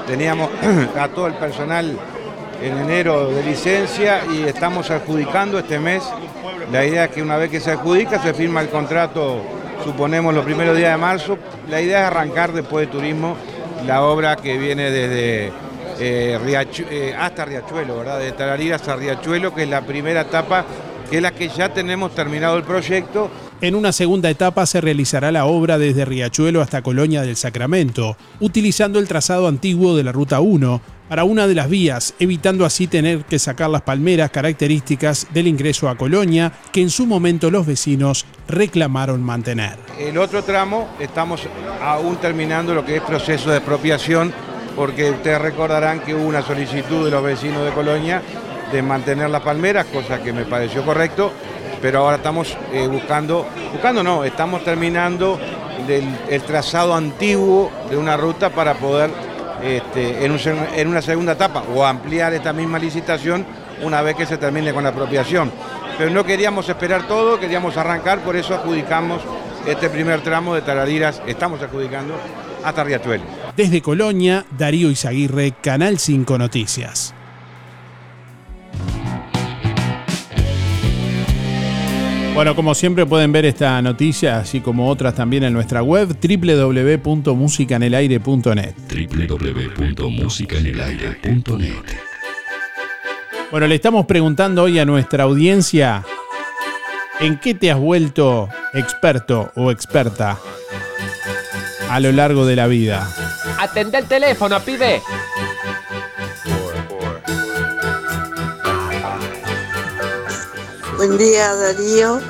Teníamos 0.07 0.51
a 0.99 1.09
todo 1.09 1.27
el 1.27 1.35
personal 1.35 1.99
en 2.63 2.79
enero 2.79 3.31
de 3.31 3.43
licencia 3.43 4.21
y 4.33 4.43
estamos 4.43 4.91
adjudicando 4.91 5.59
este 5.59 5.79
mes. 5.79 6.03
La 6.73 6.85
idea 6.85 7.05
es 7.05 7.11
que 7.11 7.23
una 7.23 7.37
vez 7.37 7.51
que 7.51 7.61
se 7.61 7.73
adjudica 7.73 8.23
se 8.23 8.33
firma 8.35 8.61
el 8.61 8.69
contrato, 8.69 9.43
suponemos 9.85 10.33
los 10.35 10.45
primeros 10.45 10.77
días 10.77 10.93
de 10.93 10.97
marzo. 10.97 11.39
La 11.69 11.81
idea 11.81 12.01
es 12.01 12.07
arrancar 12.07 12.53
después 12.53 12.87
de 12.87 12.93
turismo 12.93 13.37
la 13.87 14.03
obra 14.03 14.37
que 14.37 14.57
viene 14.59 14.91
desde 14.91 15.53
eh, 15.99 16.39
Riachu- 16.45 16.87
eh, 16.91 17.15
hasta 17.19 17.45
Riachuelo, 17.45 17.99
¿verdad? 17.99 18.19
De 18.19 18.33
Tarariras 18.33 18.87
a 18.89 18.97
Riachuelo, 18.97 19.55
que 19.55 19.63
es 19.65 19.69
la 19.69 19.83
primera 19.83 20.23
etapa, 20.23 20.65
que 21.11 21.17
es 21.17 21.23
la 21.23 21.31
que 21.33 21.49
ya 21.49 21.73
tenemos 21.73 22.15
terminado 22.15 22.57
el 22.57 22.65
proyecto. 22.65 23.31
En 23.61 23.75
una 23.75 23.93
segunda 23.93 24.29
etapa 24.29 24.67
se 24.67 24.81
realizará 24.83 25.33
la 25.33 25.47
obra 25.47 25.79
desde 25.79 26.05
Riachuelo 26.05 26.61
hasta 26.61 26.83
Colonia 26.83 27.23
del 27.23 27.37
Sacramento, 27.37 28.17
utilizando 28.41 28.99
el 28.99 29.09
trazado 29.09 29.49
antiguo 29.49 29.97
de 29.97 30.05
la 30.05 30.13
Ruta 30.13 30.41
1 30.41 30.83
para 31.09 31.25
una 31.25 31.47
de 31.47 31.55
las 31.55 31.71
vías, 31.71 32.15
evitando 32.19 32.67
así 32.67 32.87
tener 32.89 33.25
que 33.25 33.39
sacar 33.39 33.71
las 33.71 33.83
palmeras 33.83 34.31
características 34.31 35.29
del 35.33 35.47
ingreso 35.47 35.89
a 35.89 35.97
Colonia 35.97 36.53
que 36.73 36.83
en 36.83 36.91
su 36.91 37.07
momento 37.07 37.51
los 37.51 37.65
vecinos 37.65 38.27
reclamaron 38.49 39.23
mantener. 39.23 39.77
El 39.99 40.19
otro 40.19 40.43
tramo 40.43 40.89
estamos 40.99 41.43
aún 41.81 42.17
terminando 42.17 42.75
lo 42.75 42.85
que 42.85 42.97
es 42.97 43.03
proceso 43.03 43.51
de 43.51 43.59
expropiación, 43.59 44.33
porque 44.77 45.11
ustedes 45.11 45.41
recordarán 45.41 46.01
que 46.01 46.15
hubo 46.15 46.27
una 46.27 46.43
solicitud 46.43 47.07
de 47.07 47.11
los 47.11 47.23
vecinos 47.23 47.65
de 47.65 47.73
Colonia 47.73 48.23
de 48.71 48.83
mantener 48.83 49.31
las 49.31 49.43
palmeras, 49.43 49.87
cosa 49.87 50.23
que 50.23 50.33
me 50.33 50.45
pareció 50.45 50.85
correcto, 50.85 51.33
pero 51.81 52.01
ahora 52.01 52.17
estamos 52.17 52.57
eh, 52.73 52.87
buscando, 52.87 53.47
buscando 53.73 54.03
no, 54.03 54.25
estamos 54.25 54.63
terminando 54.63 55.39
el 55.89 56.43
trazado 56.43 56.95
antiguo 56.95 57.71
de 57.89 57.97
una 57.97 58.17
ruta 58.17 58.51
para 58.51 58.75
poder 58.75 59.11
este, 59.63 60.25
en, 60.25 60.89
una 60.89 61.03
segunda 61.03 61.33
etapa 61.33 61.63
o 61.75 61.85
ampliar 61.85 62.35
esta 62.35 62.53
misma 62.53 62.79
licitación 62.79 63.45
una 63.83 64.03
vez 64.03 64.15
que 64.15 64.27
se 64.27 64.37
termine 64.37 64.73
con 64.73 64.85
la 64.85 64.91
apropiación. 64.91 65.51
Pero 65.99 66.11
no 66.11 66.25
queríamos 66.25 66.69
esperar 66.69 67.07
todo, 67.09 67.41
queríamos 67.41 67.77
arrancar, 67.77 68.21
por 68.21 68.37
eso 68.37 68.55
adjudicamos 68.55 69.23
este 69.67 69.89
primer 69.89 70.21
tramo 70.21 70.55
de 70.55 70.63
Tarariras, 70.63 71.23
estamos 71.27 71.63
adjudicando 71.63 72.15
hasta 72.63 72.85
Riachuelo. 72.85 73.46
Desde 73.57 73.81
Colonia, 73.81 74.45
Darío 74.59 74.91
Izaguirre, 74.91 75.55
Canal 75.63 75.99
5 75.99 76.37
Noticias. 76.37 77.15
Bueno, 82.35 82.55
como 82.55 82.75
siempre 82.75 83.07
pueden 83.07 83.33
ver 83.33 83.47
esta 83.47 83.81
noticia, 83.81 84.41
así 84.41 84.61
como 84.61 84.91
otras 84.91 85.15
también 85.15 85.45
en 85.45 85.55
nuestra 85.55 85.83
web 85.83 86.15
www.musicanelaire.net. 86.21 88.75
www.musicanelaire.net 88.91 91.73
Bueno, 93.51 93.67
le 93.67 93.75
estamos 93.75 94.05
preguntando 94.05 94.65
hoy 94.65 94.79
a 94.79 94.85
nuestra 94.85 95.25
audiencia, 95.25 96.05
¿en 97.21 97.39
qué 97.39 97.55
te 97.55 97.71
has 97.71 97.79
vuelto 97.79 98.51
experto 98.75 99.51
o 99.57 99.71
experta 99.71 100.39
a 101.89 102.01
lo 102.01 102.13
largo 102.13 102.47
de 102.47 102.57
la 102.57 102.67
vida? 102.67 103.09
Atende 103.59 103.99
el 103.99 104.07
teléfono, 104.07 104.63
pibe. 104.65 105.03
Buen 110.97 111.19
día 111.19 111.55
Darío, 111.55 112.21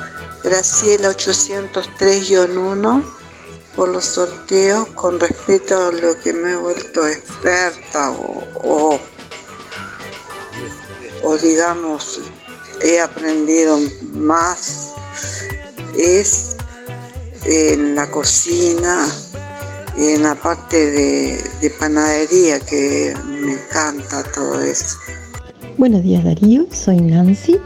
Graciela 0.43 1.09
803-1 1.09 3.03
por 3.75 3.89
los 3.89 4.05
sorteos 4.05 4.87
con 4.89 5.19
respecto 5.19 5.87
a 5.87 5.91
lo 5.91 6.19
que 6.19 6.33
me 6.33 6.51
he 6.51 6.55
vuelto 6.55 7.07
experta 7.07 8.11
o, 8.11 8.43
o, 8.55 8.99
o 11.23 11.37
digamos 11.37 12.19
he 12.81 12.99
aprendido 12.99 13.79
más 14.13 14.93
es 15.95 16.57
en 17.45 17.95
la 17.95 18.09
cocina, 18.11 19.07
en 19.97 20.23
la 20.23 20.35
parte 20.35 20.91
de, 20.91 21.41
de 21.61 21.69
panadería 21.71 22.59
que 22.59 23.13
me 23.25 23.53
encanta 23.53 24.23
todo 24.33 24.61
eso. 24.61 24.97
Buenos 25.77 26.03
días 26.03 26.23
Darío, 26.23 26.67
soy 26.71 27.01
Nancy 27.01 27.57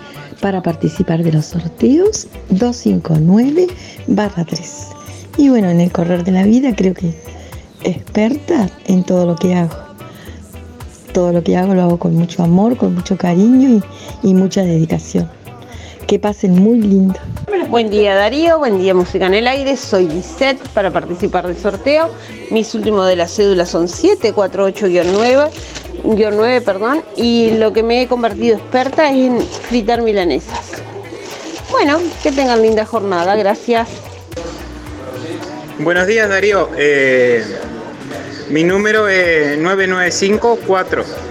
para 0.41 0.64
participar 0.64 1.24
de 1.24 1.34
los 1.34 1.45
sorteos 1.48 2.28
259 2.49 3.68
barra 4.08 4.45
3. 4.45 4.88
Y 5.38 5.49
bueno, 5.49 5.70
en 5.70 5.82
el 5.82 5.91
correr 5.91 6.24
de 6.24 6.32
la 6.32 6.44
vida 6.44 6.76
creo 6.76 6.94
que 6.94 7.14
experta 7.84 8.70
en 8.86 9.03
todo 9.03 9.26
lo 9.26 9.36
que 9.36 9.56
hago. 9.56 9.76
Todo 11.14 11.34
lo 11.34 11.44
que 11.44 11.58
hago 11.58 11.74
lo 11.74 11.82
hago 11.82 11.99
con 11.99 12.16
mucho 12.16 12.44
amor, 12.44 12.78
con 12.78 12.95
mucho 12.95 13.18
cariño 13.18 13.82
y, 14.24 14.28
y 14.28 14.34
mucha 14.34 14.64
dedicación. 14.64 15.30
Que 16.11 16.19
pasen 16.19 16.55
muy 16.55 16.77
lindo. 16.77 17.17
Buen 17.69 17.89
día 17.89 18.13
Darío, 18.13 18.59
buen 18.59 18.77
día 18.77 18.93
Música 18.93 19.27
en 19.27 19.33
el 19.33 19.47
Aire, 19.47 19.77
soy 19.77 20.09
Lisette 20.09 20.59
para 20.73 20.91
participar 20.91 21.47
del 21.47 21.55
sorteo. 21.55 22.09
Mis 22.49 22.75
últimos 22.75 23.07
de 23.07 23.15
las 23.15 23.33
cédulas 23.33 23.69
son 23.69 23.88
748-9, 23.88 25.49
guion 26.03 26.35
9, 26.35 26.59
perdón, 26.59 27.01
y 27.15 27.51
lo 27.51 27.71
que 27.71 27.81
me 27.81 28.01
he 28.01 28.07
convertido 28.09 28.57
experta 28.57 29.09
es 29.09 29.19
en 29.19 29.41
fritar 29.41 30.01
milanesas. 30.01 30.83
Bueno, 31.69 32.01
que 32.21 32.33
tengan 32.33 32.61
linda 32.61 32.85
jornada, 32.85 33.38
gracias. 33.38 33.88
Buenos 35.79 36.07
días 36.07 36.27
Darío, 36.27 36.67
Eh, 36.77 37.41
mi 38.49 38.65
número 38.65 39.07
es 39.07 39.57
9954. 39.57 41.31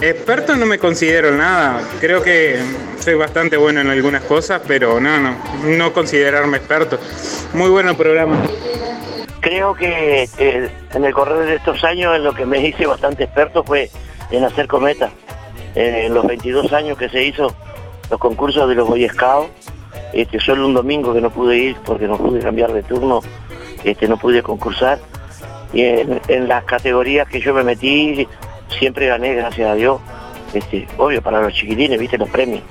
Experto 0.00 0.54
no 0.54 0.64
me 0.64 0.78
considero 0.78 1.32
nada, 1.32 1.82
creo 2.00 2.22
que 2.22 2.60
soy 3.00 3.14
bastante 3.14 3.56
bueno 3.56 3.80
en 3.80 3.88
algunas 3.88 4.22
cosas, 4.22 4.62
pero 4.66 5.00
no, 5.00 5.18
no, 5.18 5.34
no 5.64 5.92
considerarme 5.92 6.58
experto. 6.58 7.00
Muy 7.52 7.68
bueno 7.68 7.90
el 7.90 7.96
programa. 7.96 8.36
Creo 9.40 9.74
que 9.74 10.28
eh, 10.38 10.70
en 10.94 11.04
el 11.04 11.12
correr 11.12 11.46
de 11.46 11.54
estos 11.56 11.82
años 11.82 12.14
en 12.14 12.22
lo 12.22 12.32
que 12.32 12.46
me 12.46 12.64
hice 12.64 12.86
bastante 12.86 13.24
experto 13.24 13.64
fue 13.64 13.90
en 14.30 14.44
hacer 14.44 14.68
cometas. 14.68 15.10
Eh, 15.74 16.04
en 16.06 16.14
los 16.14 16.24
22 16.26 16.72
años 16.72 16.96
que 16.96 17.08
se 17.08 17.24
hizo 17.24 17.52
los 18.08 18.20
concursos 18.20 18.68
de 18.68 18.76
los 18.76 18.86
Boy 18.86 19.08
Scouts, 19.08 19.50
este, 20.12 20.38
solo 20.38 20.66
un 20.66 20.74
domingo 20.74 21.12
que 21.12 21.20
no 21.20 21.30
pude 21.30 21.56
ir 21.56 21.76
porque 21.84 22.06
no 22.06 22.16
pude 22.16 22.38
cambiar 22.38 22.72
de 22.72 22.84
turno, 22.84 23.20
este, 23.82 24.06
no 24.06 24.16
pude 24.16 24.44
concursar. 24.44 25.00
Y 25.72 25.82
en, 25.82 26.20
en 26.28 26.46
las 26.46 26.64
categorías 26.64 27.28
que 27.28 27.40
yo 27.40 27.52
me 27.52 27.64
metí, 27.64 28.26
siempre 28.68 29.06
gané, 29.06 29.34
gracias 29.34 29.70
a 29.70 29.74
Dios. 29.74 30.00
Este, 30.52 30.86
obvio, 30.96 31.22
para 31.22 31.40
los 31.42 31.52
chiquilines, 31.52 31.98
viste 31.98 32.18
los 32.18 32.28
premios. 32.30 32.62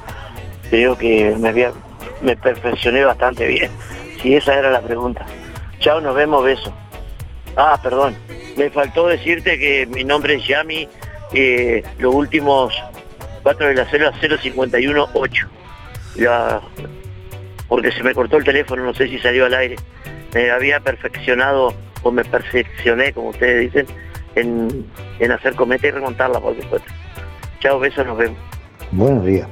Creo 0.69 0.97
que 0.97 1.35
me, 1.39 1.49
había, 1.49 1.71
me 2.21 2.35
perfeccioné 2.35 3.03
bastante 3.03 3.47
bien. 3.47 3.71
Si 4.21 4.33
esa 4.33 4.55
era 4.55 4.71
la 4.71 4.81
pregunta. 4.81 5.27
Chao, 5.77 6.01
nos 6.01 6.15
vemos, 6.15 6.43
beso. 6.43 6.73
Ah, 7.55 7.79
perdón. 7.83 8.15
Me 8.57 8.71
faltó 8.71 9.05
decirte 9.05 9.59
que 9.59 9.85
mi 9.85 10.03
nombre 10.03 10.33
es 10.33 10.47
Yami, 10.47 10.89
eh, 11.33 11.83
los 11.99 12.15
últimos 12.15 12.73
cuatro 13.43 13.67
de 13.67 13.75
la 13.75 13.85
célula 13.85 14.11
0518. 14.19 15.47
Ya, 16.15 16.61
porque 17.67 17.91
se 17.91 18.01
me 18.01 18.13
cortó 18.13 18.37
el 18.37 18.43
teléfono, 18.43 18.83
no 18.83 18.93
sé 18.93 19.07
si 19.07 19.19
salió 19.19 19.45
al 19.45 19.53
aire. 19.53 19.75
Me 20.33 20.49
había 20.49 20.79
perfeccionado, 20.79 21.73
o 22.01 22.11
me 22.11 22.23
perfeccioné, 22.25 23.13
como 23.13 23.29
ustedes 23.29 23.71
dicen, 23.71 23.87
en, 24.39 24.85
en 25.19 25.31
hacer 25.31 25.55
cometa 25.55 25.87
y 25.87 25.91
remontarla, 25.91 26.39
por 26.39 26.55
supuesto. 26.61 26.91
Chao, 27.59 27.79
besos, 27.79 28.05
nos 28.05 28.17
vemos. 28.17 28.37
Buenos 28.91 29.25
días. 29.25 29.47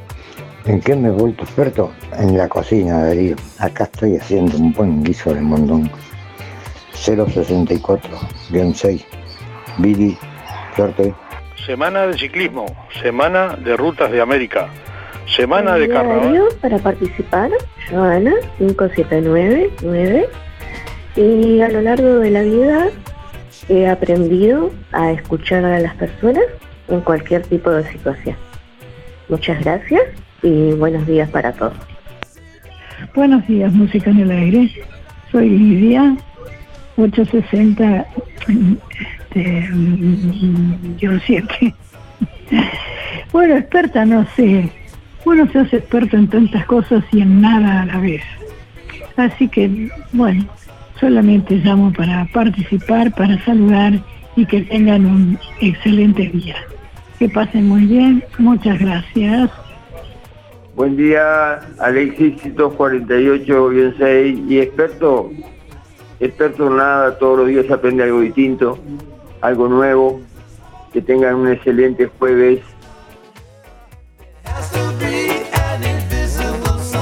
¿En 0.65 0.81
qué 0.81 0.95
me 0.95 1.09
he 1.09 1.11
vuelto 1.11 1.43
experto? 1.43 1.91
En 2.17 2.37
la 2.37 2.47
cocina, 2.49 3.03
Darío. 3.03 3.35
Acá 3.59 3.83
estoy 3.85 4.17
haciendo 4.17 4.57
un 4.57 4.73
buen 4.73 5.03
guiso 5.03 5.33
de 5.33 5.41
mondongo. 5.41 5.89
064-6. 6.93 9.05
Billy, 9.77 10.17
suerte. 10.75 11.13
Semana 11.65 12.07
de 12.07 12.17
ciclismo, 12.17 12.65
semana 13.01 13.55
de 13.55 13.75
rutas 13.75 14.11
de 14.11 14.21
América, 14.21 14.69
semana 15.25 15.75
de 15.75 15.89
carnaval. 15.89 16.43
Para 16.61 16.77
participar, 16.77 17.49
Joana 17.89 18.33
5799 18.59 20.29
y 21.15 21.61
a 21.61 21.69
lo 21.69 21.81
largo 21.81 22.19
de 22.19 22.29
la 22.29 22.41
vida 22.41 22.87
he 23.69 23.87
aprendido 23.87 24.71
a 24.91 25.11
escuchar 25.11 25.65
a 25.65 25.79
las 25.79 25.95
personas 25.95 26.43
en 26.87 27.01
cualquier 27.01 27.43
tipo 27.43 27.71
de 27.71 27.89
situación. 27.91 28.35
Muchas 29.29 29.63
gracias 29.63 30.01
y 30.43 30.71
buenos 30.73 31.07
días 31.07 31.29
para 31.29 31.53
todos. 31.53 31.73
Buenos 33.13 33.45
días, 33.47 33.73
música 33.73 34.09
en 34.09 34.19
el 34.19 34.31
aire. 34.31 34.71
Soy 35.31 35.49
Lidia, 35.49 36.15
860 36.97 38.05
este, 39.35 39.67
mm, 39.71 40.97
guion 40.97 41.21
7. 41.25 41.75
Bueno, 43.31 43.57
experta 43.57 44.05
no 44.05 44.25
sé. 44.35 44.69
Uno 45.25 45.51
se 45.51 45.59
hace 45.59 45.77
experto 45.77 46.15
en 46.15 46.27
tantas 46.27 46.65
cosas 46.65 47.03
y 47.11 47.21
en 47.21 47.41
nada 47.41 47.81
a 47.81 47.85
la 47.85 47.97
vez. 47.97 48.21
Así 49.17 49.47
que, 49.47 49.89
bueno, 50.13 50.45
solamente 50.99 51.55
llamo 51.55 51.91
para 51.93 52.25
participar, 52.33 53.13
para 53.13 53.43
saludar 53.43 53.93
y 54.35 54.45
que 54.45 54.61
tengan 54.61 55.05
un 55.05 55.39
excelente 55.61 56.29
día. 56.29 56.55
Que 57.19 57.29
pasen 57.29 57.67
muy 57.67 57.85
bien. 57.85 58.23
Muchas 58.37 58.79
gracias. 58.79 59.49
Buen 60.75 60.97
día, 60.97 61.61
Alexis 61.79 62.35
248-6 62.53 64.49
y 64.49 64.59
experto, 64.59 65.31
experto 66.19 66.67
en 66.67 66.75
nada, 66.75 67.17
todos 67.17 67.39
los 67.39 67.47
días 67.47 67.71
aprende 67.71 68.03
algo 68.03 68.19
distinto, 68.19 68.77
algo 69.39 69.69
nuevo, 69.69 70.19
que 70.91 71.01
tengan 71.01 71.35
un 71.35 71.47
excelente 71.47 72.09
jueves. 72.19 72.59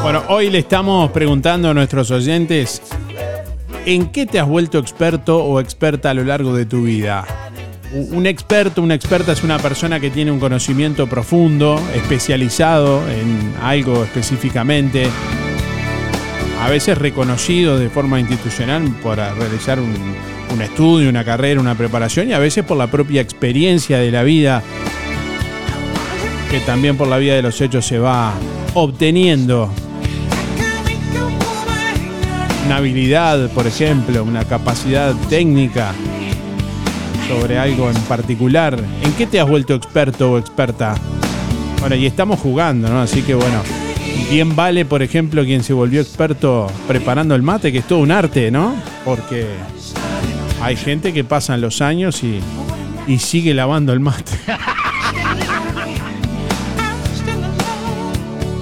Bueno, 0.03 0.22
hoy 0.30 0.52
le 0.52 0.60
estamos 0.60 1.10
preguntando 1.11 1.70
a 1.70 1.74
nuestros 1.74 2.11
oyentes 2.11 2.80
¿en 3.85 4.07
qué 4.07 4.26
te 4.26 4.39
has 4.39 4.47
vuelto 4.47 4.77
experto 4.77 5.43
o 5.43 5.60
experta 5.60 6.10
a 6.10 6.14
lo 6.14 6.23
largo 6.23 6.55
de 6.55 6.65
tu 6.65 6.84
vida? 6.84 7.26
Un 7.93 8.26
experto, 8.26 8.81
una 8.81 8.95
experta 8.95 9.31
es 9.34 9.43
una 9.43 9.60
persona 9.60 9.99
que 9.99 10.10
tiene 10.10 10.31
un 10.31 10.39
conocimiento 10.39 11.07
profundo, 11.07 11.80
especializado 11.93 13.07
en 13.07 13.53
algo 13.61 14.03
específicamente, 14.03 15.07
a 16.61 16.69
veces 16.69 16.97
reconocido 16.97 17.77
de 17.77 17.89
forma 17.89 18.19
institucional 18.19 18.84
para 19.03 19.34
realizar 19.35 19.80
un, 19.80 19.93
un 20.51 20.61
estudio, 20.61 21.10
una 21.10 21.23
carrera, 21.23 21.60
una 21.60 21.76
preparación 21.76 22.30
y 22.30 22.34
a 22.34 22.39
veces 22.39 22.64
por 22.64 22.77
la 22.77 22.88
propia 22.88 23.22
experiencia 23.22 23.99
de 23.99 24.11
la 24.11 24.23
vida 24.23 24.64
que 26.49 26.60
también 26.61 26.97
por 26.97 27.07
la 27.07 27.18
vía 27.18 27.35
de 27.35 27.41
los 27.41 27.60
hechos 27.61 27.85
se 27.85 27.99
va 27.99 28.34
obteniendo 28.76 29.72
una 32.65 32.77
habilidad, 32.77 33.49
por 33.52 33.68
ejemplo, 33.68 34.23
una 34.23 34.45
capacidad 34.45 35.14
técnica 35.30 35.94
sobre 37.27 37.57
algo 37.57 37.90
en 37.90 38.02
particular. 38.03 38.77
¿En 39.02 39.14
qué 39.14 39.27
te 39.27 39.40
has 39.40 39.48
vuelto 39.48 39.73
experto 39.73 40.34
o 40.34 40.38
experta? 40.38 40.95
Bueno, 41.80 41.95
y 41.95 42.06
estamos 42.06 42.40
jugando, 42.40 42.90
¿no? 42.90 43.02
Así 43.02 43.22
que 43.22 43.35
bueno, 43.35 43.61
bien 44.30 44.56
vale, 44.56 44.85
por 44.85 45.02
ejemplo, 45.02 45.44
quien 45.44 45.64
se 45.64 45.73
volvió 45.73 46.02
experto 46.02 46.72
preparando 46.88 47.35
el 47.35 47.41
mate, 47.41 47.72
que 47.72 47.80
es 47.80 47.88
todo 47.88 47.99
un 47.99 48.11
arte, 48.11 48.52
¿no? 48.52 48.76
Porque 49.03 49.48
hay 50.61 50.76
gente 50.76 51.14
que 51.14 51.23
pasan 51.23 51.61
los 51.61 51.81
años 51.81 52.23
y, 52.23 52.40
y 53.07 53.19
sigue 53.19 53.53
lavando 53.53 53.94
el 53.94 53.99
mate. 53.99 54.31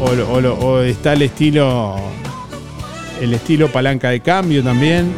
O, 0.03 0.79
está 0.81 1.13
el 1.13 1.21
estilo. 1.21 1.95
El 3.21 3.33
estilo 3.35 3.71
palanca 3.71 4.09
de 4.09 4.19
cambio 4.19 4.63
también. 4.63 5.13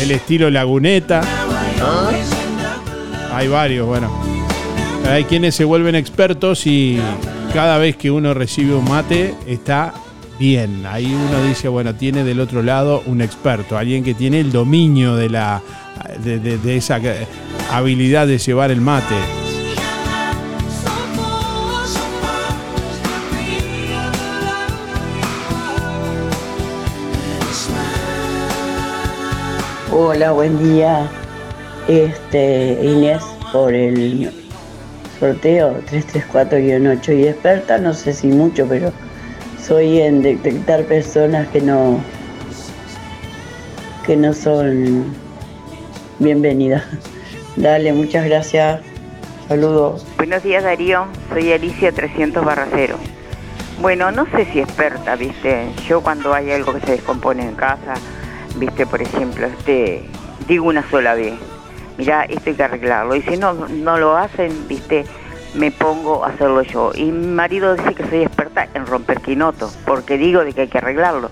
El 0.00 0.10
estilo 0.10 0.50
laguneta. 0.50 1.22
Hay 3.32 3.48
varios, 3.48 3.86
bueno. 3.86 4.10
Hay 5.08 5.24
quienes 5.24 5.54
se 5.54 5.64
vuelven 5.64 5.94
expertos 5.94 6.66
y 6.66 6.98
cada 7.54 7.78
vez 7.78 7.96
que 7.96 8.10
uno 8.10 8.34
recibe 8.34 8.74
un 8.74 8.88
mate 8.88 9.34
está 9.46 9.94
bien. 10.38 10.84
Ahí 10.84 11.06
uno 11.06 11.44
dice, 11.44 11.68
bueno, 11.68 11.94
tiene 11.94 12.24
del 12.24 12.40
otro 12.40 12.62
lado 12.62 13.02
un 13.06 13.22
experto, 13.22 13.78
alguien 13.78 14.02
que 14.02 14.14
tiene 14.14 14.40
el 14.40 14.50
dominio 14.50 15.14
de 15.14 15.30
la 15.30 15.62
de, 16.22 16.76
esa 16.76 17.00
habilidad 17.70 18.26
de 18.26 18.38
llevar 18.38 18.70
el 18.70 18.80
mate. 18.80 19.14
Hola, 29.98 30.32
buen 30.32 30.58
día. 30.58 31.08
Este, 31.88 32.78
Inés, 32.82 33.22
por 33.50 33.72
el 33.72 34.30
sorteo 35.18 35.80
334-8 35.90 37.18
y 37.18 37.28
experta, 37.28 37.78
no 37.78 37.94
sé 37.94 38.12
si 38.12 38.26
mucho, 38.26 38.66
pero 38.68 38.92
soy 39.58 40.02
en 40.02 40.20
detectar 40.20 40.84
personas 40.84 41.48
que 41.48 41.62
no 41.62 41.98
que 44.04 44.16
no 44.18 44.34
son 44.34 45.14
bienvenidas. 46.18 46.84
Dale, 47.56 47.94
muchas 47.94 48.26
gracias. 48.26 48.82
Saludos. 49.48 50.06
Buenos 50.18 50.42
días 50.42 50.62
Darío, 50.62 51.06
soy 51.30 51.54
Alicia 51.54 51.90
300 51.90 52.44
barra 52.44 52.68
0. 52.70 52.98
Bueno, 53.80 54.10
no 54.10 54.26
sé 54.26 54.44
si 54.52 54.60
experta, 54.60 55.16
viste. 55.16 55.70
Yo 55.88 56.02
cuando 56.02 56.34
hay 56.34 56.50
algo 56.50 56.74
que 56.74 56.80
se 56.80 56.92
descompone 56.92 57.44
en 57.44 57.54
casa, 57.54 57.94
viste, 58.56 58.86
por 58.86 59.02
ejemplo, 59.02 59.46
este, 59.46 60.04
digo 60.46 60.66
una 60.66 60.88
sola 60.90 61.14
vez, 61.14 61.34
mira, 61.98 62.24
esto 62.24 62.50
hay 62.50 62.56
que 62.56 62.62
arreglarlo. 62.62 63.14
Y 63.14 63.22
si 63.22 63.36
no, 63.36 63.54
no 63.54 63.98
lo 63.98 64.16
hacen, 64.16 64.68
viste, 64.68 65.04
me 65.54 65.70
pongo 65.70 66.24
a 66.24 66.28
hacerlo 66.28 66.62
yo. 66.62 66.92
Y 66.94 67.04
mi 67.04 67.28
marido 67.28 67.74
dice 67.74 67.94
que 67.94 68.06
soy 68.08 68.22
experta 68.22 68.68
en 68.74 68.86
romper 68.86 69.20
quinotos, 69.20 69.76
porque 69.86 70.18
digo 70.18 70.44
de 70.44 70.52
que 70.52 70.62
hay 70.62 70.68
que 70.68 70.78
arreglarlo. 70.78 71.30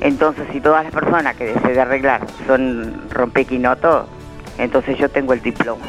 Entonces, 0.00 0.46
si 0.52 0.60
todas 0.60 0.84
las 0.84 0.92
personas 0.92 1.36
que 1.36 1.44
deseen 1.44 1.78
arreglar 1.78 2.26
son 2.46 3.08
rompequinotos, 3.10 4.06
entonces 4.58 4.98
yo 4.98 5.08
tengo 5.08 5.32
el 5.32 5.42
diploma. 5.42 5.84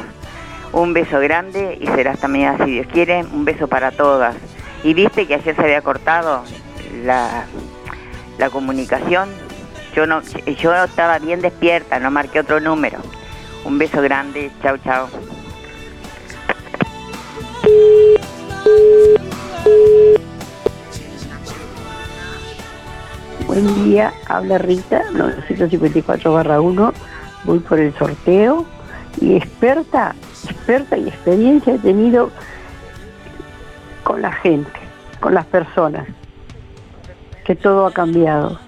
Un 0.72 0.92
beso 0.92 1.20
grande 1.20 1.78
y 1.80 1.86
será 1.86 2.12
hasta 2.12 2.28
mañana 2.28 2.64
si 2.64 2.72
Dios 2.72 2.86
quiere. 2.92 3.24
Un 3.24 3.44
beso 3.44 3.68
para 3.68 3.92
todas. 3.92 4.36
Y 4.82 4.94
viste 4.94 5.26
que 5.26 5.34
ayer 5.34 5.54
se 5.54 5.62
había 5.62 5.82
cortado 5.82 6.44
la, 7.04 7.44
la 8.38 8.50
comunicación. 8.50 9.28
Yo 9.94 10.06
no, 10.06 10.22
yo 10.22 10.74
estaba 10.74 11.18
bien 11.20 11.40
despierta, 11.40 12.00
no 12.00 12.10
marqué 12.10 12.40
otro 12.40 12.58
número. 12.58 12.98
Un 13.64 13.78
beso 13.78 14.02
grande, 14.02 14.50
chao, 14.60 14.76
chao. 14.78 15.08
Buen 23.46 23.84
día, 23.84 24.12
habla 24.26 24.58
Rita, 24.58 25.02
954 25.12 26.32
barra 26.32 26.60
1, 26.60 26.92
voy 27.44 27.60
por 27.60 27.78
el 27.78 27.94
sorteo 27.94 28.66
y 29.20 29.36
experta, 29.36 30.16
experta 30.44 30.96
y 30.96 31.06
experiencia 31.06 31.74
he 31.74 31.78
tenido 31.78 32.30
con 34.02 34.22
la 34.22 34.32
gente, 34.32 34.72
con 35.20 35.34
las 35.34 35.46
personas, 35.46 36.08
que 37.44 37.54
todo 37.54 37.86
ha 37.86 37.92
cambiado. 37.92 38.58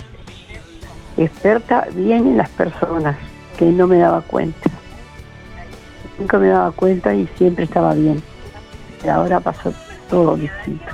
Experta 1.16 1.86
bien 1.92 2.26
en 2.26 2.36
las 2.36 2.50
personas, 2.50 3.16
que 3.58 3.64
no 3.66 3.86
me 3.86 3.98
daba 3.98 4.20
cuenta. 4.20 4.70
Nunca 6.18 6.38
me 6.38 6.48
daba 6.48 6.70
cuenta 6.72 7.14
y 7.14 7.26
siempre 7.38 7.64
estaba 7.64 7.94
bien. 7.94 8.22
Y 9.04 9.08
ahora 9.08 9.40
pasó 9.40 9.72
todo 10.10 10.36
distinto. 10.36 10.86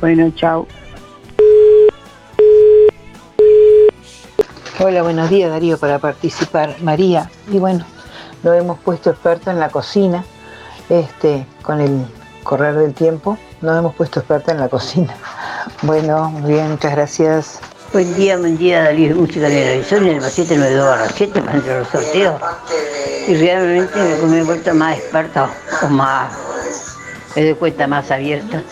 Bueno, 0.00 0.30
chao. 0.34 0.66
Hola, 4.78 5.02
buenos 5.02 5.30
días 5.30 5.50
Darío, 5.50 5.78
para 5.78 5.98
participar. 5.98 6.76
María, 6.82 7.30
y 7.50 7.58
bueno, 7.58 7.86
lo 8.42 8.52
hemos 8.52 8.78
puesto 8.78 9.08
experto 9.08 9.50
en 9.50 9.58
la 9.58 9.70
cocina, 9.70 10.22
este, 10.90 11.46
con 11.62 11.80
el 11.80 12.04
correr 12.42 12.74
del 12.76 12.92
tiempo, 12.92 13.38
nos 13.62 13.78
hemos 13.78 13.94
puesto 13.94 14.20
experta 14.20 14.52
en 14.52 14.60
la 14.60 14.68
cocina. 14.68 15.14
Bueno, 15.82 16.30
muy 16.30 16.52
bien, 16.52 16.70
muchas 16.70 16.92
gracias. 16.92 17.60
Buen 17.92 18.14
día, 18.16 18.36
buen 18.36 18.58
día, 18.58 18.82
Darío, 18.82 19.14
música 19.16 19.48
de 19.48 19.62
televisión, 19.62 20.06
en 20.06 20.16
el 20.16 20.22
792 20.22 20.86
barra 20.86 21.08
7, 21.08 21.40
para 21.40 21.56
entre 21.56 21.78
los 21.78 21.88
sorteos. 21.88 22.40
Y 23.28 23.34
realmente 23.36 23.98
me, 24.26 24.40
he 24.40 24.42
vuelto 24.42 24.74
más 24.74 24.98
experta 24.98 25.48
o 25.82 25.88
más, 25.88 26.32
me 27.34 27.44
doy 27.44 27.54
cuenta 27.54 27.86
más 27.86 28.10
abierta 28.10 28.62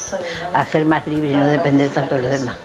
a 0.53 0.67
ser 0.67 0.85
más 0.85 1.07
libre 1.07 1.31
y 1.31 1.35
no 1.35 1.47
depender 1.47 1.91
tanto 1.91 2.17
de 2.17 2.23
los 2.23 2.31
demás. 2.41 2.57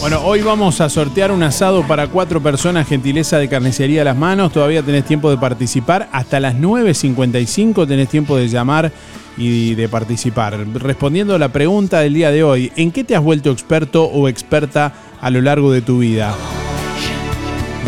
Bueno, 0.00 0.20
hoy 0.24 0.42
vamos 0.42 0.80
a 0.80 0.88
sortear 0.88 1.32
un 1.32 1.42
asado 1.42 1.86
para 1.86 2.06
cuatro 2.08 2.40
personas, 2.42 2.86
gentileza 2.86 3.38
de 3.38 3.48
carnicería 3.48 4.02
a 4.02 4.04
las 4.04 4.16
manos. 4.16 4.52
Todavía 4.52 4.82
tenés 4.82 5.04
tiempo 5.04 5.30
de 5.30 5.38
participar. 5.38 6.08
Hasta 6.12 6.38
las 6.38 6.54
9.55 6.54 7.88
tenés 7.88 8.08
tiempo 8.08 8.36
de 8.36 8.48
llamar 8.48 8.92
y 9.36 9.74
de 9.74 9.88
participar. 9.88 10.64
Respondiendo 10.74 11.34
a 11.34 11.38
la 11.38 11.48
pregunta 11.48 12.00
del 12.00 12.14
día 12.14 12.30
de 12.30 12.44
hoy, 12.44 12.72
¿en 12.76 12.92
qué 12.92 13.04
te 13.04 13.16
has 13.16 13.22
vuelto 13.22 13.50
experto 13.50 14.04
o 14.04 14.28
experta 14.28 14.92
a 15.20 15.30
lo 15.30 15.40
largo 15.40 15.72
de 15.72 15.80
tu 15.80 15.98
vida? 15.98 16.34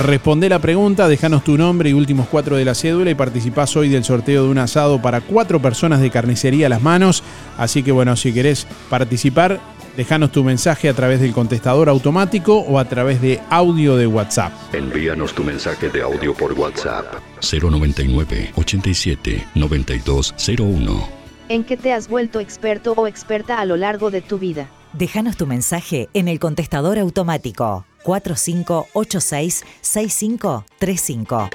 Responde 0.03 0.49
la 0.49 0.61
pregunta, 0.61 1.09
déjanos 1.09 1.43
tu 1.43 1.59
nombre 1.59 1.91
y 1.91 1.93
últimos 1.93 2.29
cuatro 2.29 2.57
de 2.57 2.65
la 2.65 2.75
cédula 2.75 3.11
y 3.11 3.17
participás 3.17 3.77
hoy 3.77 3.89
del 3.89 4.05
sorteo 4.05 4.45
de 4.45 4.49
un 4.49 4.59
asado 4.59 5.03
para 5.03 5.21
cuatro 5.21 5.61
personas 5.61 6.01
de 6.01 6.11
carnicería 6.11 6.67
a 6.67 6.71
las 6.71 6.83
manos. 6.83 7.23
Así 7.57 7.83
que 7.83 7.91
bueno, 7.91 8.15
si 8.15 8.33
querés 8.33 8.67
participar, 8.89 9.61
déjanos 9.99 10.31
tu 10.31 10.45
mensaje 10.45 10.89
a 10.89 10.95
través 10.95 11.21
del 11.21 11.33
contestador 11.33 11.89
automático 11.89 12.59
o 12.59 12.79
a 12.79 12.85
través 12.85 13.21
de 13.21 13.41
audio 13.51 13.97
de 13.97 14.07
WhatsApp. 14.07 14.53
Envíanos 14.73 15.35
tu 15.35 15.43
mensaje 15.43 15.89
de 15.89 16.03
audio 16.03 16.33
por 16.35 16.53
WhatsApp 16.53 17.05
099 17.43 18.53
87 18.55 19.49
9201. 19.57 21.09
¿En 21.49 21.65
qué 21.65 21.77
te 21.77 21.93
has 21.93 22.09
vuelto 22.09 22.39
experto 22.39 22.93
o 22.93 23.09
experta 23.09 23.59
a 23.59 23.65
lo 23.65 23.77
largo 23.77 24.13
de 24.13 24.21
tu 24.21 24.39
vida? 24.39 24.69
Déjanos 24.93 25.37
tu 25.37 25.49
mensaje 25.49 26.09
en 26.15 26.29
el 26.29 26.39
contestador 26.39 26.97
automático 27.01 27.85
4586 28.05 29.65
6535. 29.81 31.51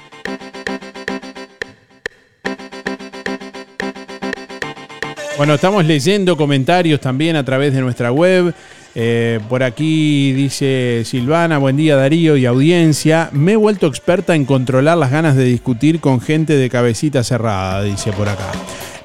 Bueno, 5.36 5.54
estamos 5.54 5.84
leyendo 5.84 6.36
comentarios 6.36 7.00
también 7.00 7.34
a 7.34 7.44
través 7.44 7.74
de 7.74 7.80
nuestra 7.80 8.12
web. 8.12 8.54
Eh, 8.94 9.40
por 9.48 9.64
aquí 9.64 10.32
dice 10.32 11.02
Silvana, 11.04 11.58
buen 11.58 11.76
día 11.76 11.96
Darío 11.96 12.36
y 12.36 12.46
audiencia. 12.46 13.30
Me 13.32 13.52
he 13.52 13.56
vuelto 13.56 13.88
experta 13.88 14.36
en 14.36 14.44
controlar 14.44 14.96
las 14.96 15.10
ganas 15.10 15.34
de 15.34 15.42
discutir 15.42 15.98
con 15.98 16.20
gente 16.20 16.56
de 16.56 16.70
cabecita 16.70 17.24
cerrada, 17.24 17.82
dice 17.82 18.12
por 18.12 18.28
acá. 18.28 18.52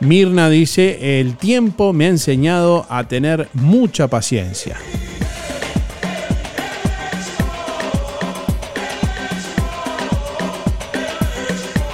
Mirna 0.01 0.51
dice, 0.51 1.19
el 1.19 1.35
tiempo 1.35 1.93
me 1.93 2.05
ha 2.05 2.09
enseñado 2.09 2.85
a 2.89 3.05
tener 3.05 3.49
mucha 3.53 4.07
paciencia. 4.07 4.77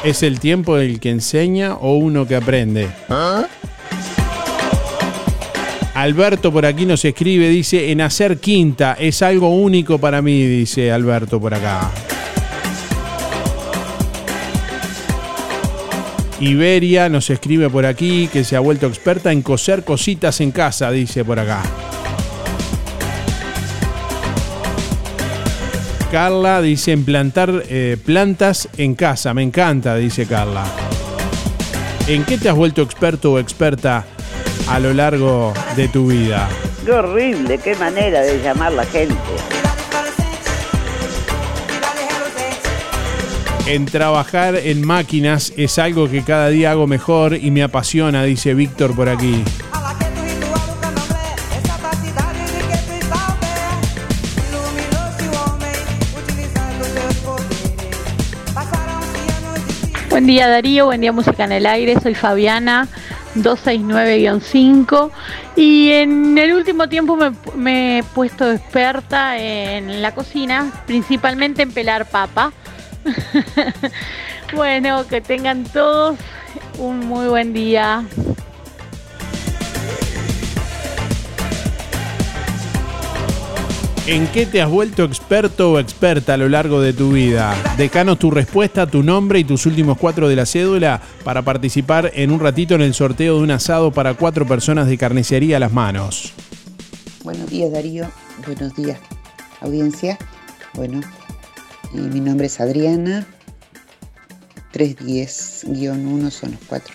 ¿Es 0.03 0.23
el 0.23 0.41
tiempo 0.41 0.77
el 0.77 0.99
que 0.99 1.09
enseña 1.09 1.75
o 1.75 1.95
uno 1.95 2.27
que 2.27 2.35
aprende? 2.35 2.89
Alberto 6.05 6.51
por 6.51 6.67
aquí 6.67 6.85
nos 6.85 7.03
escribe, 7.03 7.49
dice, 7.49 7.89
en 7.89 7.99
hacer 7.99 8.37
quinta 8.37 8.95
es 8.99 9.23
algo 9.23 9.49
único 9.49 9.97
para 9.97 10.21
mí, 10.21 10.45
dice 10.45 10.91
Alberto 10.91 11.41
por 11.41 11.55
acá. 11.55 11.89
Iberia 16.39 17.09
nos 17.09 17.31
escribe 17.31 17.71
por 17.71 17.87
aquí 17.87 18.29
que 18.31 18.43
se 18.43 18.55
ha 18.55 18.59
vuelto 18.59 18.85
experta 18.85 19.31
en 19.31 19.41
coser 19.41 19.83
cositas 19.83 20.41
en 20.41 20.51
casa, 20.51 20.91
dice 20.91 21.25
por 21.25 21.39
acá. 21.39 21.63
Carla 26.11 26.61
dice 26.61 26.91
en 26.91 27.03
plantar 27.03 27.63
eh, 27.67 27.97
plantas 28.05 28.69
en 28.77 28.93
casa, 28.93 29.33
me 29.33 29.41
encanta, 29.41 29.95
dice 29.95 30.27
Carla. 30.27 30.65
¿En 32.07 32.23
qué 32.25 32.37
te 32.37 32.47
has 32.47 32.55
vuelto 32.55 32.83
experto 32.83 33.31
o 33.31 33.39
experta 33.39 34.05
a 34.67 34.79
lo 34.79 34.93
largo 34.93 35.53
de 35.75 35.87
tu 35.87 36.07
vida? 36.07 36.47
Qué 36.85 36.91
horrible, 36.91 37.57
qué 37.57 37.75
manera 37.75 38.21
de 38.21 38.41
llamar 38.41 38.71
la 38.71 38.85
gente. 38.85 39.15
En 43.67 43.85
trabajar 43.85 44.55
en 44.55 44.85
máquinas 44.85 45.51
es 45.57 45.79
algo 45.79 46.09
que 46.09 46.23
cada 46.23 46.49
día 46.49 46.71
hago 46.71 46.85
mejor 46.85 47.35
y 47.35 47.49
me 47.49 47.63
apasiona, 47.63 48.23
dice 48.23 48.53
Víctor 48.53 48.95
por 48.95 49.09
aquí. 49.09 49.43
Buen 60.11 60.27
día 60.27 60.47
Darío, 60.47 60.85
buen 60.85 61.01
día 61.01 61.11
Música 61.11 61.43
en 61.43 61.51
el 61.51 61.65
Aire, 61.65 61.99
soy 61.99 62.15
Fabiana 62.15 62.87
269-5 63.35 65.11
y 65.55 65.91
en 65.91 66.37
el 66.37 66.53
último 66.53 66.87
tiempo 66.89 67.17
me, 67.55 67.99
he 67.99 68.03
puesto 68.03 68.51
experta 68.51 69.37
en 69.37 70.01
la 70.01 70.13
cocina, 70.13 70.71
principalmente 70.85 71.61
en 71.63 71.71
pelar 71.71 72.07
papa. 72.09 72.53
bueno, 74.55 75.07
que 75.07 75.21
tengan 75.21 75.63
todos 75.63 76.17
un 76.77 76.99
muy 76.99 77.27
buen 77.27 77.53
día. 77.53 78.03
¿En 84.07 84.27
qué 84.27 84.45
te 84.45 84.61
has 84.61 84.69
vuelto 84.69 85.03
experto 85.03 85.71
o 85.71 85.79
experta 85.79 86.35
a 86.35 86.37
lo 86.37 86.47
largo 86.47 86.79
de 86.79 86.93
tu 86.93 87.13
vida? 87.13 87.55
Dejanos 87.75 88.19
tu 88.19 88.29
respuesta, 88.29 88.85
tu 88.85 89.01
nombre 89.01 89.39
y 89.39 89.43
tus 89.43 89.65
últimos 89.65 89.97
cuatro 89.97 90.29
de 90.29 90.35
la 90.35 90.45
cédula 90.45 91.01
para 91.23 91.41
participar 91.41 92.11
en 92.13 92.29
un 92.29 92.39
ratito 92.39 92.75
en 92.75 92.81
el 92.81 92.93
sorteo 92.93 93.37
de 93.37 93.43
un 93.43 93.49
asado 93.49 93.91
para 93.91 94.13
cuatro 94.13 94.45
personas 94.45 94.85
de 94.85 94.99
carnicería 94.99 95.57
a 95.57 95.59
las 95.59 95.73
manos. 95.73 96.33
Buenos 97.23 97.49
días 97.49 97.71
Darío, 97.71 98.05
buenos 98.45 98.75
días 98.75 98.99
audiencia. 99.61 100.19
Bueno, 100.75 101.01
y 101.91 101.97
mi 101.97 102.19
nombre 102.19 102.45
es 102.45 102.61
Adriana. 102.61 103.25
310-1 104.71 106.29
son 106.29 106.51
los 106.51 106.59
cuatro 106.67 106.93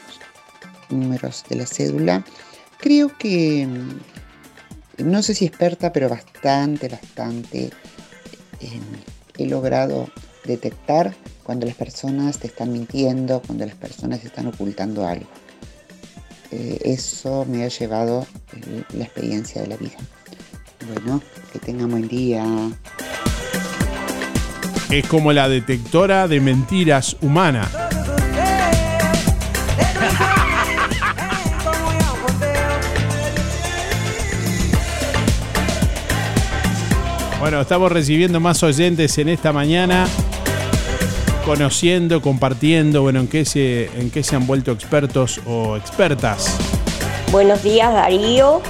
números 0.90 1.44
de 1.48 1.56
la 1.56 1.66
cédula. 1.66 2.24
Creo 2.78 3.10
que 3.18 3.66
no 5.04 5.22
sé 5.22 5.34
si 5.34 5.46
experta, 5.46 5.92
pero 5.92 6.08
bastante, 6.08 6.88
bastante 6.88 7.70
eh, 8.60 8.80
he 9.38 9.46
logrado 9.46 10.08
detectar 10.44 11.14
cuando 11.42 11.66
las 11.66 11.74
personas 11.74 12.38
te 12.38 12.46
están 12.46 12.72
mintiendo, 12.72 13.42
cuando 13.44 13.66
las 13.66 13.74
personas 13.74 14.24
están 14.24 14.46
ocultando 14.46 15.06
algo. 15.06 15.26
Eh, 16.50 16.80
eso 16.84 17.46
me 17.48 17.64
ha 17.64 17.68
llevado 17.68 18.26
eh, 18.54 18.82
la 18.94 19.04
experiencia 19.04 19.62
de 19.62 19.68
la 19.68 19.76
vida. 19.76 19.96
Bueno, 20.94 21.22
que 21.52 21.58
tengan 21.58 21.90
buen 21.90 22.08
día. 22.08 22.44
Es 24.90 25.06
como 25.06 25.32
la 25.32 25.48
detectora 25.48 26.26
de 26.26 26.40
mentiras 26.40 27.16
humana. 27.20 27.70
Bueno, 37.40 37.60
estamos 37.62 37.90
recibiendo 37.90 38.38
más 38.38 38.62
oyentes 38.62 39.16
en 39.16 39.30
esta 39.30 39.50
mañana. 39.52 40.06
conociendo, 41.46 42.20
compartiendo, 42.20 43.00
bueno, 43.00 43.20
en 43.20 43.28
qué 43.28 43.46
se, 43.46 43.86
en 43.98 44.10
qué 44.10 44.22
se 44.22 44.36
han 44.36 44.46
vuelto 44.46 44.72
expertos 44.72 45.40
o 45.46 45.78
expertas. 45.78 46.58
Buenos 47.32 47.62
días 47.62 47.94
Darío, 47.94 48.60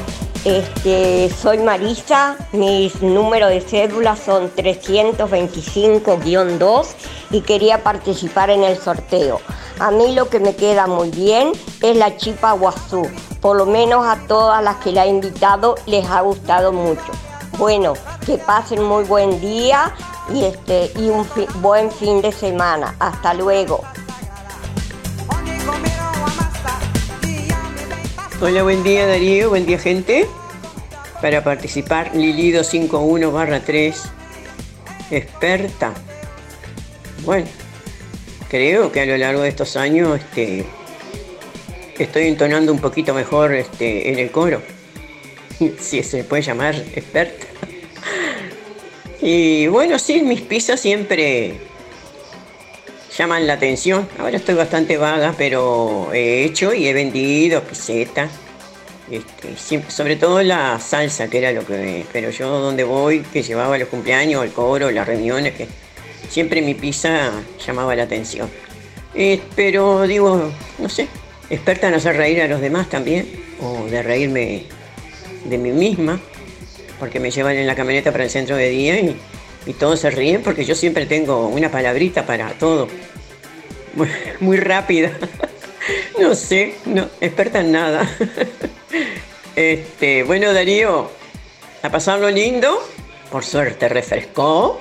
este, 0.44 1.28
soy 1.30 1.58
Marisa, 1.58 2.36
mis 2.52 3.02
números 3.02 3.50
de 3.50 3.60
cédula 3.60 4.14
son 4.14 4.52
325-2 4.54 6.86
y 7.32 7.40
quería 7.40 7.82
participar 7.82 8.50
en 8.50 8.62
el 8.62 8.78
sorteo. 8.78 9.40
A 9.80 9.90
mí 9.90 10.14
lo 10.14 10.28
que 10.28 10.38
me 10.38 10.54
queda 10.54 10.86
muy 10.86 11.10
bien 11.10 11.50
es 11.82 11.96
la 11.96 12.16
chipa 12.16 12.52
guazú, 12.52 13.08
por 13.40 13.56
lo 13.56 13.66
menos 13.66 14.06
a 14.06 14.28
todas 14.28 14.62
las 14.62 14.76
que 14.76 14.92
la 14.92 15.06
he 15.06 15.08
invitado 15.08 15.74
les 15.86 16.06
ha 16.06 16.20
gustado 16.20 16.72
mucho. 16.72 17.10
Bueno, 17.58 17.94
que 18.24 18.38
pasen 18.38 18.82
muy 18.82 19.04
buen 19.04 19.40
día 19.40 19.94
y, 20.32 20.44
este, 20.44 20.90
y 20.96 21.08
un 21.08 21.26
buen 21.60 21.90
fin 21.90 22.20
de 22.22 22.32
semana. 22.32 22.94
Hasta 22.98 23.34
luego. 23.34 23.82
Hola, 28.42 28.62
buen 28.62 28.82
día 28.82 29.06
Darío, 29.06 29.50
buen 29.50 29.66
día 29.66 29.78
gente. 29.78 30.26
Para 31.20 31.44
participar, 31.44 32.14
Lili 32.14 32.52
251 32.52 33.30
barra 33.30 33.60
3, 33.60 34.02
experta. 35.10 35.92
Bueno, 37.24 37.46
creo 38.48 38.90
que 38.90 39.02
a 39.02 39.06
lo 39.06 39.18
largo 39.18 39.42
de 39.42 39.50
estos 39.50 39.76
años 39.76 40.18
este, 40.18 40.64
estoy 41.98 42.28
entonando 42.28 42.72
un 42.72 42.78
poquito 42.78 43.12
mejor 43.12 43.52
este, 43.54 44.10
en 44.10 44.18
el 44.18 44.30
coro, 44.30 44.62
si 45.78 46.02
se 46.02 46.24
puede 46.24 46.42
llamar 46.42 46.74
experta. 46.74 47.46
Y 49.22 49.66
bueno, 49.66 49.98
sí, 49.98 50.22
mis 50.22 50.40
pizzas 50.40 50.80
siempre 50.80 51.54
llaman 53.16 53.46
la 53.46 53.54
atención. 53.54 54.08
Ahora 54.18 54.36
estoy 54.36 54.54
bastante 54.54 54.96
vaga, 54.96 55.34
pero 55.36 56.10
he 56.12 56.44
hecho 56.44 56.72
y 56.72 56.86
he 56.88 56.94
vendido 56.94 57.62
pisetas. 57.62 58.30
Este, 59.10 59.56
sobre 59.88 60.16
todo 60.16 60.42
la 60.42 60.78
salsa, 60.78 61.28
que 61.28 61.38
era 61.38 61.52
lo 61.52 61.66
que... 61.66 62.06
Pero 62.12 62.30
yo 62.30 62.48
donde 62.60 62.84
voy, 62.84 63.20
que 63.20 63.42
llevaba 63.42 63.76
los 63.76 63.88
cumpleaños, 63.88 64.44
el 64.44 64.52
coro, 64.52 64.90
las 64.90 65.06
reuniones, 65.06 65.54
que 65.54 65.66
siempre 66.28 66.62
mi 66.62 66.74
pizza 66.74 67.32
llamaba 67.66 67.96
la 67.96 68.04
atención. 68.04 68.48
Eh, 69.14 69.40
pero 69.56 70.06
digo, 70.06 70.52
no 70.78 70.88
sé, 70.88 71.08
experta 71.50 71.88
en 71.88 71.94
hacer 71.94 72.16
reír 72.16 72.40
a 72.42 72.46
los 72.46 72.60
demás 72.60 72.88
también, 72.88 73.28
o 73.60 73.84
de 73.86 74.02
reírme 74.02 74.66
de 75.44 75.58
mí 75.58 75.72
misma, 75.72 76.20
porque 77.00 77.18
me 77.18 77.32
llevan 77.32 77.56
en 77.56 77.66
la 77.66 77.74
camioneta 77.74 78.12
para 78.12 78.22
el 78.22 78.30
centro 78.30 78.54
de 78.54 78.68
día 78.68 79.00
y, 79.00 79.16
y 79.66 79.72
todos 79.72 79.98
se 79.98 80.10
ríen 80.10 80.42
porque 80.42 80.64
yo 80.64 80.76
siempre 80.76 81.06
tengo 81.06 81.48
una 81.48 81.70
palabrita 81.70 82.24
para 82.24 82.50
todo, 82.50 82.86
muy, 84.40 84.56
rápida. 84.56 85.12
No 86.20 86.34
sé, 86.34 86.74
no, 86.84 87.08
experta 87.20 87.60
en 87.60 87.72
nada. 87.72 88.08
Este, 89.56 90.22
bueno, 90.22 90.52
Darío, 90.52 91.10
a 91.82 91.90
pasarlo 91.90 92.30
lindo. 92.30 92.78
Por 93.30 93.44
suerte 93.44 93.88
refrescó. 93.88 94.80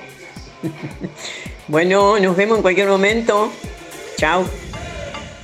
Bueno, 1.68 2.18
nos 2.18 2.36
vemos 2.36 2.58
en 2.58 2.62
cualquier 2.62 2.88
momento. 2.88 3.52
Chao. 4.16 4.44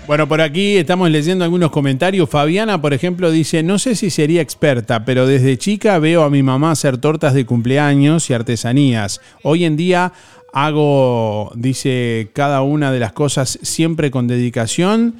Bueno, 0.06 0.28
por 0.28 0.40
aquí 0.40 0.76
estamos 0.76 1.10
leyendo 1.10 1.44
algunos 1.44 1.70
comentarios. 1.72 2.30
Fabiana, 2.30 2.80
por 2.80 2.94
ejemplo, 2.94 3.30
dice, 3.32 3.64
no 3.64 3.78
sé 3.78 3.96
si 3.96 4.10
sería 4.10 4.40
experta, 4.40 5.04
pero 5.04 5.26
desde 5.26 5.58
chica 5.58 5.98
veo 5.98 6.22
a 6.22 6.30
mi 6.30 6.44
mamá 6.44 6.70
hacer 6.70 6.98
tortas 6.98 7.34
de 7.34 7.44
cumpleaños 7.44 8.30
y 8.30 8.34
artesanías. 8.34 9.20
Hoy 9.42 9.64
en 9.64 9.76
día 9.76 10.12
hago, 10.52 11.50
dice, 11.56 12.28
cada 12.34 12.62
una 12.62 12.92
de 12.92 13.00
las 13.00 13.12
cosas 13.12 13.58
siempre 13.62 14.12
con 14.12 14.28
dedicación 14.28 15.16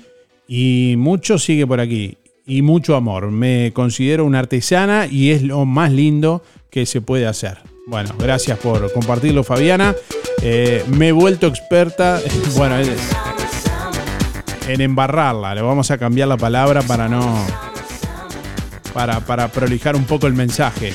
y 0.47 0.95
mucho 0.99 1.39
sigue 1.39 1.67
por 1.67 1.81
aquí. 1.81 2.17
Y 2.47 2.63
mucho 2.63 2.95
amor. 2.95 3.33
Me 3.33 3.73
considero 3.75 4.25
una 4.25 4.39
artesana 4.39 5.09
y 5.11 5.33
es 5.33 5.43
lo 5.43 5.65
más 5.65 5.91
lindo 5.91 6.45
que 6.71 6.87
se 6.87 7.01
puede 7.01 7.27
hacer. 7.27 7.59
Bueno, 7.89 8.15
gracias 8.21 8.57
por 8.61 8.93
compartirlo, 8.93 9.43
Fabiana. 9.43 9.97
Eh, 10.43 10.85
me 10.97 11.09
he 11.09 11.13
vuelto 11.13 11.49
experta. 11.49 12.21
Bueno, 12.57 12.79
es- 12.79 12.91
en 14.67 14.81
embarrarla. 14.81 15.55
Le 15.55 15.63
vamos 15.63 15.91
a 15.91 15.99
cambiar 15.99 16.29
la 16.29 16.37
palabra 16.37 16.83
para 16.83 17.09
no. 17.09 17.45
Para, 18.93 19.21
para 19.21 19.49
prolijar 19.49 19.97
un 19.97 20.05
poco 20.05 20.27
el 20.27 20.33
mensaje. 20.33 20.95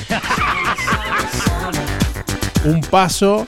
Un 2.64 2.80
paso, 2.80 3.46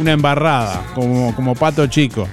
una 0.00 0.12
embarrada, 0.12 0.82
como, 0.94 1.34
como 1.34 1.54
pato 1.54 1.86
chico. 1.86 2.28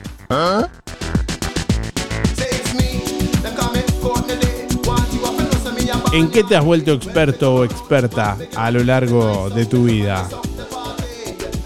¿En 6.12 6.32
qué 6.32 6.44
te 6.44 6.56
has 6.56 6.66
vuelto 6.66 6.94
experto 6.94 7.56
o 7.56 7.64
experta 7.64 8.36
a 8.56 8.72
lo 8.72 8.84
largo 8.84 9.52
de 9.52 9.66
tu 9.66 9.84
vida? 9.84 10.28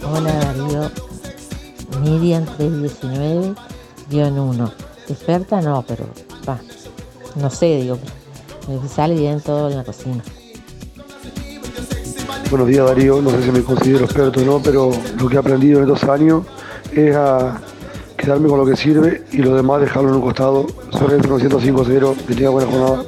Hola 0.03 0.33
Darío, 0.33 0.91
Miriam 2.01 2.45
319-1. 2.45 4.92
Experta 5.09 5.61
no, 5.61 5.83
pero 5.87 6.05
va, 6.47 6.59
no 7.35 7.49
sé, 7.49 7.81
digo, 7.81 7.97
me 8.67 8.87
sale 8.87 9.15
bien 9.15 9.41
todo 9.41 9.69
en 9.69 9.77
la 9.77 9.83
cocina. 9.83 10.23
Buenos 12.49 12.67
días 12.67 12.85
Darío, 12.85 13.21
no 13.21 13.31
sé 13.31 13.43
si 13.43 13.51
me 13.51 13.63
considero 13.63 14.05
experto 14.05 14.39
o 14.41 14.43
no, 14.43 14.59
pero 14.61 14.91
lo 15.19 15.27
que 15.27 15.35
he 15.35 15.39
aprendido 15.39 15.81
en 15.81 15.91
estos 15.91 16.07
años 16.09 16.43
es 16.93 17.15
a 17.15 17.59
quedarme 18.15 18.47
con 18.47 18.59
lo 18.59 18.65
que 18.65 18.75
sirve 18.75 19.23
y 19.31 19.37
lo 19.37 19.55
demás 19.55 19.81
dejarlo 19.81 20.09
en 20.09 20.15
un 20.15 20.21
costado. 20.21 20.67
Soy 20.91 21.07
Renzo 21.07 21.29
905 21.29 22.15
que 22.27 22.35
tenga 22.35 22.49
buena 22.49 22.71
jornada. 22.71 23.05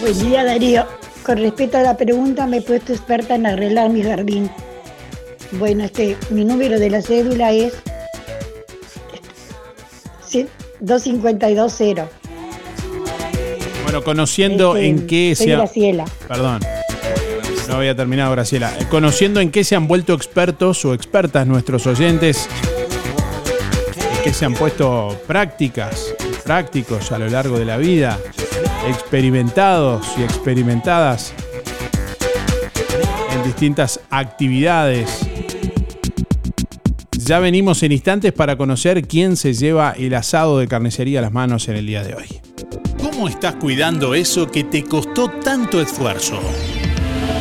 Buen 0.00 0.18
día 0.18 0.44
Darío. 0.44 0.84
Con 1.24 1.38
respecto 1.38 1.78
a 1.78 1.82
la 1.82 1.96
pregunta, 1.96 2.46
me 2.46 2.58
he 2.58 2.62
puesto 2.62 2.92
experta 2.92 3.34
en 3.34 3.46
arreglar 3.46 3.90
mi 3.90 4.02
jardín. 4.02 4.50
Bueno, 5.52 5.84
este, 5.84 6.16
mi 6.30 6.44
número 6.44 6.78
de 6.78 6.90
la 6.90 7.02
cédula 7.02 7.52
es 7.52 7.74
2520. 10.80 12.04
Bueno, 13.84 14.02
conociendo 14.02 14.74
Este, 14.76 14.88
en 14.88 15.06
qué 15.06 15.34
se 15.36 15.52
ha- 15.54 15.58
Graciela. 15.58 16.04
Perdón. 16.26 16.60
No 17.68 17.76
había 17.76 17.96
terminado, 17.96 18.30
Graciela. 18.32 18.72
Eh, 18.78 18.86
Conociendo 18.88 19.40
en 19.40 19.50
qué 19.50 19.64
se 19.64 19.74
han 19.74 19.88
vuelto 19.88 20.14
expertos 20.14 20.84
o 20.84 20.94
expertas 20.94 21.46
nuestros 21.46 21.86
oyentes, 21.86 22.48
en 24.16 24.22
qué 24.22 24.32
se 24.32 24.44
han 24.44 24.54
puesto 24.54 25.20
prácticas, 25.26 26.14
prácticos 26.44 27.10
a 27.10 27.18
lo 27.18 27.28
largo 27.28 27.58
de 27.58 27.64
la 27.64 27.76
vida, 27.76 28.18
experimentados 28.88 30.06
y 30.16 30.22
experimentadas 30.22 31.32
en 33.34 33.42
distintas 33.42 33.98
actividades. 34.10 35.25
Ya 37.26 37.40
venimos 37.40 37.82
en 37.82 37.90
instantes 37.90 38.32
para 38.32 38.56
conocer 38.56 39.04
quién 39.08 39.36
se 39.36 39.52
lleva 39.52 39.90
el 39.98 40.14
asado 40.14 40.60
de 40.60 40.68
carnicería 40.68 41.18
a 41.18 41.22
las 41.22 41.32
manos 41.32 41.66
en 41.66 41.74
el 41.74 41.84
día 41.84 42.04
de 42.04 42.14
hoy. 42.14 42.26
¿Cómo 43.02 43.26
estás 43.26 43.56
cuidando 43.56 44.14
eso 44.14 44.46
que 44.46 44.62
te 44.62 44.84
costó 44.84 45.28
tanto 45.28 45.80
esfuerzo? 45.80 46.40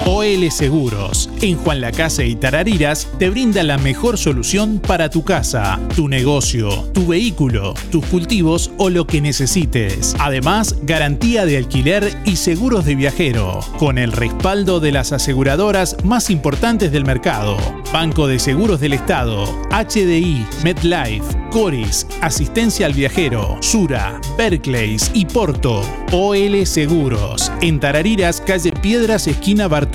OL 0.07 0.51
Seguros, 0.51 1.31
en 1.41 1.57
Juan 1.57 1.81
Lacase 1.81 2.27
y 2.27 2.35
Tarariras, 2.35 3.07
te 3.17 3.31
brinda 3.31 3.63
la 3.63 3.79
mejor 3.79 4.19
solución 4.19 4.79
para 4.79 5.09
tu 5.09 5.23
casa, 5.23 5.79
tu 5.95 6.07
negocio, 6.07 6.69
tu 6.93 7.07
vehículo, 7.07 7.73
tus 7.91 8.05
cultivos 8.05 8.69
o 8.77 8.91
lo 8.91 9.07
que 9.07 9.19
necesites. 9.19 10.15
Además, 10.19 10.75
garantía 10.83 11.47
de 11.47 11.57
alquiler 11.57 12.15
y 12.23 12.35
seguros 12.35 12.85
de 12.85 12.93
viajero, 12.93 13.59
con 13.79 13.97
el 13.97 14.11
respaldo 14.11 14.79
de 14.79 14.91
las 14.91 15.11
aseguradoras 15.11 15.97
más 16.03 16.29
importantes 16.29 16.91
del 16.91 17.03
mercado. 17.03 17.57
Banco 17.91 18.27
de 18.27 18.37
Seguros 18.37 18.79
del 18.81 18.93
Estado, 18.93 19.45
HDI, 19.71 20.45
MedLife, 20.63 21.45
Coris, 21.49 22.05
Asistencia 22.21 22.85
al 22.85 22.93
Viajero, 22.93 23.57
Sura, 23.61 24.19
Berkeley 24.37 24.97
y 25.13 25.25
Porto. 25.25 25.81
OL 26.11 26.65
Seguros. 26.65 27.51
En 27.61 27.79
Tarariras, 27.79 28.41
calle 28.41 28.71
Piedras, 28.71 29.27
esquina 29.27 29.67
Bartolomé 29.67 29.94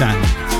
silence. 0.00 0.59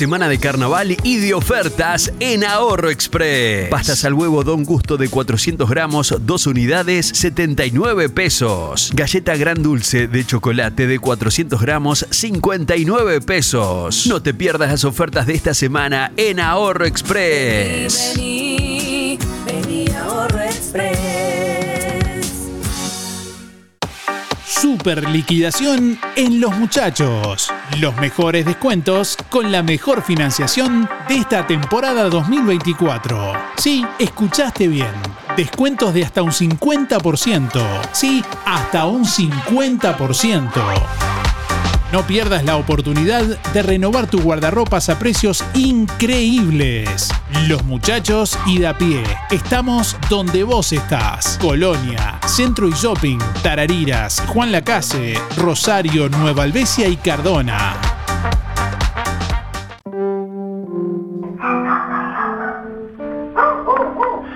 Semana 0.00 0.30
de 0.30 0.38
carnaval 0.38 0.96
y 1.02 1.18
de 1.18 1.34
ofertas 1.34 2.10
en 2.20 2.42
Ahorro 2.42 2.88
Express. 2.88 3.68
Pastas 3.68 4.02
al 4.06 4.14
huevo 4.14 4.44
Don 4.44 4.64
Gusto 4.64 4.96
de 4.96 5.10
400 5.10 5.68
gramos, 5.68 6.14
2 6.18 6.46
unidades, 6.46 7.06
79 7.06 8.08
pesos. 8.08 8.92
Galleta 8.94 9.36
Gran 9.36 9.62
Dulce 9.62 10.08
de 10.08 10.24
chocolate 10.24 10.86
de 10.86 10.98
400 10.98 11.60
gramos, 11.60 12.06
59 12.08 13.20
pesos. 13.20 14.06
No 14.06 14.22
te 14.22 14.32
pierdas 14.32 14.70
las 14.70 14.84
ofertas 14.84 15.26
de 15.26 15.34
esta 15.34 15.52
semana 15.52 16.12
en 16.16 16.40
Ahorro 16.40 16.86
Express. 16.86 18.14
Vení, 18.16 19.18
vení 19.44 19.84
Ahorro 19.90 20.40
Express. 20.40 21.09
Super 24.70 25.10
liquidación 25.10 25.98
en 26.14 26.40
Los 26.40 26.56
Muchachos. 26.56 27.52
Los 27.80 27.96
mejores 27.96 28.46
descuentos 28.46 29.16
con 29.28 29.50
la 29.50 29.64
mejor 29.64 30.00
financiación 30.00 30.88
de 31.08 31.16
esta 31.16 31.44
temporada 31.44 32.08
2024. 32.08 33.32
Sí, 33.56 33.84
escuchaste 33.98 34.68
bien. 34.68 34.92
Descuentos 35.36 35.92
de 35.92 36.04
hasta 36.04 36.22
un 36.22 36.30
50%. 36.30 37.60
Sí, 37.90 38.24
hasta 38.44 38.86
un 38.86 39.04
50%. 39.04 41.29
No 41.92 42.02
pierdas 42.06 42.44
la 42.44 42.56
oportunidad 42.56 43.24
de 43.52 43.62
renovar 43.62 44.06
tu 44.06 44.20
guardarropas 44.22 44.88
a 44.88 44.98
precios 45.00 45.44
increíbles. 45.54 47.10
Los 47.48 47.64
muchachos 47.64 48.38
y 48.46 48.60
de 48.60 48.68
a 48.68 48.78
pie. 48.78 49.02
Estamos 49.32 49.96
donde 50.08 50.44
vos 50.44 50.72
estás. 50.72 51.36
Colonia, 51.40 52.20
Centro 52.26 52.68
y 52.68 52.72
Shopping, 52.72 53.18
Tarariras, 53.42 54.22
Juan 54.28 54.52
Lacase, 54.52 55.14
Rosario, 55.36 56.08
Nueva 56.08 56.44
Albesia 56.44 56.86
y 56.86 56.96
Cardona. 56.96 57.74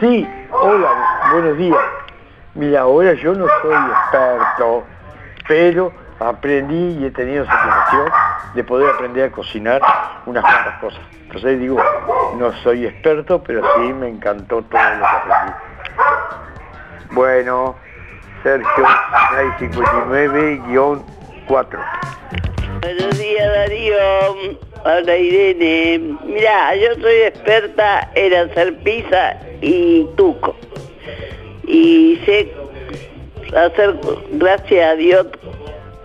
Sí, 0.00 0.26
hola, 0.50 1.28
buenos 1.30 1.56
días. 1.56 1.78
Mira, 2.56 2.80
ahora 2.80 3.14
yo 3.14 3.32
no 3.32 3.46
soy 3.62 3.74
experto, 3.74 4.82
pero 5.46 6.03
aprendí 6.20 6.98
y 7.00 7.06
he 7.06 7.10
tenido 7.10 7.44
satisfacción 7.46 8.10
de 8.54 8.64
poder 8.64 8.90
aprender 8.94 9.24
a 9.24 9.32
cocinar 9.32 9.82
unas 10.26 10.42
cuantas 10.42 10.78
cosas. 10.80 11.00
Entonces 11.22 11.58
digo, 11.58 11.82
no 12.36 12.52
soy 12.62 12.86
experto, 12.86 13.42
pero 13.42 13.62
sí 13.76 13.92
me 13.92 14.08
encantó 14.08 14.62
todo 14.62 14.80
lo 14.80 15.00
que 15.00 15.04
aprendí. 15.04 15.52
Bueno, 17.10 17.76
Sergio 18.42 18.84
659-4. 19.58 21.04
Buenos 22.82 23.18
días 23.18 23.54
Darío, 23.54 23.96
hola 24.84 25.16
Irene. 25.16 26.18
Mira, 26.24 26.76
yo 26.76 26.94
soy 27.00 27.14
experta 27.22 28.10
en 28.14 28.50
hacer 28.50 28.76
pizza 28.82 29.36
y 29.60 30.06
tuco. 30.16 30.54
Y 31.66 32.20
sé 32.26 32.52
hacer, 33.56 33.96
gracias 34.32 34.92
a 34.92 34.94
Dios, 34.96 35.26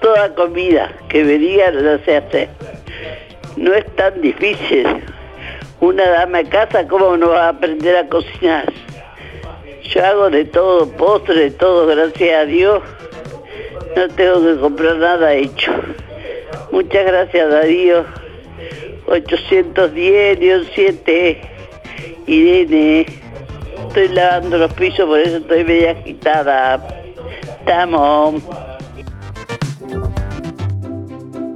toda 0.01 0.34
comida 0.35 0.91
que 1.09 1.23
me 1.23 1.38
digan 1.38 1.85
la 1.85 1.99
sé 2.05 2.17
hacer. 2.17 2.49
No 3.57 3.73
es 3.73 3.85
tan 3.95 4.21
difícil. 4.21 4.85
Una 5.81 6.07
dama 6.09 6.38
de 6.39 6.49
casa, 6.49 6.88
¿cómo 6.88 7.17
no 7.17 7.30
va 7.30 7.45
a 7.45 7.49
aprender 7.49 7.95
a 7.95 8.07
cocinar? 8.07 8.71
Yo 9.84 10.05
hago 10.05 10.30
de 10.30 10.45
todo, 10.45 10.88
postre, 10.91 11.35
de 11.35 11.51
todo, 11.51 11.88
gracias 11.88 12.35
a 12.35 12.45
Dios. 12.45 12.81
No 13.95 14.07
tengo 14.09 14.43
que 14.43 14.57
comprar 14.59 14.97
nada 14.97 15.34
hecho. 15.34 15.71
Muchas 16.71 17.05
gracias, 17.05 17.49
Darío. 17.49 18.05
810-7. 19.07 21.38
Irene. 22.27 23.07
Estoy 23.88 24.09
lavando 24.09 24.59
los 24.59 24.71
pisos, 24.73 25.07
por 25.07 25.19
eso 25.19 25.38
estoy 25.38 25.63
media 25.63 25.91
agitada. 25.91 26.85
Estamos. 27.59 28.43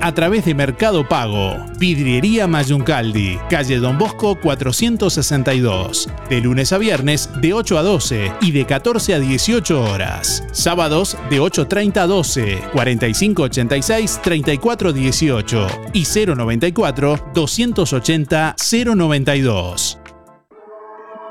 a 0.00 0.12
través 0.12 0.44
de 0.44 0.54
Mercado 0.54 1.08
Pago. 1.08 1.56
Vidriería 1.78 2.46
Mayuncaldi, 2.46 3.38
calle 3.48 3.78
Don 3.78 3.98
Bosco 3.98 4.38
462. 4.40 6.08
De 6.28 6.40
lunes 6.40 6.72
a 6.72 6.78
viernes 6.78 7.28
de 7.40 7.52
8 7.52 7.78
a 7.78 7.82
12 7.82 8.32
y 8.40 8.50
de 8.52 8.66
14 8.66 9.14
a 9.14 9.18
18 9.18 9.82
horas. 9.82 10.44
Sábados 10.52 11.16
de 11.30 11.40
8.30 11.40 11.96
a 11.98 12.06
12, 12.06 12.62
4586 12.72 14.20
3418 14.22 15.66
y 15.92 16.04
094 16.04 17.30
280 17.34 18.56
092. 18.94 19.98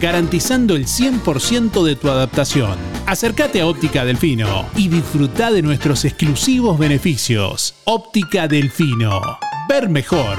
garantizando 0.00 0.76
el 0.76 0.86
100% 0.86 1.82
de 1.84 1.96
tu 1.96 2.08
adaptación. 2.08 2.76
Acércate 3.06 3.60
a 3.60 3.66
Óptica 3.66 4.04
Delfino 4.04 4.66
y 4.76 4.88
disfruta 4.88 5.50
de 5.50 5.62
nuestros 5.62 6.04
exclusivos 6.04 6.78
beneficios. 6.78 7.74
Óptica 7.84 8.48
Delfino. 8.48 9.38
Ver 9.68 9.88
mejor. 9.88 10.38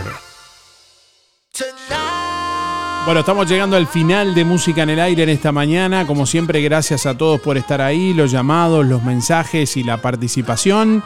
Bueno, 3.06 3.20
estamos 3.20 3.48
llegando 3.48 3.78
al 3.78 3.86
final 3.86 4.34
de 4.34 4.44
Música 4.46 4.82
en 4.82 4.90
el 4.90 5.00
Aire 5.00 5.24
en 5.24 5.30
esta 5.30 5.52
mañana. 5.52 6.08
Como 6.08 6.26
siempre, 6.26 6.60
gracias 6.62 7.06
a 7.06 7.16
todos 7.16 7.40
por 7.40 7.56
estar 7.56 7.80
ahí, 7.80 8.16
los 8.16 8.32
llamados, 8.32 8.84
los 8.84 9.04
mensajes 9.04 9.78
y 9.78 9.84
la 9.84 10.02
participación. 10.02 11.04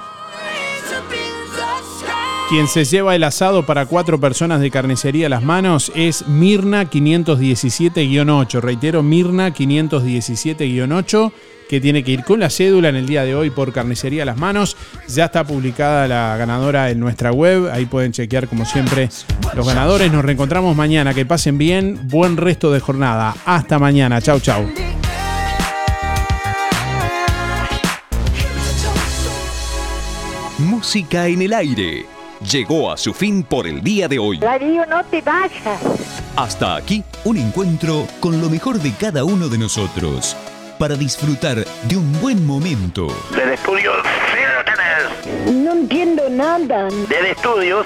Quien 2.49 2.67
se 2.67 2.83
lleva 2.83 3.13
el 3.13 3.23
asado 3.23 3.63
para 3.63 3.85
cuatro 3.85 4.19
personas 4.19 4.59
de 4.59 4.71
carnicería 4.71 5.27
a 5.27 5.29
las 5.29 5.43
manos 5.43 5.91
es 5.93 6.27
Mirna 6.27 6.89
517-8. 6.89 8.59
Reitero, 8.59 9.03
Mirna 9.03 9.53
517-8, 9.53 11.31
que 11.69 11.79
tiene 11.79 12.03
que 12.03 12.11
ir 12.11 12.23
con 12.23 12.39
la 12.39 12.49
cédula 12.49 12.89
en 12.89 12.95
el 12.95 13.05
día 13.05 13.23
de 13.23 13.35
hoy 13.35 13.51
por 13.51 13.71
carnicería 13.71 14.23
a 14.23 14.25
las 14.25 14.37
manos. 14.37 14.75
Ya 15.09 15.25
está 15.25 15.43
publicada 15.43 16.07
la 16.07 16.37
ganadora 16.37 16.89
en 16.89 16.99
nuestra 16.99 17.31
web. 17.31 17.69
Ahí 17.71 17.85
pueden 17.85 18.13
chequear, 18.13 18.47
como 18.47 18.65
siempre, 18.65 19.09
los 19.53 19.67
ganadores. 19.67 20.11
Nos 20.11 20.25
reencontramos 20.25 20.75
mañana. 20.75 21.13
Que 21.13 21.27
pasen 21.27 21.59
bien. 21.59 21.99
Buen 22.05 22.35
resto 22.35 22.71
de 22.71 22.79
jornada. 22.79 23.35
Hasta 23.45 23.77
mañana. 23.77 24.23
Chau, 24.23 24.39
chau. 24.39 24.67
Música 30.57 31.27
en 31.27 31.43
el 31.43 31.53
aire. 31.53 32.18
Llegó 32.41 32.89
a 32.89 32.95
su 32.95 33.13
fin 33.13 33.43
por 33.43 33.67
el 33.67 33.83
día 33.83 34.07
de 34.07 34.17
hoy. 34.17 34.37
Darío, 34.39 34.85
no 34.85 35.03
te 35.03 35.21
vayas. 35.21 35.81
Hasta 36.37 36.77
aquí, 36.77 37.03
un 37.25 37.35
encuentro 37.35 38.07
con 38.21 38.39
lo 38.39 38.49
mejor 38.49 38.79
de 38.79 38.93
cada 38.93 39.25
uno 39.25 39.49
de 39.49 39.57
nosotros. 39.57 40.37
Para 40.77 40.95
disfrutar 40.95 41.57
de 41.57 41.97
un 41.97 42.21
buen 42.21 42.47
momento. 42.47 43.07
Del 43.35 43.49
estudio, 43.49 43.91
sí 44.31 44.39
lo 44.55 44.63
tenés. 44.63 45.53
No 45.53 45.73
entiendo 45.73 46.29
nada. 46.29 46.87
Del 47.09 47.25
estudios, 47.25 47.85